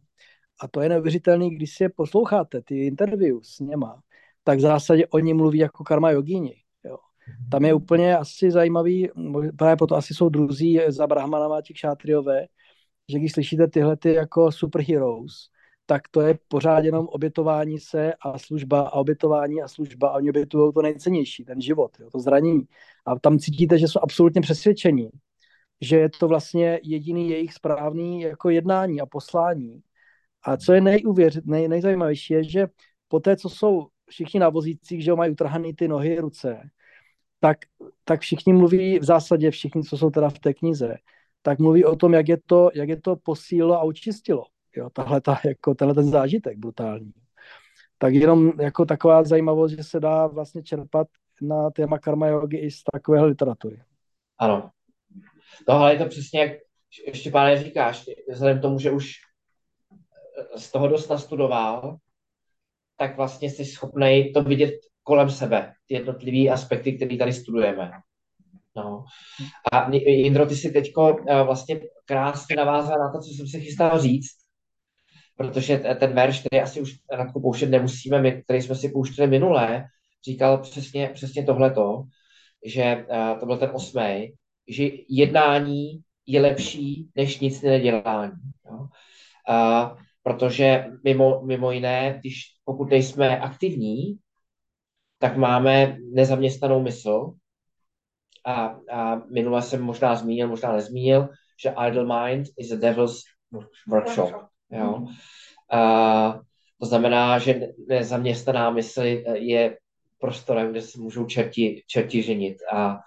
A 0.60 0.68
to 0.68 0.80
je 0.80 0.88
neuvěřitelné, 0.88 1.50
když 1.50 1.74
si 1.74 1.82
je 1.82 1.88
posloucháte, 1.88 2.62
ty 2.62 2.86
interview 2.86 3.38
s 3.42 3.60
něma, 3.60 4.02
tak 4.44 4.58
v 4.58 4.60
zásadě 4.60 5.06
oni 5.06 5.34
mluví 5.34 5.58
jako 5.58 5.84
karma 5.84 6.10
jogíni. 6.10 6.54
Jo. 6.84 6.96
tam 7.50 7.64
je 7.64 7.74
úplně 7.74 8.16
asi 8.16 8.50
zajímavý, 8.50 9.08
právě 9.58 9.76
proto 9.76 9.96
asi 9.96 10.14
jsou 10.14 10.28
druzí 10.28 10.80
za 10.88 11.06
Brahmanama 11.06 11.62
ti 11.62 11.74
kšátriové, 11.74 12.46
že 13.10 13.18
když 13.18 13.32
slyšíte 13.32 13.68
tyhle 13.68 13.96
ty 13.96 14.14
jako 14.14 14.52
superheroes, 14.52 15.32
tak 15.86 16.08
to 16.10 16.20
je 16.20 16.38
pořád 16.48 16.84
jenom 16.84 17.06
obětování 17.06 17.78
se 17.78 18.14
a 18.14 18.38
služba 18.38 18.80
a 18.80 18.92
obětování 18.92 19.62
a 19.62 19.68
služba 19.68 20.08
a 20.08 20.16
oni 20.16 20.30
obětují 20.30 20.72
to 20.74 20.82
nejcennější, 20.82 21.44
ten 21.44 21.60
život, 21.60 21.90
jo, 22.00 22.10
to 22.10 22.18
zranění. 22.18 22.62
A 23.06 23.18
tam 23.18 23.38
cítíte, 23.38 23.78
že 23.78 23.88
jsou 23.88 24.00
absolutně 24.02 24.40
přesvědčení, 24.40 25.10
že 25.80 25.96
je 25.96 26.10
to 26.20 26.28
vlastně 26.28 26.80
jediný 26.82 27.30
jejich 27.30 27.54
správný 27.54 28.20
jako 28.20 28.50
jednání 28.50 29.00
a 29.00 29.06
poslání. 29.06 29.82
A 30.42 30.56
co 30.56 30.72
je 30.72 30.80
nejuvěřit, 30.80 31.46
nej, 31.46 31.68
nejzajímavější 31.68 32.34
je, 32.34 32.44
že 32.44 32.66
po 33.08 33.20
té, 33.20 33.36
co 33.36 33.48
jsou 33.48 33.86
všichni 34.08 34.40
na 34.40 34.48
vozících, 34.48 35.04
že 35.04 35.14
mají 35.14 35.32
utrhané 35.32 35.74
ty 35.74 35.88
nohy, 35.88 36.18
ruce, 36.20 36.70
tak, 37.40 37.58
tak 38.04 38.20
všichni 38.20 38.52
mluví, 38.52 38.98
v 38.98 39.04
zásadě 39.04 39.50
všichni, 39.50 39.82
co 39.82 39.98
jsou 39.98 40.10
teda 40.10 40.30
v 40.30 40.38
té 40.38 40.54
knize, 40.54 40.96
tak 41.42 41.58
mluví 41.58 41.84
o 41.84 41.96
tom, 41.96 42.14
jak 42.14 42.28
je 42.28 42.38
to, 42.46 42.70
jak 42.74 42.88
je 42.88 43.00
to 43.00 43.16
posílilo 43.16 43.78
a 43.78 43.82
učistilo. 43.82 44.44
Jo, 44.76 44.90
tahle, 44.90 45.20
ta, 45.20 45.40
jako, 45.44 45.74
tenhle 45.74 45.94
ten 45.94 46.10
zážitek 46.10 46.58
brutální. 46.58 47.12
Tak 47.98 48.14
jenom 48.14 48.52
jako 48.60 48.84
taková 48.84 49.24
zajímavost, 49.24 49.72
že 49.72 49.84
se 49.84 50.00
dá 50.00 50.26
vlastně 50.26 50.62
čerpat 50.62 51.06
na 51.42 51.70
téma 51.70 51.98
karma 51.98 52.26
yogi 52.26 52.56
i 52.56 52.70
z 52.70 52.82
takové 52.92 53.22
literatury. 53.22 53.82
Ano. 54.38 54.70
No 55.68 55.74
ale 55.74 55.94
je 55.94 55.98
to 55.98 56.06
přesně, 56.06 56.40
jak 56.40 56.52
ještě 57.06 57.30
páne 57.30 57.62
říkáš, 57.62 58.04
vzhledem 58.30 58.58
k 58.58 58.62
tomu, 58.62 58.78
že 58.78 58.90
už 58.90 59.12
z 60.56 60.72
toho 60.72 60.88
dost 60.88 61.08
nastudoval, 61.08 61.96
tak 62.96 63.16
vlastně 63.16 63.50
jsi 63.50 63.64
schopný 63.64 64.32
to 64.32 64.42
vidět 64.42 64.74
kolem 65.02 65.30
sebe, 65.30 65.72
ty 65.86 65.94
jednotlivé 65.94 66.52
aspekty, 66.52 66.92
které 66.96 67.16
tady 67.16 67.32
studujeme. 67.32 67.90
No. 68.76 69.04
A 69.72 69.90
Jindro, 69.92 70.46
ty 70.46 70.56
si 70.56 70.70
teď 70.70 70.92
vlastně 71.44 71.80
krásně 72.04 72.56
navázal 72.56 72.98
na 72.98 73.12
to, 73.12 73.18
co 73.18 73.30
jsem 73.30 73.46
si 73.46 73.60
chystal 73.60 74.00
říct, 74.00 74.36
protože 75.36 75.78
ten 75.78 76.14
verš, 76.14 76.40
který 76.40 76.62
asi 76.62 76.80
už 76.80 76.94
to 77.34 77.40
pouštět 77.40 77.66
nemusíme, 77.66 78.22
my, 78.22 78.42
který 78.42 78.62
jsme 78.62 78.74
si 78.74 78.88
pouštěli 78.88 79.28
minulé, 79.28 79.84
říkal 80.24 80.58
přesně, 80.58 81.10
přesně 81.14 81.44
tohleto, 81.44 82.02
že 82.66 83.06
to 83.40 83.46
byl 83.46 83.58
ten 83.58 83.70
osmý, 83.74 84.32
že 84.68 84.88
jednání 85.08 86.00
je 86.26 86.40
lepší 86.40 87.08
než 87.16 87.40
nic 87.40 87.62
nedělání. 87.62 88.32
Jo? 88.70 88.86
A, 89.48 89.96
protože 90.22 90.84
mimo, 91.04 91.42
mimo 91.46 91.72
jiné, 91.72 92.16
když 92.20 92.42
pokud 92.64 92.90
nejsme 92.90 93.40
aktivní, 93.40 94.18
tak 95.18 95.36
máme 95.36 95.96
nezaměstnanou 96.14 96.82
mysl. 96.82 97.32
A, 98.44 98.76
a 98.92 99.22
minule 99.32 99.62
jsem 99.62 99.82
možná 99.82 100.14
zmínil, 100.14 100.48
možná 100.48 100.72
nezmínil, 100.72 101.28
že 101.62 101.74
idle 101.88 102.04
mind 102.04 102.46
is 102.58 102.72
a 102.72 102.76
devil's 102.76 103.22
workshop. 103.88 104.30
Jo? 104.70 105.06
A, 105.72 106.40
to 106.80 106.86
znamená, 106.86 107.38
že 107.38 107.60
nezaměstnaná 107.88 108.70
mysl 108.70 109.02
je 109.34 109.78
prostorem, 110.18 110.70
kde 110.70 110.82
se 110.82 111.00
můžou 111.00 111.26
čerti, 111.26 111.82
čerti 111.86 112.22
ženit. 112.22 112.56
A, 112.72 112.98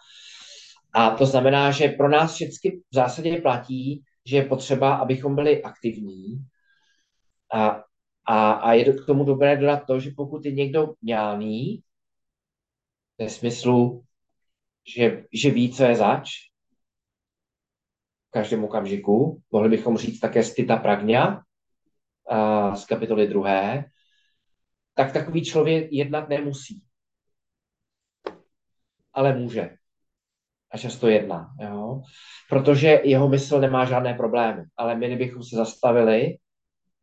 a 0.93 1.09
to 1.09 1.25
znamená, 1.25 1.71
že 1.71 1.87
pro 1.87 2.09
nás 2.09 2.33
všechny 2.33 2.71
v 2.91 2.95
zásadě 2.95 3.41
platí, 3.41 4.03
že 4.25 4.37
je 4.37 4.45
potřeba, 4.45 4.95
abychom 4.95 5.35
byli 5.35 5.63
aktivní. 5.63 6.45
A, 7.53 7.83
a, 8.25 8.51
a 8.51 8.73
je 8.73 8.93
k 8.93 9.05
tomu 9.05 9.23
dobré 9.23 9.57
dodat 9.57 9.83
to, 9.87 9.99
že 9.99 10.11
pokud 10.17 10.45
je 10.45 10.51
někdo 10.51 10.93
mňálný, 11.01 11.83
ve 13.19 13.29
smyslu, 13.29 14.03
že, 14.87 15.23
že 15.33 15.49
ví, 15.51 15.73
co 15.73 15.83
je 15.83 15.95
zač, 15.95 16.29
v 18.27 18.31
každém 18.31 18.63
okamžiku, 18.63 19.41
mohli 19.51 19.69
bychom 19.69 19.97
říct 19.97 20.19
také 20.19 20.43
stita 20.43 20.77
pragňa 20.77 21.43
a 22.29 22.75
z 22.75 22.85
kapitoly 22.85 23.27
druhé, 23.27 23.85
tak 24.93 25.13
takový 25.13 25.43
člověk 25.45 25.91
jednat 25.91 26.29
nemusí. 26.29 26.83
Ale 29.13 29.35
může 29.35 29.77
a 30.73 30.77
často 30.77 31.07
jedná, 31.07 31.53
jo? 31.61 32.01
protože 32.49 33.01
jeho 33.03 33.29
mysl 33.29 33.59
nemá 33.59 33.85
žádné 33.85 34.13
problémy. 34.13 34.63
Ale 34.77 34.95
my, 34.95 35.07
kdybychom 35.07 35.43
se 35.43 35.55
zastavili, 35.55 36.37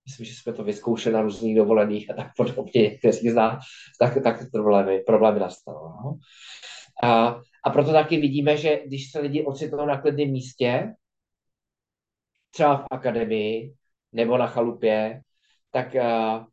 myslím, 0.06 0.26
že 0.26 0.34
jsme 0.34 0.52
to 0.52 0.64
vyzkoušeli 0.64 1.14
na 1.14 1.22
různých 1.22 1.56
dovolených 1.56 2.10
a 2.10 2.14
tak 2.14 2.26
podobně, 2.36 2.98
kteří 2.98 3.30
zná, 3.30 3.58
tak, 3.98 4.22
tak 4.22 4.50
problémy, 4.52 4.98
problémy 5.06 5.40
nastanou. 5.40 5.88
No? 6.04 6.18
A, 7.02 7.40
a 7.64 7.70
proto 7.70 7.92
taky 7.92 8.16
vidíme, 8.16 8.56
že 8.56 8.80
když 8.86 9.10
se 9.10 9.20
lidi 9.20 9.44
ocitnou 9.44 9.86
na 9.86 10.00
klidném 10.00 10.30
místě, 10.30 10.94
třeba 12.50 12.76
v 12.76 12.86
akademii 12.90 13.74
nebo 14.12 14.38
na 14.38 14.46
chalupě, 14.46 15.20
tak 15.72 15.96
a, 15.96 16.46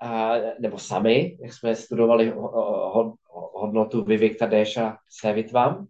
a, 0.00 0.32
nebo 0.60 0.78
sami, 0.78 1.38
jak 1.42 1.52
jsme 1.52 1.76
studovali 1.76 2.32
hodnotu 3.54 4.04
Vivek 4.04 4.40
Déša 4.40 4.98
Sevitvam, 5.08 5.86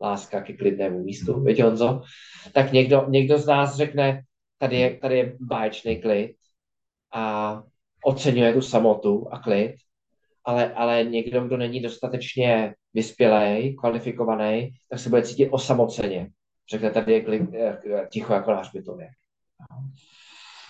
láska 0.00 0.40
ke 0.40 0.52
klidnému 0.52 1.04
místu, 1.04 1.44
víte 1.44 1.62
Honzo? 1.62 2.02
Tak 2.52 2.72
někdo, 2.72 3.04
někdo 3.08 3.38
z 3.38 3.46
nás 3.46 3.76
řekne, 3.76 4.22
tady 4.58 4.76
je, 4.76 4.96
tady 4.96 5.18
je 5.18 5.36
báječný 5.40 6.02
klid 6.02 6.36
a 7.12 7.62
oceňuje 8.04 8.52
tu 8.52 8.62
samotu 8.62 9.28
a 9.30 9.38
klid, 9.38 9.74
ale, 10.44 10.74
ale 10.74 11.04
někdo, 11.04 11.40
kdo 11.44 11.56
není 11.56 11.80
dostatečně 11.80 12.74
vyspělej, 12.96 13.74
kvalifikovaný, 13.74 14.74
tak 14.90 14.98
se 14.98 15.08
bude 15.08 15.22
cítit 15.22 15.48
osamoceně. 15.50 16.30
Řekne, 16.70 16.90
tady 16.90 17.12
je 17.12 17.20
klid, 17.24 17.42
eh, 17.54 18.08
ticho 18.10 18.34
jako 18.34 18.50
na 18.50 18.60
hřbitově. 18.60 19.08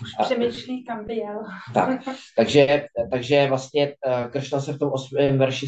Už 0.03 0.09
přemýšlí, 0.25 0.85
kam 0.85 1.05
by 1.05 1.17
jel. 1.17 1.45
Tak, 1.75 2.01
takže, 2.37 2.87
takže 3.11 3.47
vlastně 3.49 3.95
eh, 4.07 4.29
Kršna 4.31 4.61
se 4.61 4.73
v 4.73 4.79
tom 4.79 4.93
osmém 4.93 5.39
verši 5.39 5.67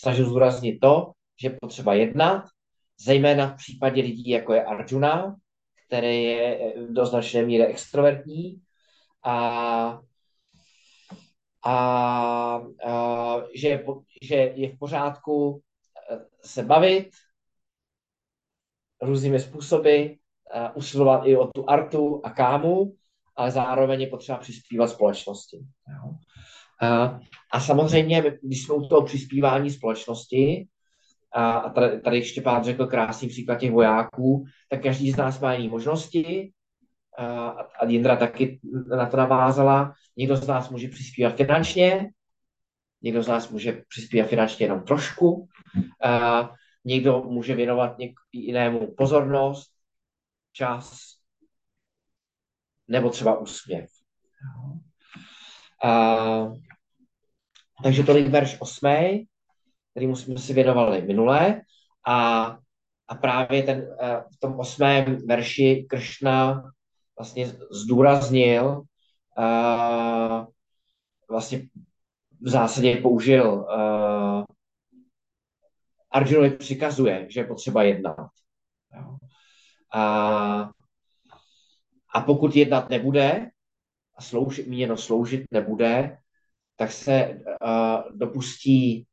snažil 0.00 0.26
zdůraznit 0.26 0.78
to, 0.80 1.12
že 1.42 1.56
potřeba 1.60 1.94
jednat, 1.94 2.44
zejména 3.00 3.46
v 3.46 3.56
případě 3.56 4.02
lidí, 4.02 4.30
jako 4.30 4.54
je 4.54 4.64
Arjuna, 4.64 5.36
který 5.86 6.24
je 6.24 6.74
do 6.90 7.06
značné 7.06 7.42
míry 7.42 7.66
extrovertní 7.66 8.60
a, 9.24 9.34
a, 11.64 11.74
a 12.86 13.42
že, 13.54 13.68
je, 13.68 13.84
že 14.22 14.34
je 14.34 14.68
v 14.68 14.78
pořádku 14.78 15.60
eh, 15.62 15.67
se 16.44 16.62
bavit 16.62 17.10
různými 19.02 19.40
způsoby, 19.40 20.04
uh, 20.04 20.12
usilovat 20.74 21.26
i 21.26 21.36
o 21.36 21.46
tu 21.46 21.70
artu 21.70 22.20
a 22.24 22.30
kámu, 22.30 22.94
ale 23.36 23.50
zároveň 23.50 24.00
je 24.00 24.06
potřeba 24.06 24.38
přispívat 24.38 24.86
společnosti. 24.86 25.58
A, 26.82 27.20
a 27.52 27.60
samozřejmě, 27.60 28.38
když 28.42 28.64
jsme 28.64 28.74
u 28.74 28.88
toho 28.88 29.02
přispívání 29.02 29.70
společnosti, 29.70 30.68
a 31.32 31.70
tady, 32.04 32.16
ještě 32.16 32.40
pán 32.40 32.64
řekl 32.64 32.86
krásný 32.86 33.28
příklad 33.28 33.58
těch 33.58 33.70
vojáků, 33.70 34.44
tak 34.70 34.82
každý 34.82 35.10
z 35.10 35.16
nás 35.16 35.40
má 35.40 35.52
jiné 35.52 35.70
možnosti 35.70 36.52
a, 37.18 37.48
a 37.48 37.86
Jindra 37.86 38.16
taky 38.16 38.60
na 38.96 39.06
to 39.06 39.16
navázala. 39.16 39.92
Někdo 40.16 40.36
z 40.36 40.46
nás 40.46 40.70
může 40.70 40.88
přispívat 40.88 41.36
finančně, 41.36 42.10
někdo 43.02 43.22
z 43.22 43.28
nás 43.28 43.50
může 43.50 43.82
přispívat 43.88 44.28
finančně 44.28 44.66
jenom 44.66 44.82
trošku, 44.82 45.48
a 46.04 46.50
někdo 46.84 47.22
může 47.22 47.54
věnovat 47.54 47.98
něk- 47.98 48.14
jinému 48.32 48.94
pozornost, 48.94 49.72
čas, 50.52 51.14
nebo 52.88 53.10
třeba 53.10 53.38
úsměv. 53.38 53.90
A, 55.84 56.52
takže 57.82 58.02
tolik 58.02 58.28
verš 58.28 58.56
8 58.60 59.26
kterýmu 59.90 60.16
jsme 60.16 60.38
si 60.38 60.54
věnovali 60.54 61.02
minule. 61.02 61.60
A, 62.06 62.44
a 63.08 63.14
právě 63.14 63.62
ten, 63.62 63.96
eh, 64.00 64.24
v 64.36 64.40
tom 64.40 64.58
osmém 64.58 65.26
verši 65.26 65.86
Kršna 65.90 66.62
vlastně 67.18 67.52
zdůraznil, 67.70 68.82
uh, 69.38 70.46
vlastně 71.30 71.62
v 72.40 72.48
zásadě 72.48 72.96
použil 72.96 73.54
uh, 73.54 74.44
Arjunovi 76.18 76.50
přikazuje, 76.50 77.26
že 77.30 77.40
je 77.40 77.44
potřeba 77.44 77.82
jednat. 77.82 78.28
A, 79.94 80.70
a 82.14 82.20
pokud 82.20 82.56
jednat 82.56 82.90
nebude, 82.90 83.50
a 84.16 84.22
sloužit, 84.22 84.66
míněno 84.66 84.96
sloužit 84.96 85.44
nebude, 85.50 86.18
tak 86.76 86.92
se 86.92 87.40
uh, 87.62 88.18
dopustí 88.18 89.06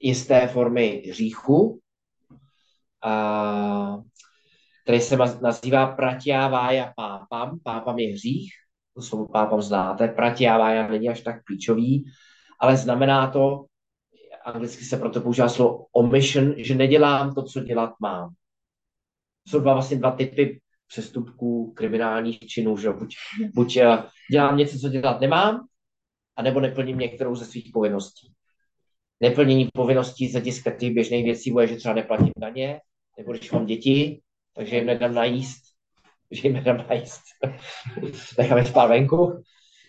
jisté 0.00 0.46
formy 0.48 1.02
hříchu, 1.08 1.80
a, 3.04 3.96
který 4.82 5.00
se 5.00 5.16
nazývá 5.42 5.86
pratyávája 5.86 6.92
pápam. 6.96 7.58
Pápam 7.62 7.98
je 7.98 8.12
hřích, 8.12 8.52
to 8.94 9.02
slovo 9.02 9.28
pápam 9.28 9.62
znáte. 9.62 10.08
Pratyávája 10.08 10.88
není 10.88 11.08
až 11.08 11.20
tak 11.20 11.44
klíčový, 11.44 12.04
ale 12.60 12.76
znamená 12.76 13.30
to, 13.30 13.64
anglicky 14.44 14.84
se 14.84 14.96
proto 14.96 15.20
používá 15.20 15.48
slovo 15.48 15.86
omission, 15.92 16.54
že 16.56 16.74
nedělám 16.74 17.34
to, 17.34 17.42
co 17.42 17.60
dělat 17.60 17.92
mám. 18.00 18.34
Jsou 19.48 19.60
dva 19.60 19.72
vlastně 19.72 19.96
dva 19.96 20.10
typy 20.10 20.60
přestupků, 20.86 21.72
kriminálních 21.72 22.38
činů, 22.38 22.76
že 22.76 22.90
buď, 22.90 23.14
buď 23.54 23.76
eh, 23.76 24.02
dělám 24.30 24.56
něco, 24.56 24.78
co 24.78 24.88
dělat 24.88 25.20
nemám, 25.20 25.66
anebo 26.36 26.60
neplním 26.60 26.98
některou 26.98 27.34
ze 27.34 27.44
svých 27.44 27.70
povinností. 27.72 28.32
Neplnění 29.20 29.68
povinností 29.74 30.28
z 30.28 30.32
hlediska 30.32 30.70
těch 30.70 30.94
běžných 30.94 31.24
věcí 31.24 31.50
bude, 31.50 31.66
že 31.66 31.76
třeba 31.76 31.94
neplatím 31.94 32.32
daně, 32.38 32.80
nebo 33.18 33.32
když 33.32 33.50
mám 33.50 33.66
děti, 33.66 34.20
takže 34.54 34.76
jim 34.76 34.86
nedám 34.86 35.14
najíst, 35.14 35.62
že 36.30 36.48
jim 36.48 36.52
nedám 36.52 36.84
najíst. 36.88 37.22
Nechám 38.38 38.58
je 38.58 38.64
spát 38.66 38.86
venku. 38.86 39.42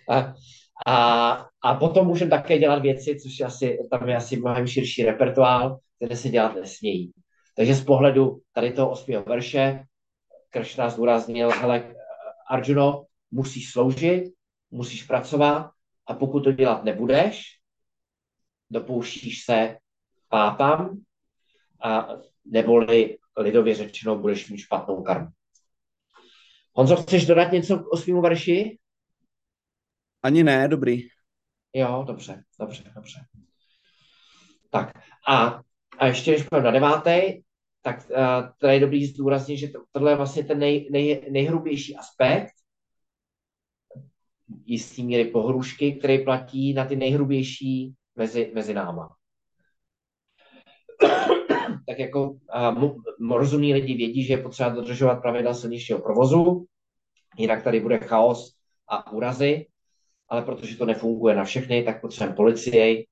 A, 0.10 0.34
a, 0.88 1.32
a 1.62 1.74
potom 1.74 2.08
můžeme 2.08 2.32
také 2.32 2.60
dělat 2.60 2.82
věci, 2.82 3.20
což 3.24 3.40
je 3.40 3.46
asi, 3.46 3.78
tam 3.92 4.10
je 4.10 4.16
asi 4.16 4.38
mnohem 4.38 4.68
širší 4.68 5.06
repertoál, 5.06 5.80
které 5.96 6.16
se 6.16 6.30
dělat 6.30 6.56
nesmějí. 6.56 7.12
Takže 7.56 7.76
z 7.76 7.84
pohledu 7.84 8.42
tady 8.54 8.72
toho 8.72 8.92
osmého 8.92 9.24
verše 9.24 9.84
Kršna 10.50 10.90
zdůraznil, 10.90 11.50
hele, 11.50 11.96
Arjuno, 12.50 13.06
musíš 13.32 13.72
sloužit, 13.72 14.24
musíš 14.72 15.04
pracovat 15.04 15.72
a 16.08 16.14
pokud 16.14 16.40
to 16.40 16.52
dělat 16.52 16.84
nebudeš, 16.84 17.44
dopouštíš 18.70 19.44
se 19.46 19.78
pápám 20.30 20.98
a 21.84 22.08
neboli 22.46 23.18
lidově 23.38 23.76
řečeno 23.76 24.18
budeš 24.18 24.50
mít 24.50 24.58
špatnou 24.58 25.04
karmu. 25.04 25.28
Honzo, 26.74 26.96
chceš 26.96 27.26
dodat 27.26 27.52
něco 27.52 27.80
k 27.80 27.88
osmímu 27.88 28.22
verši? 28.22 28.78
Ani 30.26 30.44
ne, 30.44 30.68
dobrý. 30.68 31.02
Jo, 31.74 32.04
dobře, 32.08 32.44
dobře, 32.60 32.84
dobře. 32.96 33.20
Tak 34.70 34.92
a, 35.28 35.62
a 35.98 36.08
ještě 36.08 36.32
když 36.32 36.50
na 36.50 36.72
devátý, 36.72 37.42
tak 37.82 38.10
uh, 38.10 38.50
tady 38.58 38.74
je 38.74 38.80
dobrý 38.80 39.06
zdůraznit, 39.06 39.58
že 39.58 39.68
to, 39.68 39.84
tohle 39.92 40.12
je 40.12 40.16
vlastně 40.16 40.44
ten 40.44 40.60
nej, 40.60 40.90
nej, 40.92 41.28
nejhrubější 41.32 41.96
aspekt 41.96 42.52
jistý 44.66 45.04
míry 45.04 45.26
pohrušky, 45.26 45.92
který 45.92 46.24
platí 46.24 46.74
na 46.74 46.86
ty 46.86 46.96
nejhrubější 46.96 47.94
mezi, 48.16 48.52
mezi 48.56 48.74
náma. 48.74 49.16
tak 51.88 52.00
jako 52.00 52.30
uh, 52.32 53.38
rozumní 53.38 53.74
lidi 53.74 53.94
vědí, 53.94 54.24
že 54.24 54.34
je 54.34 54.44
potřeba 54.44 54.70
dodržovat 54.70 55.16
pravidla 55.16 55.54
silničního 55.54 56.02
provozu, 56.02 56.66
jinak 57.38 57.64
tady 57.64 57.80
bude 57.80 57.98
chaos 57.98 58.56
a 58.88 59.12
úrazy, 59.12 59.66
ale 60.29 60.43
protože 60.43 60.77
to 60.77 60.87
nefunguje 60.87 61.35
na 61.35 61.45
všechny, 61.45 61.83
tak 61.83 62.01
potřebujeme 62.01 62.37
policie, 62.37 63.05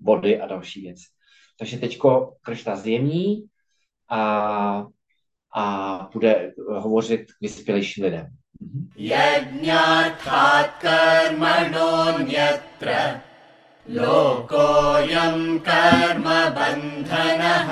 body 0.00 0.40
a 0.40 0.46
další 0.46 0.80
věc. 0.80 0.98
Takže 1.58 1.78
teďko 1.78 2.36
Kršta 2.42 2.76
zjemní 2.76 3.44
a, 4.10 4.86
a 5.54 6.08
bude 6.12 6.52
hovořit 6.68 7.32
k 7.32 7.40
vyspělejším 7.40 8.04
lidem. 8.04 8.26
यज्ञार्थात् 8.96 10.80
कर्मणोऽन्यत्र 10.82 12.88
लोकोऽयं 13.90 15.58
कर्मबन्धनः 15.68 17.70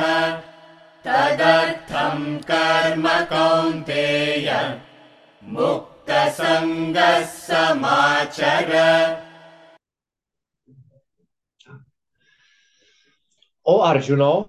तदर्थं 1.04 2.18
कर्म 2.50 3.06
कौन्तेय 3.32 4.48
मुक्तसङ्गः 6.06 7.26
समाचर 7.26 8.70
O 13.64 13.82
Arjuno, 13.82 14.44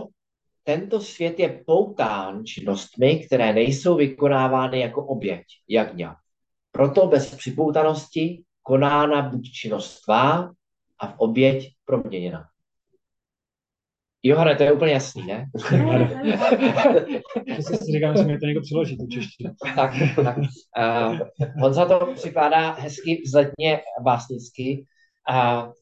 tento 0.64 1.02
svět 1.02 1.40
je 1.40 1.64
poután 1.66 2.46
činnostmi, 2.46 3.20
které 3.26 3.54
nejsou 3.54 3.96
vykonávány 3.96 4.80
jako 4.80 5.06
oběť, 5.06 5.46
jagňa. 5.70 6.16
Proto 6.72 7.08
bez 7.08 7.36
připoutanosti 7.36 8.44
konána 8.62 9.22
buď 9.22 9.52
činnost 9.52 10.02
tvá 10.02 10.54
a 11.00 11.08
v 11.08 11.14
oběť 11.18 11.74
proměněna. 11.86 12.50
Johane, 14.23 14.57
to 14.57 14.63
je 14.63 14.73
úplně 14.73 14.93
jasný, 14.93 15.27
ne? 15.27 15.47
To 17.57 17.63
si 17.63 17.93
říkám, 17.93 18.17
že 18.17 18.23
mi 18.23 18.39
to 18.39 18.47
někdo 18.47 18.61
přiloží, 18.61 18.99
tu 18.99 19.07
češtinu. 19.07 19.55
tak, 19.77 19.93
tak. 20.25 20.39
Uh, 20.39 21.19
Honza 21.61 21.85
to 21.85 22.13
přikládá 22.15 22.73
hezky, 22.73 23.23
vzletně, 23.27 23.81
básnicky. 24.03 24.87
Uh, 25.31 25.73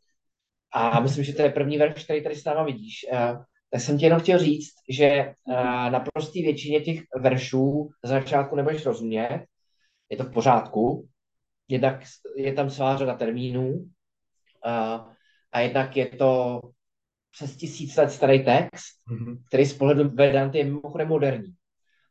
a 0.73 1.01
myslím, 1.01 1.25
že 1.25 1.33
to 1.33 1.43
je 1.43 1.51
první 1.51 1.79
verš, 1.79 2.05
který 2.05 2.23
tady 2.23 2.37
s 2.37 2.45
náma 2.45 2.63
vidíš. 2.63 3.07
Uh, 3.13 3.43
tak 3.71 3.81
jsem 3.81 3.99
ti 3.99 4.05
jenom 4.05 4.21
chtěl 4.21 4.39
říct, 4.39 4.75
že 4.91 5.35
uh, 5.45 5.55
na 5.91 6.01
prostý 6.01 6.43
většině 6.43 6.81
těch 6.81 7.01
veršů 7.17 7.91
za 8.05 8.15
začátku 8.15 8.57
nebudeš 8.57 8.87
rozumět, 8.87 9.45
je 10.11 10.17
to 10.17 10.25
v 10.25 10.33
pořádku, 10.33 11.09
jednak 11.69 12.03
je 12.37 12.53
tam 12.53 12.71
celá 12.71 12.97
řada 12.97 13.15
termínů 13.15 13.73
uh, 13.73 15.13
a 15.53 15.61
jednak 15.61 15.97
je 15.97 16.07
to 16.07 16.61
přes 17.37 17.57
tisíc 17.57 17.97
let 17.97 18.11
starý 18.11 18.45
text, 18.45 18.97
mm-hmm. 19.11 19.39
který 19.49 19.65
z 19.65 19.75
pohledu 19.75 20.11
Vedanty 20.15 20.59
je 20.59 20.65
mimochodem 20.65 21.09
moderní, 21.09 21.53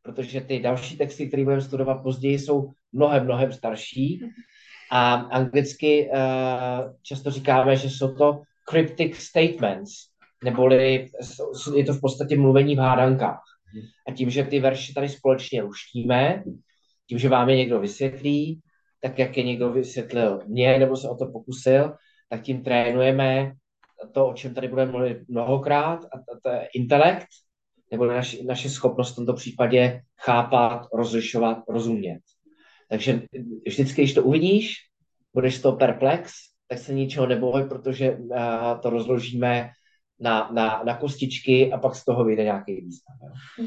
protože 0.02 0.42
ty 0.42 0.60
další 0.60 0.98
texty, 0.98 1.28
které 1.28 1.44
budeme 1.44 1.62
studovat 1.62 2.04
později, 2.04 2.40
jsou 2.40 2.72
mnohem, 2.94 3.24
mnohem 3.24 3.54
starší 3.54 4.22
a 4.92 5.14
anglicky 5.14 6.10
uh, 6.10 6.94
často 7.02 7.32
říkáme, 7.32 7.76
že 7.76 7.90
jsou 7.90 8.16
to 8.16 8.42
cryptic 8.70 9.16
statements, 9.18 9.92
neboli 10.44 11.10
je 11.76 11.86
to 11.86 11.94
v 11.94 12.02
podstatě 12.02 12.38
mluvení 12.38 12.76
v 12.76 12.80
hádankách. 12.80 13.42
A 14.08 14.12
tím, 14.12 14.30
že 14.30 14.44
ty 14.44 14.60
verše 14.60 14.94
tady 14.94 15.10
společně 15.10 15.62
luštíme, 15.62 16.44
tím, 17.10 17.20
že 17.20 17.30
vám 17.30 17.50
je 17.50 17.56
někdo 17.56 17.80
vysvětlí, 17.80 18.62
tak 19.02 19.20
jak 19.20 19.38
je 19.38 19.44
někdo 19.44 19.72
vysvětlil 19.72 20.40
mě, 20.48 20.80
nebo 20.80 20.98
se 20.98 21.10
o 21.10 21.16
to 21.16 21.26
pokusil, 21.26 21.94
tak 22.30 22.42
tím 22.42 22.64
trénujeme 22.64 23.52
to, 24.12 24.28
o 24.28 24.34
čem 24.34 24.54
tady 24.54 24.68
budeme 24.68 24.92
mluvit 24.92 25.18
mnohokrát, 25.28 26.06
a 26.06 26.18
to, 26.18 26.40
to 26.44 26.50
je 26.50 26.68
intelekt, 26.76 27.28
nebo 27.92 28.06
naši, 28.06 28.46
naše 28.46 28.70
schopnost 28.70 29.12
v 29.12 29.16
tomto 29.16 29.34
případě 29.34 30.02
chápat, 30.22 30.88
rozlišovat, 30.94 31.58
rozumět. 31.70 32.20
Takže 32.90 33.22
vždycky, 33.68 34.02
když 34.02 34.14
to 34.14 34.24
uvidíš, 34.24 34.76
budeš 35.34 35.62
to 35.62 35.72
perplex, 35.72 36.34
tak 36.68 36.80
se 36.80 36.94
ničeho 36.94 37.28
neboj, 37.28 37.64
protože 37.70 38.12
uh, 38.12 38.38
to 38.82 38.90
rozložíme 38.90 39.70
na, 40.20 40.50
na, 40.52 40.84
na 40.86 40.98
kostičky 40.98 41.74
a 41.74 41.78
pak 41.78 41.96
z 41.96 42.06
toho 42.06 42.26
vyjde 42.26 42.44
nějaký 42.44 42.76
význam. 42.76 43.18
Jo? 43.24 43.66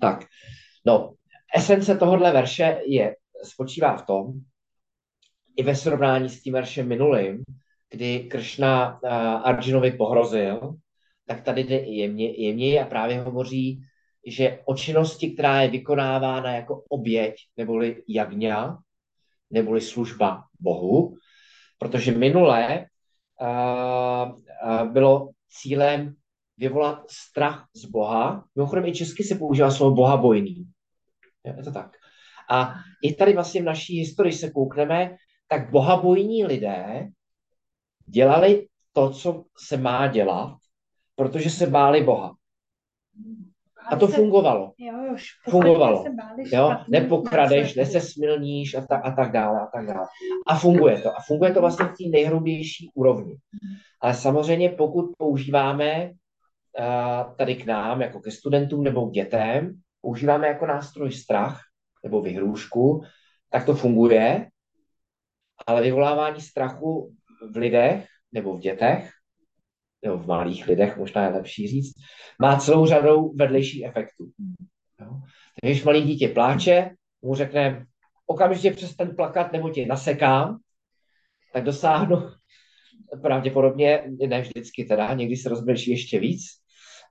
Tak, 0.00 0.24
no, 0.86 1.14
esence 1.56 1.96
tohohle 1.96 2.32
verše 2.32 2.80
je, 2.86 3.16
spočívá 3.42 3.96
v 3.96 4.06
tom, 4.06 4.32
i 5.56 5.62
ve 5.62 5.74
srovnání 5.74 6.28
s 6.28 6.42
tím 6.42 6.52
veršem 6.52 6.88
minulým, 6.88 7.42
kdy 7.90 8.20
Kršna 8.20 8.84
Arjunovi 9.44 9.92
pohrozil, 9.92 10.74
tak 11.26 11.42
tady 11.42 11.64
jde 11.64 11.76
jemně, 11.76 12.30
jemně 12.30 12.82
a 12.82 12.86
právě 12.86 13.20
hovoří, 13.20 13.80
že 14.26 14.58
o 14.64 14.74
činnosti, 14.74 15.30
která 15.30 15.62
je 15.62 15.70
vykonávána 15.70 16.54
jako 16.54 16.82
oběť, 16.88 17.34
neboli 17.56 18.02
jagňa, 18.08 18.78
neboli 19.50 19.80
služba 19.80 20.44
Bohu, 20.60 21.16
protože 21.78 22.12
minulé 22.12 22.86
uh, 23.40 24.32
uh, 24.32 24.92
bylo 24.92 25.30
cílem 25.48 26.14
vyvolat 26.58 27.10
strach 27.10 27.66
z 27.76 27.84
Boha. 27.84 28.44
Mimochodem 28.54 28.86
i 28.86 28.92
česky 28.92 29.24
se 29.24 29.34
používá 29.34 29.70
slovo 29.70 29.96
Boha 29.96 30.16
bojný. 30.16 30.66
Je 31.44 31.62
to 31.64 31.72
tak. 31.72 31.90
A 32.50 32.74
i 33.02 33.14
tady 33.14 33.32
vlastně 33.32 33.62
v 33.62 33.64
naší 33.64 33.98
historii 33.98 34.32
se 34.32 34.50
koukneme, 34.50 35.16
tak 35.48 35.70
bohabojní 35.70 36.44
lidé 36.44 37.08
dělali 38.06 38.66
to, 38.92 39.10
co 39.10 39.44
se 39.58 39.76
má 39.76 40.06
dělat, 40.06 40.56
protože 41.14 41.50
se 41.50 41.66
báli 41.66 42.02
Boha. 42.02 42.34
A 43.88 43.96
to 43.96 44.06
fungovalo. 44.06 44.72
Jo, 44.78 44.94
jo, 45.04 45.16
fungovalo. 45.50 46.02
Se 46.02 46.10
báli 46.10 46.42
jo, 46.52 46.76
nepokradeš, 46.88 47.74
nesesmilníš 47.74 48.74
a, 48.74 48.86
tak, 48.86 49.00
a 49.04 49.10
tak 49.10 49.32
dále 49.32 49.60
a 49.60 49.66
tak 49.66 49.86
dále. 49.86 50.06
A 50.46 50.58
funguje 50.58 51.00
to. 51.00 51.16
A 51.16 51.20
funguje 51.26 51.52
to 51.52 51.60
vlastně 51.60 51.86
v 51.86 51.88
té 51.88 52.08
nejhrubější 52.10 52.90
úrovni. 52.94 53.36
Ale 54.00 54.14
samozřejmě, 54.14 54.68
pokud 54.68 55.10
používáme 55.18 56.10
uh, 56.10 57.34
tady 57.36 57.56
k 57.56 57.66
nám, 57.66 58.00
jako 58.00 58.20
ke 58.20 58.30
studentům 58.30 58.84
nebo 58.84 59.06
k 59.06 59.12
dětem, 59.12 59.80
používáme 60.00 60.46
jako 60.46 60.66
nástroj 60.66 61.12
strach 61.12 61.60
nebo 62.04 62.22
vyhrůžku, 62.22 63.02
tak 63.50 63.66
to 63.66 63.74
funguje, 63.74 64.48
ale 65.66 65.82
vyvolávání 65.82 66.40
strachu 66.40 67.14
v 67.52 67.56
lidech 67.56 68.06
nebo 68.32 68.56
v 68.56 68.60
dětech, 68.60 69.10
nebo 70.04 70.18
v 70.18 70.26
malých 70.26 70.66
lidech, 70.68 70.96
možná 70.96 71.24
je 71.24 71.30
lepší 71.30 71.68
říct, 71.68 71.94
má 72.40 72.58
celou 72.58 72.86
řadou 72.86 73.34
vedlejších 73.34 73.84
efektů. 73.84 74.30
Jo? 75.00 75.20
Takže 75.60 75.72
když 75.72 75.84
malý 75.84 76.02
dítě 76.02 76.28
pláče, 76.28 76.90
mu 77.22 77.34
řekne, 77.34 77.86
okamžitě 78.26 78.70
přestaň 78.70 79.16
plakat, 79.16 79.52
nebo 79.52 79.70
tě 79.70 79.86
nasekám, 79.86 80.58
tak 81.52 81.64
dosáhnu, 81.64 82.16
pravděpodobně, 83.22 84.04
ne 84.26 84.40
vždycky 84.40 84.84
teda, 84.84 85.14
někdy 85.14 85.36
se 85.36 85.48
rozbrečí 85.48 85.90
ještě 85.90 86.20
víc, 86.20 86.42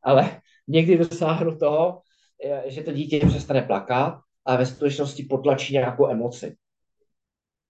ale 0.04 0.42
někdy 0.68 0.98
dosáhnu 0.98 1.58
toho, 1.58 2.02
že 2.66 2.84
to 2.84 2.92
dítě 2.92 3.20
přestane 3.20 3.62
plakat 3.62 4.20
a 4.46 4.56
ve 4.56 4.66
skutečnosti 4.66 5.24
potlačí 5.24 5.74
nějakou 5.74 6.10
emoci. 6.10 6.56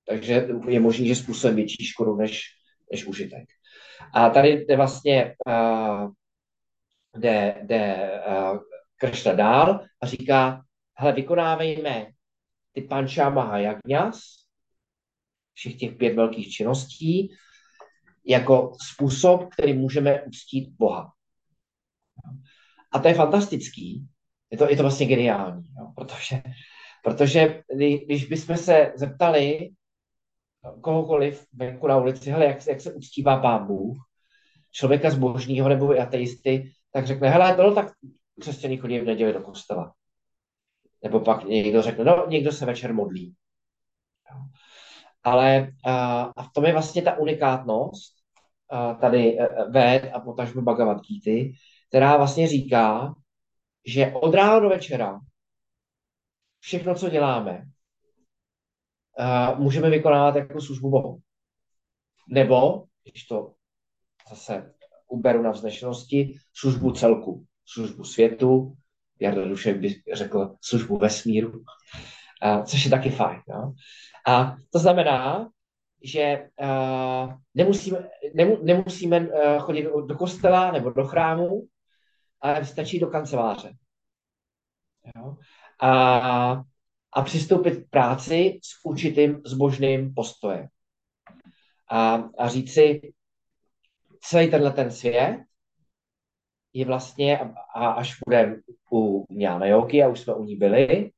Takže 0.08 0.48
je 0.68 0.80
možné, 0.80 1.08
že 1.08 1.16
způsobem 1.16 1.56
větší 1.56 1.86
škodu 1.86 2.16
než, 2.16 2.42
než 2.92 3.06
užitek. 3.06 3.44
A 4.14 4.30
tady 4.30 4.66
jde 4.66 4.76
vlastně 4.76 5.36
uh, 5.48 6.12
jde, 7.18 7.62
jde 7.62 8.12
uh, 8.28 8.60
Kršna 8.98 9.34
dál 9.34 9.80
a 10.02 10.08
říká, 10.08 10.62
hele, 10.98 11.14
vykonávejme 11.14 12.08
ty 12.72 12.82
panča 12.82 13.30
mahajagňas, 13.30 14.22
všech 15.54 15.76
těch 15.76 15.96
pět 15.96 16.16
velkých 16.16 16.52
činností, 16.52 17.36
jako 18.26 18.72
způsob, 18.92 19.50
který 19.54 19.74
můžeme 19.74 20.24
uctít 20.24 20.70
Boha. 20.70 21.12
A 22.92 23.00
to 23.00 23.08
je 23.08 23.14
fantastický, 23.14 24.08
je 24.52 24.58
to, 24.58 24.70
je 24.70 24.76
to 24.78 24.82
vlastně 24.82 25.06
geniální, 25.06 25.64
jo? 25.80 25.92
protože, 25.96 26.42
protože 27.04 27.64
když 28.06 28.26
bychom 28.26 28.58
se 28.58 28.94
zeptali 28.96 29.70
kohokoliv 30.82 31.46
venku 31.54 31.88
na 31.88 31.98
ulici, 31.98 32.32
hele, 32.32 32.46
jak, 32.46 32.68
jak 32.68 32.82
se 32.82 32.94
uctívá 32.94 33.38
pán 33.38 33.68
Bůh, 33.68 33.98
člověka 34.72 35.10
zbožního 35.10 35.70
nebo 35.70 36.02
ateisty, 36.02 36.72
tak 36.92 37.08
řekne, 37.08 37.30
hele, 37.30 37.58
no 37.58 37.76
tak 37.76 37.92
křesťaní 38.40 38.78
chodí 38.78 39.00
v 39.00 39.06
neděli 39.06 39.34
do 39.34 39.42
kostela. 39.42 39.94
Nebo 41.04 41.20
pak 41.20 41.44
někdo 41.44 41.82
řekne, 41.82 42.04
no 42.04 42.26
někdo 42.28 42.52
se 42.52 42.66
večer 42.66 42.94
modlí. 42.94 43.36
Ale 45.24 45.72
a, 45.86 46.44
v 46.44 46.54
tom 46.54 46.66
je 46.66 46.74
vlastně 46.74 47.02
ta 47.02 47.18
unikátnost 47.18 48.16
tady 49.02 49.40
e, 49.40 49.44
e, 49.44 49.70
Ved 49.70 50.12
a 50.14 50.20
potažmo 50.20 50.62
Bhagavad 50.62 51.02
Gita, 51.02 51.58
která 51.90 52.18
vlastně 52.18 52.48
říká, 52.48 53.16
že 53.86 54.12
od 54.22 54.34
rána 54.34 54.60
do 54.60 54.70
večera 54.70 55.20
všechno, 56.60 56.96
co 56.96 57.10
děláme, 57.10 57.66
a, 59.18 59.56
můžeme 59.56 59.90
vykonávat 59.90 60.36
jako 60.36 60.62
službu 60.62 60.90
Bohu. 60.90 61.20
Nebo, 62.30 62.84
když 63.04 63.24
to 63.26 63.54
zase 64.30 64.74
uberu 65.08 65.42
na 65.42 65.52
vznešenosti, 65.52 66.38
službu 66.54 66.92
celku, 66.92 67.46
službu 67.66 68.04
světu, 68.04 68.76
Jarda 69.20 69.46
Dušek 69.46 69.78
by 69.78 70.02
řekl 70.14 70.56
službu 70.62 70.98
vesmíru, 70.98 71.64
a, 72.42 72.64
což 72.64 72.86
je 72.86 72.92
taky 72.92 73.10
fajn. 73.10 73.42
No? 73.50 73.74
A 74.28 74.56
to 74.72 74.80
znamená, 74.80 75.50
že 76.04 76.50
uh, 76.62 77.34
nemusíme, 77.54 78.10
nemu, 78.34 78.58
nemusíme 78.64 79.20
uh, 79.20 79.58
chodit 79.60 79.84
do, 79.84 80.02
do 80.02 80.16
kostela 80.16 80.72
nebo 80.72 80.90
do 80.90 81.04
chrámu, 81.04 81.68
ale 82.42 82.66
stačí 82.66 83.00
do 83.00 83.08
kanceláře. 83.08 83.74
Jo? 85.16 85.38
A, 85.82 86.64
a 87.16 87.22
přistoupit 87.22 87.76
k 87.76 87.90
práci 87.90 88.60
s 88.64 88.86
určitým 88.86 89.42
zbožným 89.46 90.14
postojem. 90.14 90.68
A, 91.90 92.30
a 92.38 92.48
říct 92.48 92.74
si, 92.74 93.14
celý 94.22 94.52
tenhle 94.52 94.72
ten 94.72 94.92
svět 94.92 95.40
je 96.74 96.86
vlastně, 96.86 97.40
a 97.76 97.88
až 97.88 98.16
budeme 98.28 98.56
u 98.92 99.26
Jana 99.30 99.66
Joky, 99.66 100.04
a 100.04 100.08
už 100.08 100.20
jsme 100.20 100.34
u 100.34 100.44
ní 100.44 100.56
byli, 100.56 101.12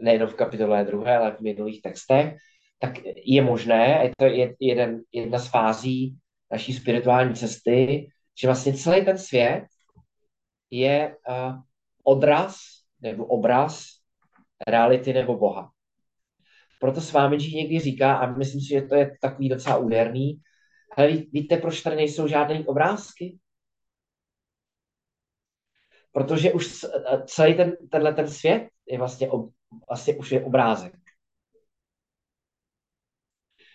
nejen 0.00 0.26
v 0.26 0.34
kapitole 0.34 0.84
druhé, 0.84 1.16
ale 1.18 1.36
v 1.36 1.40
minulých 1.40 1.82
textech, 1.82 2.36
tak 2.78 2.98
je 3.24 3.42
možné, 3.42 4.00
je 4.02 4.12
to 4.18 4.24
jeden, 4.60 5.02
jedna 5.12 5.38
z 5.38 5.48
fází 5.48 6.18
naší 6.50 6.72
spirituální 6.72 7.34
cesty, 7.34 8.08
že 8.40 8.48
vlastně 8.48 8.74
celý 8.74 9.04
ten 9.04 9.18
svět 9.18 9.64
je 10.70 11.16
uh, 11.28 11.54
odraz 12.04 12.56
nebo 13.00 13.26
obraz 13.26 14.01
reality 14.66 15.12
nebo 15.12 15.38
Boha. 15.38 15.70
Proto 16.80 17.00
s 17.00 17.12
vámi 17.12 17.36
někdy 17.36 17.80
říká, 17.80 18.16
a 18.16 18.36
myslím 18.36 18.60
si, 18.60 18.68
že 18.68 18.82
to 18.82 18.94
je 18.94 19.16
takový 19.20 19.48
docela 19.48 19.76
úderný, 19.76 20.40
ale 20.96 21.08
víte, 21.08 21.56
proč 21.56 21.80
tady 21.82 21.96
nejsou 21.96 22.26
žádné 22.26 22.64
obrázky? 22.66 23.38
Protože 26.12 26.52
už 26.52 26.84
celý 27.24 27.54
ten, 27.54 27.76
tenhle 27.90 28.14
ten 28.14 28.28
svět 28.28 28.68
je 28.86 28.98
vlastně, 28.98 29.28
vlastně 29.88 30.16
už 30.16 30.32
je 30.32 30.44
obrázek. 30.44 30.92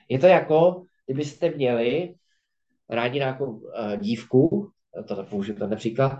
Je 0.09 0.19
to 0.19 0.27
jako, 0.27 0.83
kdybyste 1.05 1.49
měli 1.49 2.15
rádi 2.89 3.19
nějakou 3.19 3.45
uh, 3.45 3.95
dívku, 3.97 4.71
to 5.07 5.23
použiju 5.23 5.57
ten 5.57 5.69
například, 5.69 6.19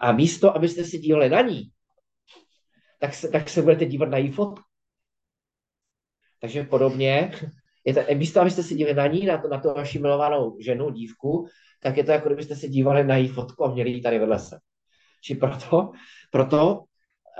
a 0.00 0.12
místo, 0.12 0.56
abyste 0.56 0.84
si 0.84 0.98
dívali 0.98 1.28
na 1.28 1.40
ní, 1.40 1.70
tak 3.00 3.14
se, 3.14 3.28
tak 3.28 3.48
se 3.48 3.62
budete 3.62 3.84
dívat 3.84 4.08
na 4.08 4.18
její 4.18 4.30
fotku. 4.30 4.64
Takže 6.40 6.64
podobně, 6.64 7.32
je 7.84 7.94
to, 7.94 8.00
místo, 8.14 8.40
abyste 8.40 8.62
si 8.62 8.74
dívali 8.74 8.94
na 8.94 9.06
ní, 9.06 9.26
na 9.26 9.38
to, 9.38 9.48
na 9.48 9.60
to 9.60 9.74
vaši 9.74 9.98
milovanou 9.98 10.56
ženu, 10.60 10.90
dívku, 10.90 11.46
tak 11.80 11.96
je 11.96 12.04
to 12.04 12.12
jako 12.12 12.28
kdybyste 12.28 12.56
si 12.56 12.68
dívali 12.68 13.04
na 13.04 13.16
její 13.16 13.28
fotku 13.28 13.64
a 13.64 13.72
měli 13.74 13.90
ji 13.90 14.00
tady 14.00 14.18
vedle 14.18 14.38
se. 14.38 14.58
Či 15.24 15.34
proto, 15.34 15.90
proto 16.30 16.84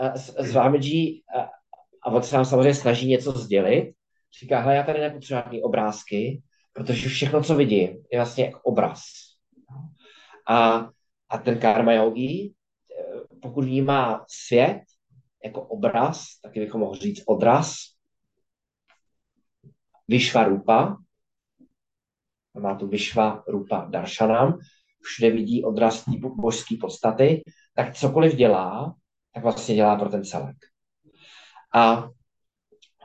uh, 0.01 0.15
s, 0.15 0.35
s 0.39 0.53
vámi 0.53 0.79
uh, 0.79 1.43
a 2.03 2.11
on 2.11 2.23
se 2.23 2.37
nám 2.37 2.45
samozřejmě 2.45 2.75
snaží 2.75 3.09
něco 3.09 3.33
sdělit, 3.33 3.95
říká, 4.41 4.61
hele, 4.61 4.75
já 4.75 4.83
tady 4.83 5.01
nepotřebuji 5.01 5.43
žádný 5.43 5.63
obrázky, 5.63 6.43
protože 6.73 7.09
všechno, 7.09 7.43
co 7.43 7.55
vidím, 7.55 7.89
je 8.13 8.19
vlastně 8.19 8.45
jako 8.45 8.61
obraz. 8.61 9.03
A, 10.49 10.89
a 11.29 11.39
ten 11.39 11.59
karma 11.59 11.93
yogi, 11.93 12.53
eh, 12.53 13.39
pokud 13.43 13.65
vnímá 13.65 14.25
svět 14.29 14.81
jako 15.45 15.63
obraz, 15.63 16.25
taky 16.43 16.61
bychom 16.61 16.81
mohli 16.81 16.99
říct 16.99 17.23
odraz, 17.27 17.75
Vyšva 20.09 20.45
Rupa, 20.45 20.97
má 22.61 22.75
tu 22.75 22.87
Vyšva 22.87 23.45
Rupa 23.49 23.87
Darshanam, 23.91 24.59
všude 25.03 25.31
vidí 25.31 25.65
odraz 25.65 26.05
božské 26.21 26.77
podstaty, 26.81 27.43
tak 27.75 27.95
cokoliv 27.95 28.35
dělá, 28.35 28.95
tak 29.35 29.43
vlastně 29.43 29.75
dělá 29.75 29.97
pro 29.97 30.09
ten 30.09 30.25
celek. 30.25 30.57
A 31.75 32.09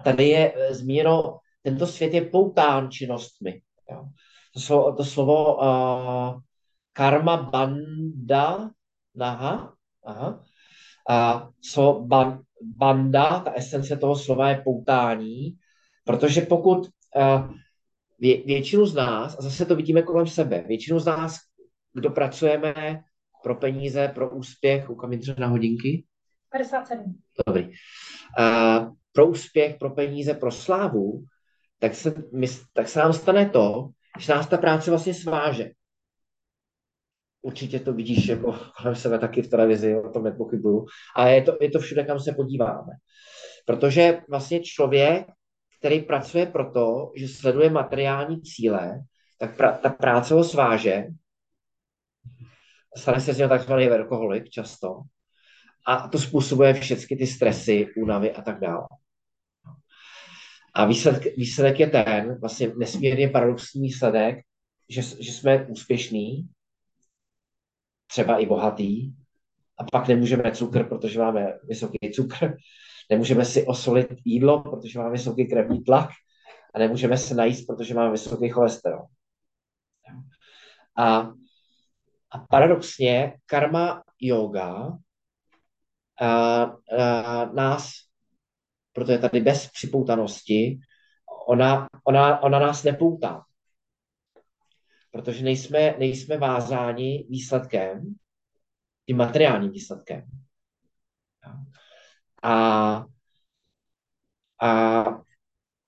tady 0.04 0.28
je 0.28 0.54
eh, 0.56 0.74
zmíněno, 0.74 1.40
tento 1.62 1.88
svět 1.88 2.14
je 2.14 2.26
poután 2.26 2.92
činnostmi. 2.92 3.62
Jo. 3.92 4.06
To, 4.54 4.60
slovo, 4.60 4.96
to 4.96 5.06
slovo 5.06 5.56
uh, 5.56 6.42
karma 6.94 7.38
banda, 7.38 8.70
aha, 9.20 9.74
aha, 10.06 10.44
a 11.10 11.50
co 11.72 12.04
ban, 12.06 12.42
banda, 12.62 13.40
ta 13.40 13.52
esence 13.52 13.98
toho 13.98 14.16
slova 14.16 14.50
je 14.50 14.62
poutání, 14.64 15.58
protože 16.04 16.42
pokud 16.42 16.78
uh, 16.78 17.54
vě, 18.20 18.44
většinu 18.44 18.86
z 18.86 18.96
nás, 18.96 19.38
a 19.40 19.42
zase 19.42 19.66
to 19.66 19.76
vidíme 19.76 20.02
kolem 20.02 20.28
sebe, 20.28 20.64
většinu 20.68 21.00
z 21.00 21.06
nás, 21.06 21.38
kdo 21.94 22.10
pracujeme 22.10 23.02
pro 23.44 23.56
peníze, 23.56 24.08
pro 24.08 24.30
úspěch, 24.30 24.90
u 24.90 24.98
na 25.38 25.48
hodinky? 25.48 26.06
57. 26.52 27.20
Dobrý. 27.48 27.64
Uh, 27.64 28.94
pro 29.12 29.28
úspěch, 29.28 29.76
pro 29.80 29.90
peníze, 29.90 30.34
pro 30.34 30.52
slávu, 30.52 31.24
tak 31.80 31.96
se, 31.96 32.14
my, 32.34 32.48
tak 32.74 32.90
se 32.90 33.00
nám 33.00 33.14
stane 33.14 33.50
to, 33.50 33.90
že 34.20 34.34
nás 34.34 34.48
ta 34.48 34.58
práce 34.58 34.90
vlastně 34.92 35.14
sváže. 35.14 35.72
Určitě 37.42 37.80
to 37.80 37.94
vidíš 37.94 38.28
jako 38.28 38.60
kolem 38.82 38.96
sebe 38.96 39.20
taky 39.20 39.42
v 39.42 39.50
televizi, 39.50 39.96
o 39.96 40.10
tom 40.10 40.24
nepochybuju. 40.24 40.86
A 41.16 41.28
je 41.28 41.42
to, 41.42 41.58
je 41.62 41.70
to 41.70 41.80
všude, 41.80 42.04
kam 42.04 42.20
se 42.20 42.34
podíváme. 42.34 42.92
Protože 43.66 44.22
vlastně 44.30 44.60
člověk, 44.60 45.28
který 45.80 46.02
pracuje 46.02 46.46
proto, 46.46 47.12
že 47.16 47.28
sleduje 47.28 47.70
materiální 47.70 48.42
cíle, 48.42 49.02
tak 49.38 49.58
pra, 49.58 49.72
ta 49.72 49.90
práce 49.90 50.34
ho 50.34 50.44
sváže, 50.44 51.04
stane 52.98 53.22
se 53.22 53.34
z 53.34 53.38
něho 53.38 53.50
takzvaný 53.50 53.88
verkoholik 53.88 54.50
často, 54.50 55.02
a 55.88 56.08
to 56.08 56.20
způsobuje 56.20 56.74
všechny 56.74 57.18
ty 57.18 57.28
stresy, 57.28 57.88
únavy 57.98 58.32
a 58.32 58.42
tak 58.42 58.60
dále. 58.60 58.88
A 60.74 60.86
výsledek, 60.86 61.38
výsledek 61.38 61.80
je 61.80 61.88
ten, 61.88 62.40
vlastně 62.40 62.72
nesmírně 62.78 63.30
paradoxní 63.30 63.82
výsledek, 63.82 64.40
že, 64.90 65.02
že 65.02 65.32
jsme 65.34 65.66
úspěšní, 65.66 66.50
třeba 68.10 68.38
i 68.38 68.46
bohatý, 68.46 69.14
a 69.80 69.84
pak 69.92 70.08
nemůžeme 70.08 70.52
cukr, 70.52 70.84
protože 70.84 71.20
máme 71.20 71.60
vysoký 71.64 72.12
cukr, 72.14 72.58
nemůžeme 73.10 73.46
si 73.46 73.66
osolit 73.66 74.08
jídlo, 74.26 74.62
protože 74.64 75.00
máme 75.00 75.12
vysoký 75.12 75.48
krevní 75.48 75.84
tlak 75.84 76.10
a 76.76 76.80
nemůžeme 76.80 77.18
se 77.18 77.36
najíst, 77.36 77.68
protože 77.68 77.94
máme 77.94 78.12
vysoký 78.12 78.50
cholesterol. 78.50 79.06
A, 80.98 81.20
a 82.32 82.40
paradoxně 82.50 83.34
karma 83.46 84.04
yoga 84.22 84.98
a, 86.22 86.28
a 86.28 87.46
nás, 87.46 87.92
protože 88.94 89.18
tady 89.18 89.42
bez 89.42 89.70
připoutanosti, 89.72 90.80
ona, 91.48 91.88
ona, 92.04 92.44
ona 92.44 92.60
nás 92.60 92.84
nepoutá. 92.84 93.44
Protože 95.12 95.44
nejsme, 95.44 95.96
nejsme 96.00 96.38
vázáni 96.38 97.26
výsledkem, 97.30 98.16
tím 99.06 99.18
materiálním 99.18 99.72
výsledkem. 99.72 100.24
A, 102.44 103.06
a, 104.62 105.04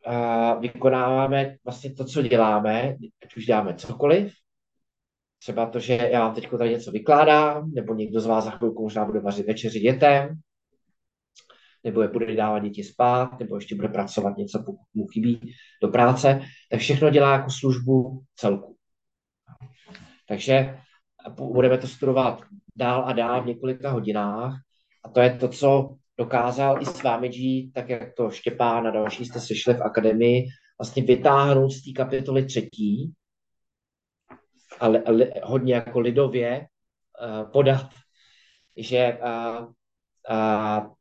a 0.06 0.54
vykonáváme 0.54 1.58
vlastně 1.64 1.94
to, 1.94 2.06
co 2.06 2.22
děláme, 2.22 2.98
ať 3.24 3.36
už 3.36 3.46
děláme 3.46 3.76
cokoliv, 3.76 4.34
třeba 5.40 5.66
to, 5.66 5.80
že 5.80 5.94
já 6.12 6.20
vám 6.20 6.36
teď 6.36 6.50
tady 6.58 6.70
něco 6.70 6.92
vykládám, 6.92 7.72
nebo 7.72 7.94
někdo 7.96 8.22
z 8.22 8.26
vás 8.26 8.46
za 8.46 8.52
chvilku 8.52 8.84
možná 8.84 9.06
bude 9.06 9.20
vařit 9.20 9.48
večeři 9.48 9.80
dětem, 9.80 10.40
nebo 11.84 12.02
je 12.02 12.08
bude 12.08 12.36
dávat 12.36 12.60
děti 12.60 12.84
spát, 12.84 13.40
nebo 13.40 13.56
ještě 13.56 13.76
bude 13.76 13.88
pracovat 13.88 14.38
něco, 14.38 14.64
pokud 14.66 14.86
mu 14.94 15.08
chybí 15.08 15.54
do 15.82 15.88
práce, 15.88 16.42
tak 16.72 16.80
všechno 16.80 17.10
dělá 17.10 17.34
jako 17.34 17.50
službu 17.50 18.24
celku. 18.36 18.78
Takže 20.28 20.78
budeme 21.36 21.78
to 21.78 21.88
studovat 21.88 22.42
dál 22.76 23.04
a 23.06 23.14
dál 23.14 23.44
v 23.44 23.46
několika 23.46 23.92
hodinách 23.92 24.62
a 25.04 25.10
to 25.10 25.20
je 25.20 25.38
to, 25.38 25.48
co 25.48 25.96
dokázal 26.18 26.82
i 26.82 26.86
s 26.86 27.04
vámi 27.04 27.30
G, 27.30 27.72
tak 27.74 27.90
jak 27.90 28.14
to 28.14 28.32
Štěpán 28.32 28.88
a 28.88 28.92
další 28.92 29.26
jste 29.26 29.40
slyšeli 29.40 29.78
v 29.78 29.82
akademii, 29.82 30.48
vlastně 30.80 31.04
vytáhnout 31.04 31.72
z 31.72 31.84
té 31.84 31.92
kapitoly 31.92 32.46
třetí 32.46 33.14
a 34.80 34.88
li, 34.88 35.04
li, 35.08 35.32
hodně 35.44 35.74
jako 35.74 36.00
lidově 36.00 36.60
uh, 36.62 37.52
podat, 37.52 37.90
že 38.78 39.20
uh, 39.22 39.66
uh, 40.30 40.94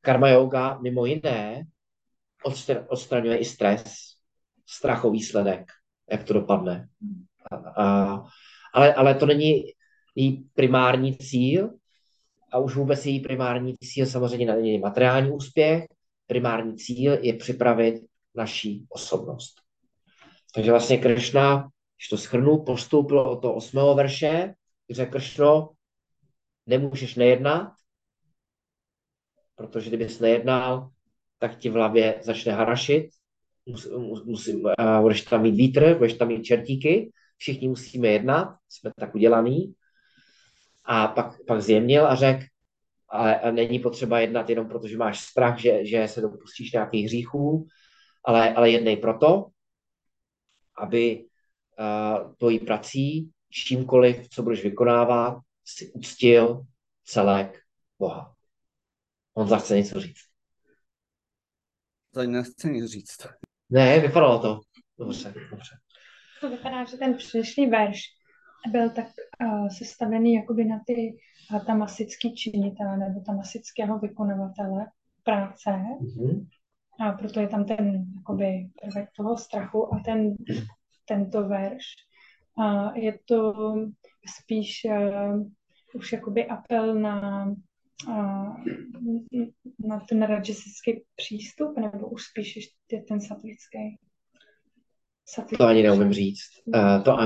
karma 0.00 0.28
yoga 0.28 0.78
mimo 0.78 1.06
jiné 1.06 1.64
odstraňuje 2.88 3.38
i 3.38 3.44
stres, 3.44 3.94
strach 4.66 5.04
o 5.04 5.10
výsledek, 5.10 5.66
jak 6.10 6.24
to 6.24 6.32
dopadne. 6.32 6.88
A, 7.76 8.22
ale, 8.74 8.94
ale 8.94 9.14
to 9.14 9.26
není 9.26 9.64
její 10.14 10.48
primární 10.54 11.16
cíl 11.16 11.70
a 12.52 12.58
už 12.58 12.74
vůbec 12.74 13.06
její 13.06 13.20
primární 13.20 13.74
cíl 13.76 14.06
samozřejmě 14.06 14.46
není 14.46 14.78
materiální 14.78 15.30
úspěch, 15.30 15.86
primární 16.26 16.76
cíl 16.76 17.12
je 17.20 17.34
připravit 17.34 18.02
naší 18.34 18.86
osobnost. 18.88 19.54
Takže 20.54 20.70
vlastně 20.70 20.98
Krishna, 20.98 21.68
když 21.96 22.08
to 22.08 22.16
schrnu, 22.16 22.64
postoupilo 22.64 23.30
od 23.30 23.36
toho 23.36 23.54
osmého 23.54 23.94
verše, 23.94 24.54
řekl 24.90 25.12
Krishno, 25.12 25.70
nemůžeš 26.66 27.14
nejednat, 27.14 27.72
protože 29.54 29.88
kdybys 29.88 30.20
nejednal, 30.20 30.90
tak 31.38 31.56
ti 31.56 31.70
v 31.70 31.72
hlavě 31.72 32.20
začne 32.22 32.52
harašit, 32.52 33.10
musím, 34.24 34.64
uh, 34.64 35.00
budeš 35.00 35.22
tam 35.22 35.42
mít 35.42 35.54
vítr, 35.54 35.94
budeš 35.94 36.14
tam 36.14 36.28
mít 36.28 36.42
čertíky, 36.42 37.12
všichni 37.36 37.68
musíme 37.68 38.08
jednat, 38.08 38.56
jsme 38.68 38.90
tak 38.96 39.14
udělaný. 39.14 39.74
A 40.84 41.08
pak, 41.08 41.46
pak 41.46 41.62
zjemnil 41.62 42.06
a 42.06 42.14
řekl, 42.14 42.44
ale 43.08 43.52
není 43.52 43.78
potřeba 43.78 44.20
jednat 44.20 44.50
jenom 44.50 44.68
proto, 44.68 44.88
že 44.88 44.96
máš 44.96 45.20
strach, 45.20 45.58
že, 45.58 45.86
že 45.86 46.08
se 46.08 46.20
dopustíš 46.20 46.72
nějakých 46.72 47.06
hříchů, 47.06 47.66
ale, 48.24 48.54
ale 48.54 48.70
jednej 48.70 48.96
proto, 48.96 49.46
aby 50.78 51.24
uh, 51.78 52.34
tvojí 52.34 52.58
prací, 52.58 53.30
čímkoliv, 53.50 54.28
co 54.28 54.42
budeš 54.42 54.62
vykonávat, 54.62 55.38
si 55.64 55.92
uctil 55.92 56.62
celek 57.04 57.60
Boha. 57.98 58.34
On 59.34 59.48
zase 59.48 59.76
něco 59.76 60.00
říct. 60.00 60.24
To 62.14 62.22
nechce 62.22 62.68
nic 62.68 62.90
říct. 62.90 63.26
Ne, 63.70 64.00
vypadalo 64.00 64.38
to. 64.38 64.60
Dobře, 64.98 65.34
dobře. 65.50 65.76
To 66.40 66.50
vypadá, 66.50 66.84
že 66.84 66.96
ten 66.96 67.14
předešlý 67.14 67.66
verš 67.66 68.00
byl 68.70 68.90
tak 68.90 69.06
uh, 69.42 69.68
sestavený 69.68 70.34
jakoby 70.34 70.64
na 70.64 70.80
ty 70.86 71.18
uh, 71.52 71.64
tamasický 71.64 72.34
činitele 72.34 72.96
nebo 72.96 73.20
tamasického 73.20 73.98
vykonavatele 73.98 74.86
práce. 75.24 75.70
Mm-hmm. 75.70 76.46
A 77.00 77.12
proto 77.12 77.40
je 77.40 77.48
tam 77.48 77.64
ten 77.64 78.04
jakoby 78.16 78.70
prvek 78.82 79.08
toho 79.16 79.36
strachu 79.36 79.94
a 79.94 80.00
ten, 80.04 80.36
tento 81.04 81.48
verš. 81.48 81.84
Uh, 82.58 82.96
je 82.96 83.18
to 83.24 83.54
spíš 84.40 84.84
uh, 84.84 85.46
už 85.94 86.12
jakoby 86.12 86.46
apel 86.46 86.94
na 86.94 87.46
na 89.88 90.00
ten 90.08 90.22
rajasický 90.22 91.04
přístup, 91.16 91.78
nebo 91.78 92.08
už 92.08 92.22
spíš 92.22 92.56
ještě 92.56 93.04
ten 93.08 93.20
satvický? 93.20 93.98
To 95.58 95.66
ani 95.66 95.82
neumím 95.82 96.12
říct. 96.12 96.40
Uh, 96.66 97.02
to, 97.02 97.18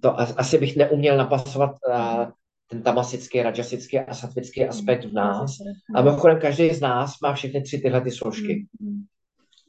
to 0.00 0.20
asi 0.20 0.58
bych 0.58 0.76
neuměl 0.76 1.16
napasovat 1.16 1.70
uh, 1.88 2.26
ten 2.70 2.82
tamasický, 2.82 3.42
rajasický 3.42 3.98
a 3.98 4.14
satvický 4.14 4.64
aspekt 4.64 5.04
v 5.04 5.12
nás. 5.12 5.50
A 5.94 6.02
mimochodem 6.02 6.40
každý 6.40 6.70
z 6.70 6.80
nás 6.80 7.20
má 7.22 7.34
všechny 7.34 7.62
tři 7.62 7.78
tyhle 7.78 8.00
ty 8.00 8.10
složky. 8.10 8.66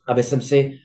A 0.07 0.13
myslím 0.13 0.41
si, 0.41 0.79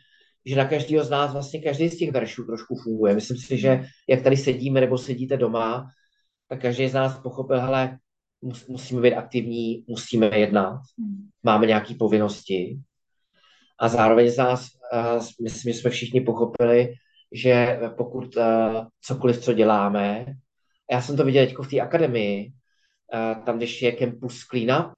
že 0.47 0.57
na 0.57 0.65
každého 0.65 1.05
z 1.05 1.11
nás 1.11 1.33
vlastně 1.33 1.63
každý 1.63 1.89
z 1.89 1.99
těch 1.99 2.13
veršů 2.13 2.45
trošku 2.45 2.77
funguje. 2.83 3.15
Myslím 3.15 3.37
si, 3.37 3.59
že 3.59 3.85
jak 4.09 4.23
tady 4.23 4.37
sedíme 4.37 4.81
nebo 4.81 4.99
sedíte 4.99 5.37
doma, 5.37 5.91
tak 6.49 6.61
každý 6.61 6.89
z 6.89 6.95
nás 6.95 7.19
pochopil, 7.19 7.61
hele, 7.61 7.99
musíme 8.69 9.01
být 9.01 9.15
aktivní, 9.15 9.85
musíme 9.89 10.39
jednat, 10.39 10.81
máme 11.43 11.67
nějaké 11.67 11.95
povinnosti. 11.95 12.81
A 13.79 13.89
zároveň 13.89 14.31
z 14.31 14.37
nás, 14.37 14.69
myslím, 15.43 15.73
že 15.73 15.79
jsme 15.79 15.91
všichni 15.91 16.21
pochopili, 16.21 16.95
že 17.33 17.81
pokud 17.97 18.37
cokoliv, 19.01 19.45
co 19.45 19.53
děláme, 19.53 20.27
já 20.91 21.03
jsem 21.03 21.17
to 21.17 21.25
viděl 21.25 21.47
teď 21.47 21.57
v 21.59 21.71
té 21.71 21.81
akademii, 21.81 22.53
tam, 23.45 23.57
když 23.57 23.83
je 23.83 23.97
campus 23.97 24.45
clean 24.45 24.81
up 24.81 24.93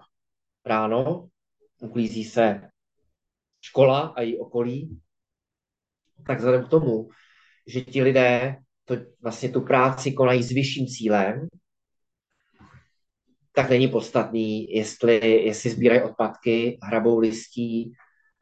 ráno, 0.66 1.28
uklízí 1.80 2.24
se 2.24 2.60
škola 3.60 4.00
a 4.00 4.20
její 4.20 4.38
okolí, 4.38 5.00
tak 6.26 6.38
vzhledem 6.38 6.64
k 6.64 6.70
tomu, 6.70 7.08
že 7.66 7.80
ti 7.80 8.02
lidé 8.02 8.56
to, 8.84 8.96
vlastně 9.22 9.48
tu 9.48 9.60
práci 9.60 10.12
konají 10.12 10.42
s 10.42 10.52
vyšším 10.52 10.86
cílem, 10.86 11.48
tak 13.52 13.70
není 13.70 13.88
podstatný, 13.88 14.72
jestli, 14.72 15.42
jestli 15.44 15.70
sbírají 15.70 16.02
odpadky, 16.02 16.78
hrabou 16.82 17.18
listí, 17.18 17.92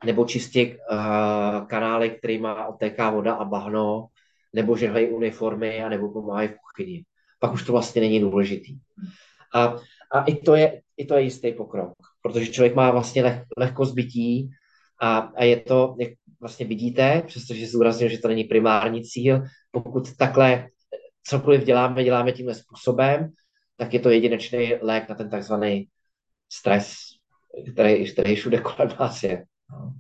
nebo 0.05 0.25
čistě 0.25 0.67
uh, 0.67 1.67
kanály, 1.67 2.11
který 2.11 2.39
má 2.39 2.67
otéká 2.67 3.11
voda 3.11 3.35
a 3.35 3.45
bahno, 3.45 4.07
nebo 4.53 4.77
žehlejí 4.77 5.09
uniformy, 5.09 5.83
a 5.83 5.89
nebo 5.89 6.13
pomáhají 6.13 6.49
v 6.49 6.57
kuchyni. 6.57 7.05
Pak 7.39 7.53
už 7.53 7.67
to 7.67 7.73
vlastně 7.73 8.01
není 8.01 8.21
důležitý. 8.21 8.79
A, 9.55 9.77
a 10.13 10.25
i, 10.25 10.35
to 10.35 10.55
je, 10.55 10.83
i 10.97 11.05
to 11.05 11.15
je 11.15 11.23
jistý 11.23 11.53
pokrok, 11.53 11.93
protože 12.23 12.47
člověk 12.47 12.75
má 12.75 12.91
vlastně 12.91 13.23
leh, 13.23 13.45
lehko 13.57 13.85
zbytí 13.85 14.51
a, 15.01 15.19
a 15.19 15.45
je 15.45 15.57
to, 15.61 15.97
jak 15.99 16.11
vlastně 16.41 16.67
vidíte, 16.67 17.23
přestože 17.27 17.67
zúraznil, 17.67 18.09
že 18.09 18.19
to 18.19 18.29
není 18.29 18.45
primární 18.45 19.05
cíl, 19.05 19.43
pokud 19.71 20.17
takhle 20.17 20.69
cokoliv 21.23 21.65
děláme, 21.65 22.05
děláme 22.05 22.33
tímhle 22.33 22.55
způsobem, 22.55 23.31
tak 23.77 23.95
je 23.95 24.01
to 24.01 24.11
jedinečný 24.11 24.75
lék 24.83 25.09
na 25.09 25.15
ten 25.15 25.31
takzvaný 25.31 25.89
stres, 26.53 26.95
který, 27.73 28.13
který 28.13 28.37
všude 28.37 28.59
kolem 28.59 28.91
nás 29.01 29.23
je. 29.23 29.45
No. 29.73 29.93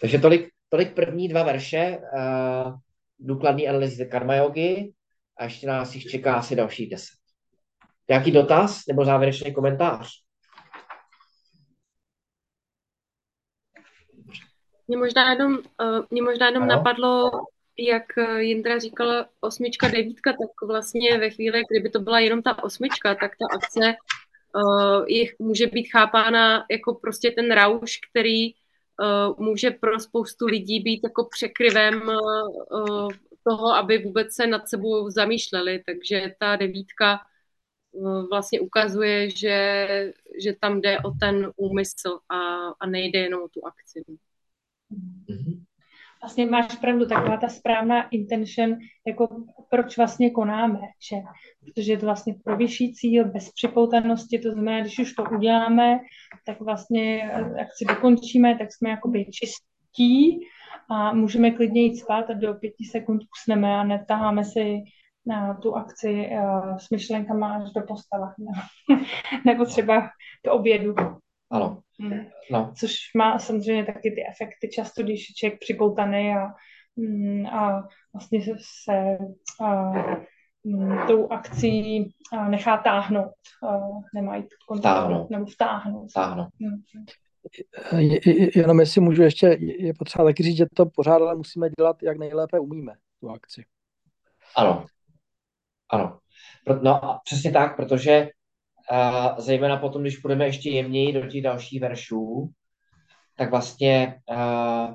Takže 0.00 0.18
tolik, 0.18 0.48
tolik 0.68 0.94
první 0.94 1.28
dva 1.28 1.42
verše 1.42 1.98
uh, 1.98 2.74
důkladný 3.18 3.68
analýzy 3.68 4.06
karma 4.06 4.34
yogi 4.34 4.92
a 5.36 5.44
ještě 5.44 5.66
nás 5.66 5.94
jich 5.94 6.04
čeká 6.04 6.34
asi 6.34 6.56
dalších 6.56 6.90
deset. 6.90 7.18
Nějaký 8.08 8.30
dotaz 8.30 8.86
nebo 8.88 9.04
závěrečný 9.04 9.54
komentář? 9.54 10.08
Mě 14.88 14.96
možná 14.96 15.32
jenom, 15.32 15.52
uh, 15.52 16.04
mě 16.10 16.22
možná 16.22 16.46
jenom 16.46 16.66
napadlo, 16.66 17.30
jak 17.78 18.18
eh, 18.18 18.42
Jindra 18.42 18.78
říkala, 18.78 19.28
osmička, 19.40 19.88
devítka, 19.88 20.32
tak 20.32 20.68
vlastně 20.68 21.18
ve 21.18 21.30
chvíli, 21.30 21.62
kdyby 21.70 21.90
to 21.90 22.00
byla 22.00 22.20
jenom 22.20 22.42
ta 22.42 22.64
osmička, 22.64 23.14
tak 23.14 23.32
ta 23.36 23.46
akce 23.56 23.96
uh, 24.54 25.04
je, 25.08 25.24
může 25.38 25.66
být 25.66 25.88
chápána 25.92 26.64
jako 26.70 26.94
prostě 26.94 27.30
ten 27.30 27.52
rauš, 27.52 27.98
který 28.10 28.52
může 29.38 29.70
pro 29.70 30.00
spoustu 30.00 30.46
lidí 30.46 30.80
být 30.80 31.00
jako 31.04 31.24
překryvem 31.24 32.02
uh, 32.08 33.08
toho, 33.44 33.74
aby 33.74 33.98
vůbec 33.98 34.34
se 34.34 34.46
nad 34.46 34.68
sebou 34.68 35.10
zamýšleli. 35.10 35.82
Takže 35.86 36.34
ta 36.38 36.56
devítka 36.56 37.20
vlastně 38.30 38.60
ukazuje, 38.60 39.30
že, 39.30 39.86
že 40.42 40.52
tam 40.60 40.80
jde 40.80 40.98
o 41.00 41.10
ten 41.10 41.52
úmysl 41.56 42.18
a, 42.28 42.68
a 42.80 42.86
nejde 42.86 43.18
jenom 43.18 43.42
o 43.42 43.48
tu 43.48 43.66
akci. 43.66 44.04
Mm-hmm 45.30 45.65
vlastně 46.26 46.46
máš 46.46 46.76
pravdu, 46.76 47.06
taková 47.06 47.36
ta 47.36 47.48
správná 47.48 48.08
intention, 48.08 48.76
jako 49.06 49.28
proč 49.70 49.96
vlastně 49.96 50.30
konáme, 50.30 50.78
že? 51.10 51.16
Protože 51.64 51.92
je 51.92 51.98
to 51.98 52.06
vlastně 52.06 52.34
pro 52.44 52.56
vyšší 52.56 52.94
cíl, 52.94 53.24
bez 53.24 53.52
připoutanosti, 53.52 54.38
to 54.38 54.52
znamená, 54.52 54.80
když 54.80 54.98
už 54.98 55.12
to 55.12 55.24
uděláme, 55.24 56.00
tak 56.46 56.60
vlastně 56.60 57.18
jak 57.58 57.68
si 57.76 57.84
dokončíme, 57.84 58.58
tak 58.58 58.68
jsme 58.72 58.90
jakoby 58.90 59.24
čistí 59.24 60.40
a 60.90 61.12
můžeme 61.12 61.50
klidně 61.50 61.82
jít 61.82 61.96
spát 61.96 62.30
a 62.30 62.34
do 62.34 62.54
pěti 62.54 62.84
sekund 62.84 63.22
usneme 63.38 63.76
a 63.76 63.84
netaháme 63.84 64.44
si 64.44 64.82
na 65.26 65.54
tu 65.54 65.76
akci 65.76 66.30
uh, 66.32 66.76
s 66.76 66.90
myšlenkama 66.90 67.54
až 67.54 67.72
do 67.72 67.82
postava. 67.82 68.34
Nebo 69.46 69.64
třeba 69.64 70.08
k 70.42 70.52
obědu. 70.52 70.94
Ano. 71.50 71.82
Mm. 71.98 72.20
No. 72.50 72.72
Což 72.78 72.92
má 73.16 73.38
samozřejmě 73.38 73.84
taky 73.84 74.10
ty 74.10 74.26
efekty 74.30 74.68
často, 74.74 75.02
když 75.02 75.28
je 75.30 75.34
člověk 75.34 75.60
připoutaný 75.60 76.32
a, 76.34 76.46
mm, 76.96 77.46
a 77.46 77.88
vlastně 78.14 78.42
se, 78.42 78.50
se 78.84 79.18
a, 79.64 79.92
mm, 80.64 81.06
tou 81.06 81.28
akcí 81.28 82.04
nechá 82.50 82.76
táhnout, 82.76 83.32
a 83.68 83.78
nemá 84.14 84.36
jít 84.36 84.46
kontrolu, 84.68 84.94
Táhnout. 84.96 85.30
nebo 85.30 85.46
vtáhnout. 85.46 86.12
Táhnout. 86.14 86.48
Mm. 86.58 87.04
Je- 87.98 88.20
je- 88.42 88.50
Jenom 88.58 88.80
jestli 88.80 89.00
můžu 89.00 89.22
ještě, 89.22 89.46
je 89.60 89.94
potřeba 89.98 90.24
taky 90.24 90.42
říct, 90.42 90.56
že 90.56 90.66
to 90.74 90.86
pořád 90.86 91.14
ale 91.22 91.34
musíme 91.36 91.68
dělat, 91.78 92.02
jak 92.02 92.18
nejlépe 92.18 92.58
umíme, 92.58 92.92
tu 93.20 93.30
akci. 93.30 93.64
Ano. 94.56 94.86
Ano. 95.90 96.18
No 96.82 97.04
a 97.04 97.20
přesně 97.24 97.52
tak, 97.52 97.76
protože 97.76 98.28
uh, 98.92 99.38
zejména 99.38 99.76
potom, 99.76 100.02
když 100.02 100.18
půjdeme 100.18 100.46
ještě 100.46 100.70
jemněji 100.70 101.12
do 101.12 101.26
těch 101.26 101.42
dalších 101.42 101.80
veršů, 101.80 102.50
tak 103.36 103.50
vlastně, 103.50 104.20
uh, 104.30 104.94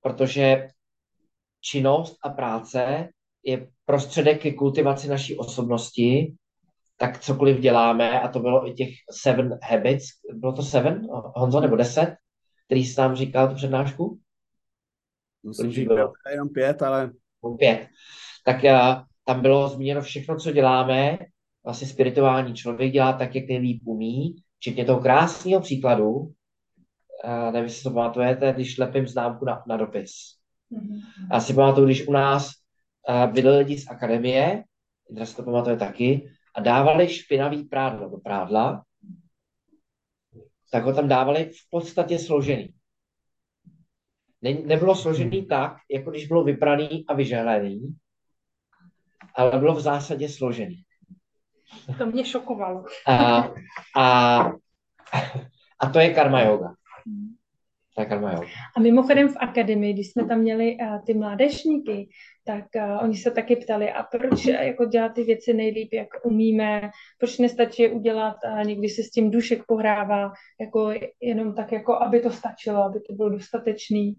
protože 0.00 0.68
činnost 1.60 2.16
a 2.22 2.28
práce 2.28 3.08
je 3.42 3.68
prostředek 3.84 4.42
ke 4.42 4.52
kultivaci 4.52 5.08
naší 5.08 5.36
osobnosti, 5.36 6.34
tak 6.96 7.20
cokoliv 7.20 7.60
děláme, 7.60 8.20
a 8.20 8.28
to 8.28 8.40
bylo 8.40 8.68
i 8.68 8.72
těch 8.72 8.88
seven 9.10 9.58
habits, 9.62 10.04
bylo 10.32 10.52
to 10.52 10.62
seven, 10.62 11.06
Honzo, 11.10 11.60
nebo 11.60 11.76
deset, 11.76 12.16
který 12.66 12.84
jsi 12.84 13.00
nám 13.00 13.16
říkal 13.16 13.48
tu 13.48 13.54
přednášku? 13.54 14.20
Myslím, 15.42 15.72
že 15.72 15.84
bylo? 15.84 15.96
bylo 15.96 16.12
jenom 16.30 16.48
pět, 16.48 16.82
ale 16.82 17.10
pět, 17.58 17.88
tak 18.44 18.64
uh, 18.64 19.02
tam 19.24 19.42
bylo 19.42 19.68
zmíněno 19.68 20.02
všechno, 20.02 20.36
co 20.36 20.52
děláme, 20.52 21.18
vlastně 21.66 21.88
spirituální 21.88 22.54
člověk 22.54 22.92
dělá 22.92 23.12
tak, 23.12 23.34
jak 23.34 23.48
nejlíp 23.48 23.82
umí, 23.84 24.36
včetně 24.58 24.84
toho 24.84 25.00
krásného 25.00 25.60
příkladu, 25.60 26.32
nevím, 27.52 27.64
jestli 27.64 27.82
to 27.82 27.90
pamatujete, 27.90 28.52
když 28.52 28.78
lepím 28.78 29.06
známku 29.06 29.44
na, 29.44 29.64
na 29.68 29.76
dopis. 29.76 30.12
Mhm. 30.70 31.00
Já 31.32 31.40
si 31.40 31.54
pamatuju, 31.54 31.86
když 31.86 32.08
u 32.08 32.12
nás 32.12 32.50
byli 33.32 33.58
lidi 33.58 33.78
z 33.78 33.90
akademie, 33.90 34.64
Indra 35.10 35.26
si 35.26 35.36
to 35.36 35.42
pamatuje 35.42 35.76
taky, 35.76 36.30
a 36.54 36.60
dávali 36.60 37.08
špinavý 37.08 37.64
prádlo 37.64 38.10
do 38.10 38.18
prádla, 38.18 38.84
tak 40.70 40.84
ho 40.84 40.92
tam 40.92 41.08
dávali 41.08 41.44
v 41.44 41.70
podstatě 41.70 42.18
složený. 42.18 42.74
Ne, 44.42 44.52
nebylo 44.52 44.94
složený 44.94 45.46
tak, 45.46 45.76
jako 45.90 46.10
když 46.10 46.26
bylo 46.26 46.44
vypraný 46.44 47.04
a 47.08 47.14
vyžehlený, 47.14 47.96
ale 49.34 49.58
bylo 49.58 49.74
v 49.74 49.80
zásadě 49.80 50.28
složený. 50.28 50.85
To 51.98 52.06
mě 52.06 52.24
šokovalo. 52.24 52.84
A, 53.06 53.48
a, 53.96 54.38
a 55.78 55.90
to 55.92 55.98
je 55.98 56.14
karma 56.14 56.40
yoga. 56.40 56.74
To 57.94 58.00
je 58.00 58.06
karma 58.06 58.32
yoga. 58.32 58.46
A 58.76 58.80
mimochodem 58.80 59.28
v 59.28 59.36
akademii, 59.36 59.92
když 59.92 60.10
jsme 60.10 60.24
tam 60.24 60.38
měli 60.38 60.76
uh, 60.80 61.04
ty 61.06 61.14
mládežníky, 61.14 62.08
tak 62.46 62.64
uh, 62.76 63.04
oni 63.04 63.16
se 63.16 63.30
taky 63.30 63.56
ptali, 63.56 63.92
a 63.92 64.02
proč 64.02 64.46
uh, 64.46 64.52
jako 64.52 64.84
dělat 64.84 65.08
ty 65.08 65.24
věci 65.24 65.54
nejlíp, 65.54 65.92
jak 65.92 66.08
umíme, 66.24 66.90
proč 67.18 67.38
nestačí 67.38 67.82
je 67.82 67.90
udělat 67.90 68.36
a 68.44 68.62
někdy 68.62 68.88
se 68.88 69.02
s 69.02 69.10
tím 69.10 69.30
dušek 69.30 69.62
pohrává, 69.66 70.32
jako 70.60 70.92
jenom 71.20 71.54
tak, 71.54 71.72
jako 71.72 71.94
aby 71.94 72.20
to 72.20 72.30
stačilo, 72.30 72.82
aby 72.82 73.00
to 73.00 73.12
bylo 73.12 73.28
dostatečný. 73.28 74.14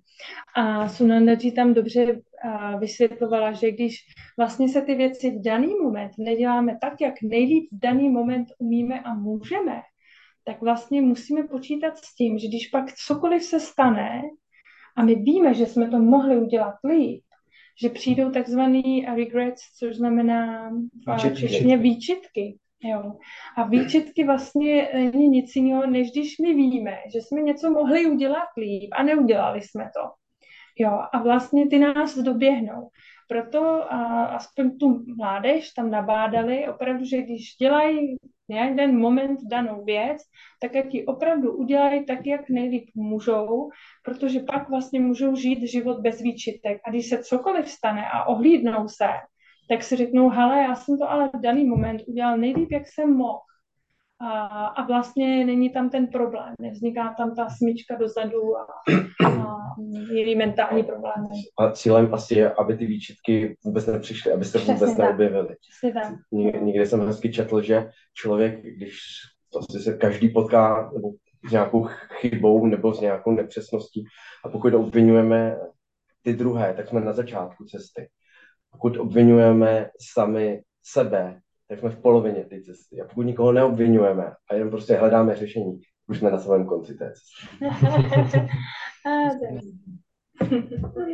A 0.56 0.90
Sunandaji 0.90 1.52
tam 1.52 1.74
dobře 1.74 2.14
uh, 2.14 2.80
vysvětlovala, 2.80 3.52
že 3.52 3.72
když 3.72 3.96
vlastně 4.38 4.70
se 4.70 4.82
ty 4.82 4.96
věci 4.96 5.32
v 5.32 5.42
daný 5.42 5.76
moment 5.84 6.12
neděláme 6.18 6.78
tak, 6.82 6.94
jak 7.02 7.14
nejlíp 7.22 7.70
v 7.72 7.80
daný 7.80 8.10
moment 8.10 8.48
umíme 8.58 9.00
a 9.00 9.14
můžeme, 9.14 9.82
tak 10.44 10.62
vlastně 10.62 11.02
musíme 11.02 11.44
počítat 11.44 11.98
s 11.98 12.16
tím, 12.16 12.38
že 12.38 12.48
když 12.48 12.68
pak 12.68 12.86
cokoliv 12.94 13.44
se 13.44 13.60
stane 13.60 14.22
a 14.98 15.04
my 15.04 15.16
víme, 15.16 15.54
že 15.54 15.66
jsme 15.66 15.90
to 15.90 16.00
mohli 16.00 16.38
udělat 16.38 16.76
líp, 16.90 17.24
že 17.82 17.90
přijdou 17.90 18.32
takzvaný 18.32 19.06
regrets, 19.16 19.62
což 19.80 19.96
znamená 19.96 20.70
Výčitky. 21.14 21.40
češtině 21.40 21.78
výčitky. 21.78 22.58
Jo. 22.84 23.14
A 23.58 23.64
výčitky 23.64 24.24
vlastně 24.24 24.90
není 24.94 25.28
nic 25.28 25.56
jiného, 25.56 25.88
než 25.88 26.12
když 26.12 26.38
my 26.38 26.54
víme, 26.54 26.98
že 27.14 27.20
jsme 27.22 27.42
něco 27.42 27.70
mohli 27.70 28.06
udělat 28.06 28.48
líp 28.58 28.90
a 28.98 29.04
neudělali 29.04 29.62
jsme 29.62 29.84
to. 29.84 30.10
Jo, 30.80 31.00
a 31.14 31.22
vlastně 31.24 31.68
ty 31.68 31.80
nás 31.80 32.18
doběhnou. 32.18 32.90
Proto 33.30 33.94
a, 33.94 34.26
aspoň 34.26 34.78
tu 34.78 35.04
mládež 35.18 35.72
tam 35.72 35.92
nabádali 35.92 36.68
opravdu, 36.68 37.06
že 37.06 37.22
když 37.22 37.56
dělají 37.60 38.16
jeden 38.56 39.00
moment 39.00 39.40
danou 39.50 39.84
věc, 39.84 40.18
tak 40.62 40.76
jak 40.76 40.94
ji 40.94 41.06
opravdu 41.06 41.58
udělají 41.58 42.06
tak, 42.06 42.26
jak 42.26 42.50
nejlíp 42.50 42.90
můžou, 42.96 43.70
protože 44.04 44.40
pak 44.40 44.70
vlastně 44.70 45.00
můžou 45.00 45.36
žít 45.36 45.62
život 45.62 46.00
bez 46.00 46.22
výčitek. 46.22 46.82
A 46.86 46.90
když 46.90 47.10
se 47.10 47.24
cokoliv 47.24 47.70
stane 47.70 48.10
a 48.14 48.26
ohlídnou 48.26 48.88
se, 48.88 49.08
tak 49.70 49.84
si 49.84 49.96
řeknou, 49.96 50.30
hele, 50.30 50.58
já 50.58 50.76
jsem 50.76 50.98
to 50.98 51.12
ale 51.12 51.30
v 51.30 51.42
daný 51.42 51.66
moment 51.66 52.02
udělal 52.08 52.38
nejlíp, 52.38 52.72
jak 52.72 52.88
jsem 52.88 53.14
mohl. 53.14 53.40
A, 54.22 54.66
a 54.66 54.86
vlastně 54.88 55.46
není 55.46 55.70
tam 55.70 55.90
ten 55.90 56.08
problém, 56.08 56.54
nevzniká 56.62 57.14
tam 57.18 57.36
ta 57.36 57.48
smyčka 57.50 57.96
dozadu 57.96 58.58
a, 58.58 58.68
a 59.28 59.58
jiný 60.14 60.36
mentální 60.36 60.84
problémy. 60.84 61.28
A 61.60 61.72
cílem 61.72 62.14
asi 62.14 62.36
je, 62.40 62.54
aby 62.54 62.78
ty 62.78 62.86
výčitky 62.86 63.58
vůbec 63.66 63.86
nepřišly, 63.86 64.32
aby 64.32 64.46
se 64.46 64.58
Přesně 64.58 64.74
vůbec 64.74 64.90
tak. 64.90 65.06
neobjevily. 65.06 65.56
Přesně 65.70 65.94
tak. 65.94 66.14
Někde 66.62 66.86
jsem 66.86 67.08
hezky 67.08 67.34
četl, 67.34 67.62
že 67.62 67.90
člověk, 68.14 68.62
když 68.62 68.98
prostě 69.54 69.80
se 69.80 69.98
každý 69.98 70.30
potká 70.30 70.92
nebo 70.94 71.12
s 71.50 71.52
nějakou 71.52 71.84
chybou 72.20 72.66
nebo 72.66 72.94
s 72.94 73.02
nějakou 73.02 73.32
nepřesností 73.32 74.06
a 74.46 74.50
pokud 74.50 74.74
obvinujeme 74.74 75.58
ty 76.22 76.34
druhé, 76.34 76.74
tak 76.74 76.88
jsme 76.88 77.02
na 77.02 77.14
začátku 77.14 77.66
cesty. 77.66 78.10
Pokud 78.72 78.98
obvinujeme 78.98 79.90
sami 80.14 80.62
sebe, 80.84 81.40
tak 81.70 81.80
jsme 81.80 81.90
v 81.90 82.02
polovině 82.02 82.46
té 82.46 82.62
cesty. 82.62 83.02
A 83.02 83.06
pokud 83.08 83.22
nikoho 83.22 83.52
neobvinujeme 83.52 84.32
a 84.50 84.54
jenom 84.54 84.70
prostě 84.70 84.96
hledáme 84.96 85.36
řešení, 85.36 85.82
už 86.08 86.20
jsme 86.20 86.32
na 86.32 86.40
svém 86.40 86.66
konci 86.66 86.96
té 86.96 87.14
cesty. 87.14 87.58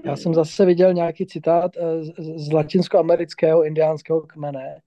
Já 0.05 0.15
jsem 0.15 0.33
zase 0.33 0.65
viděl 0.65 0.93
nějaký 0.93 1.25
citát 1.25 1.71
eh, 1.77 2.03
z, 2.03 2.47
z 2.47 2.51
latinskoamerického 2.53 3.63
indiánského 3.63 4.21
kmene, 4.21 4.81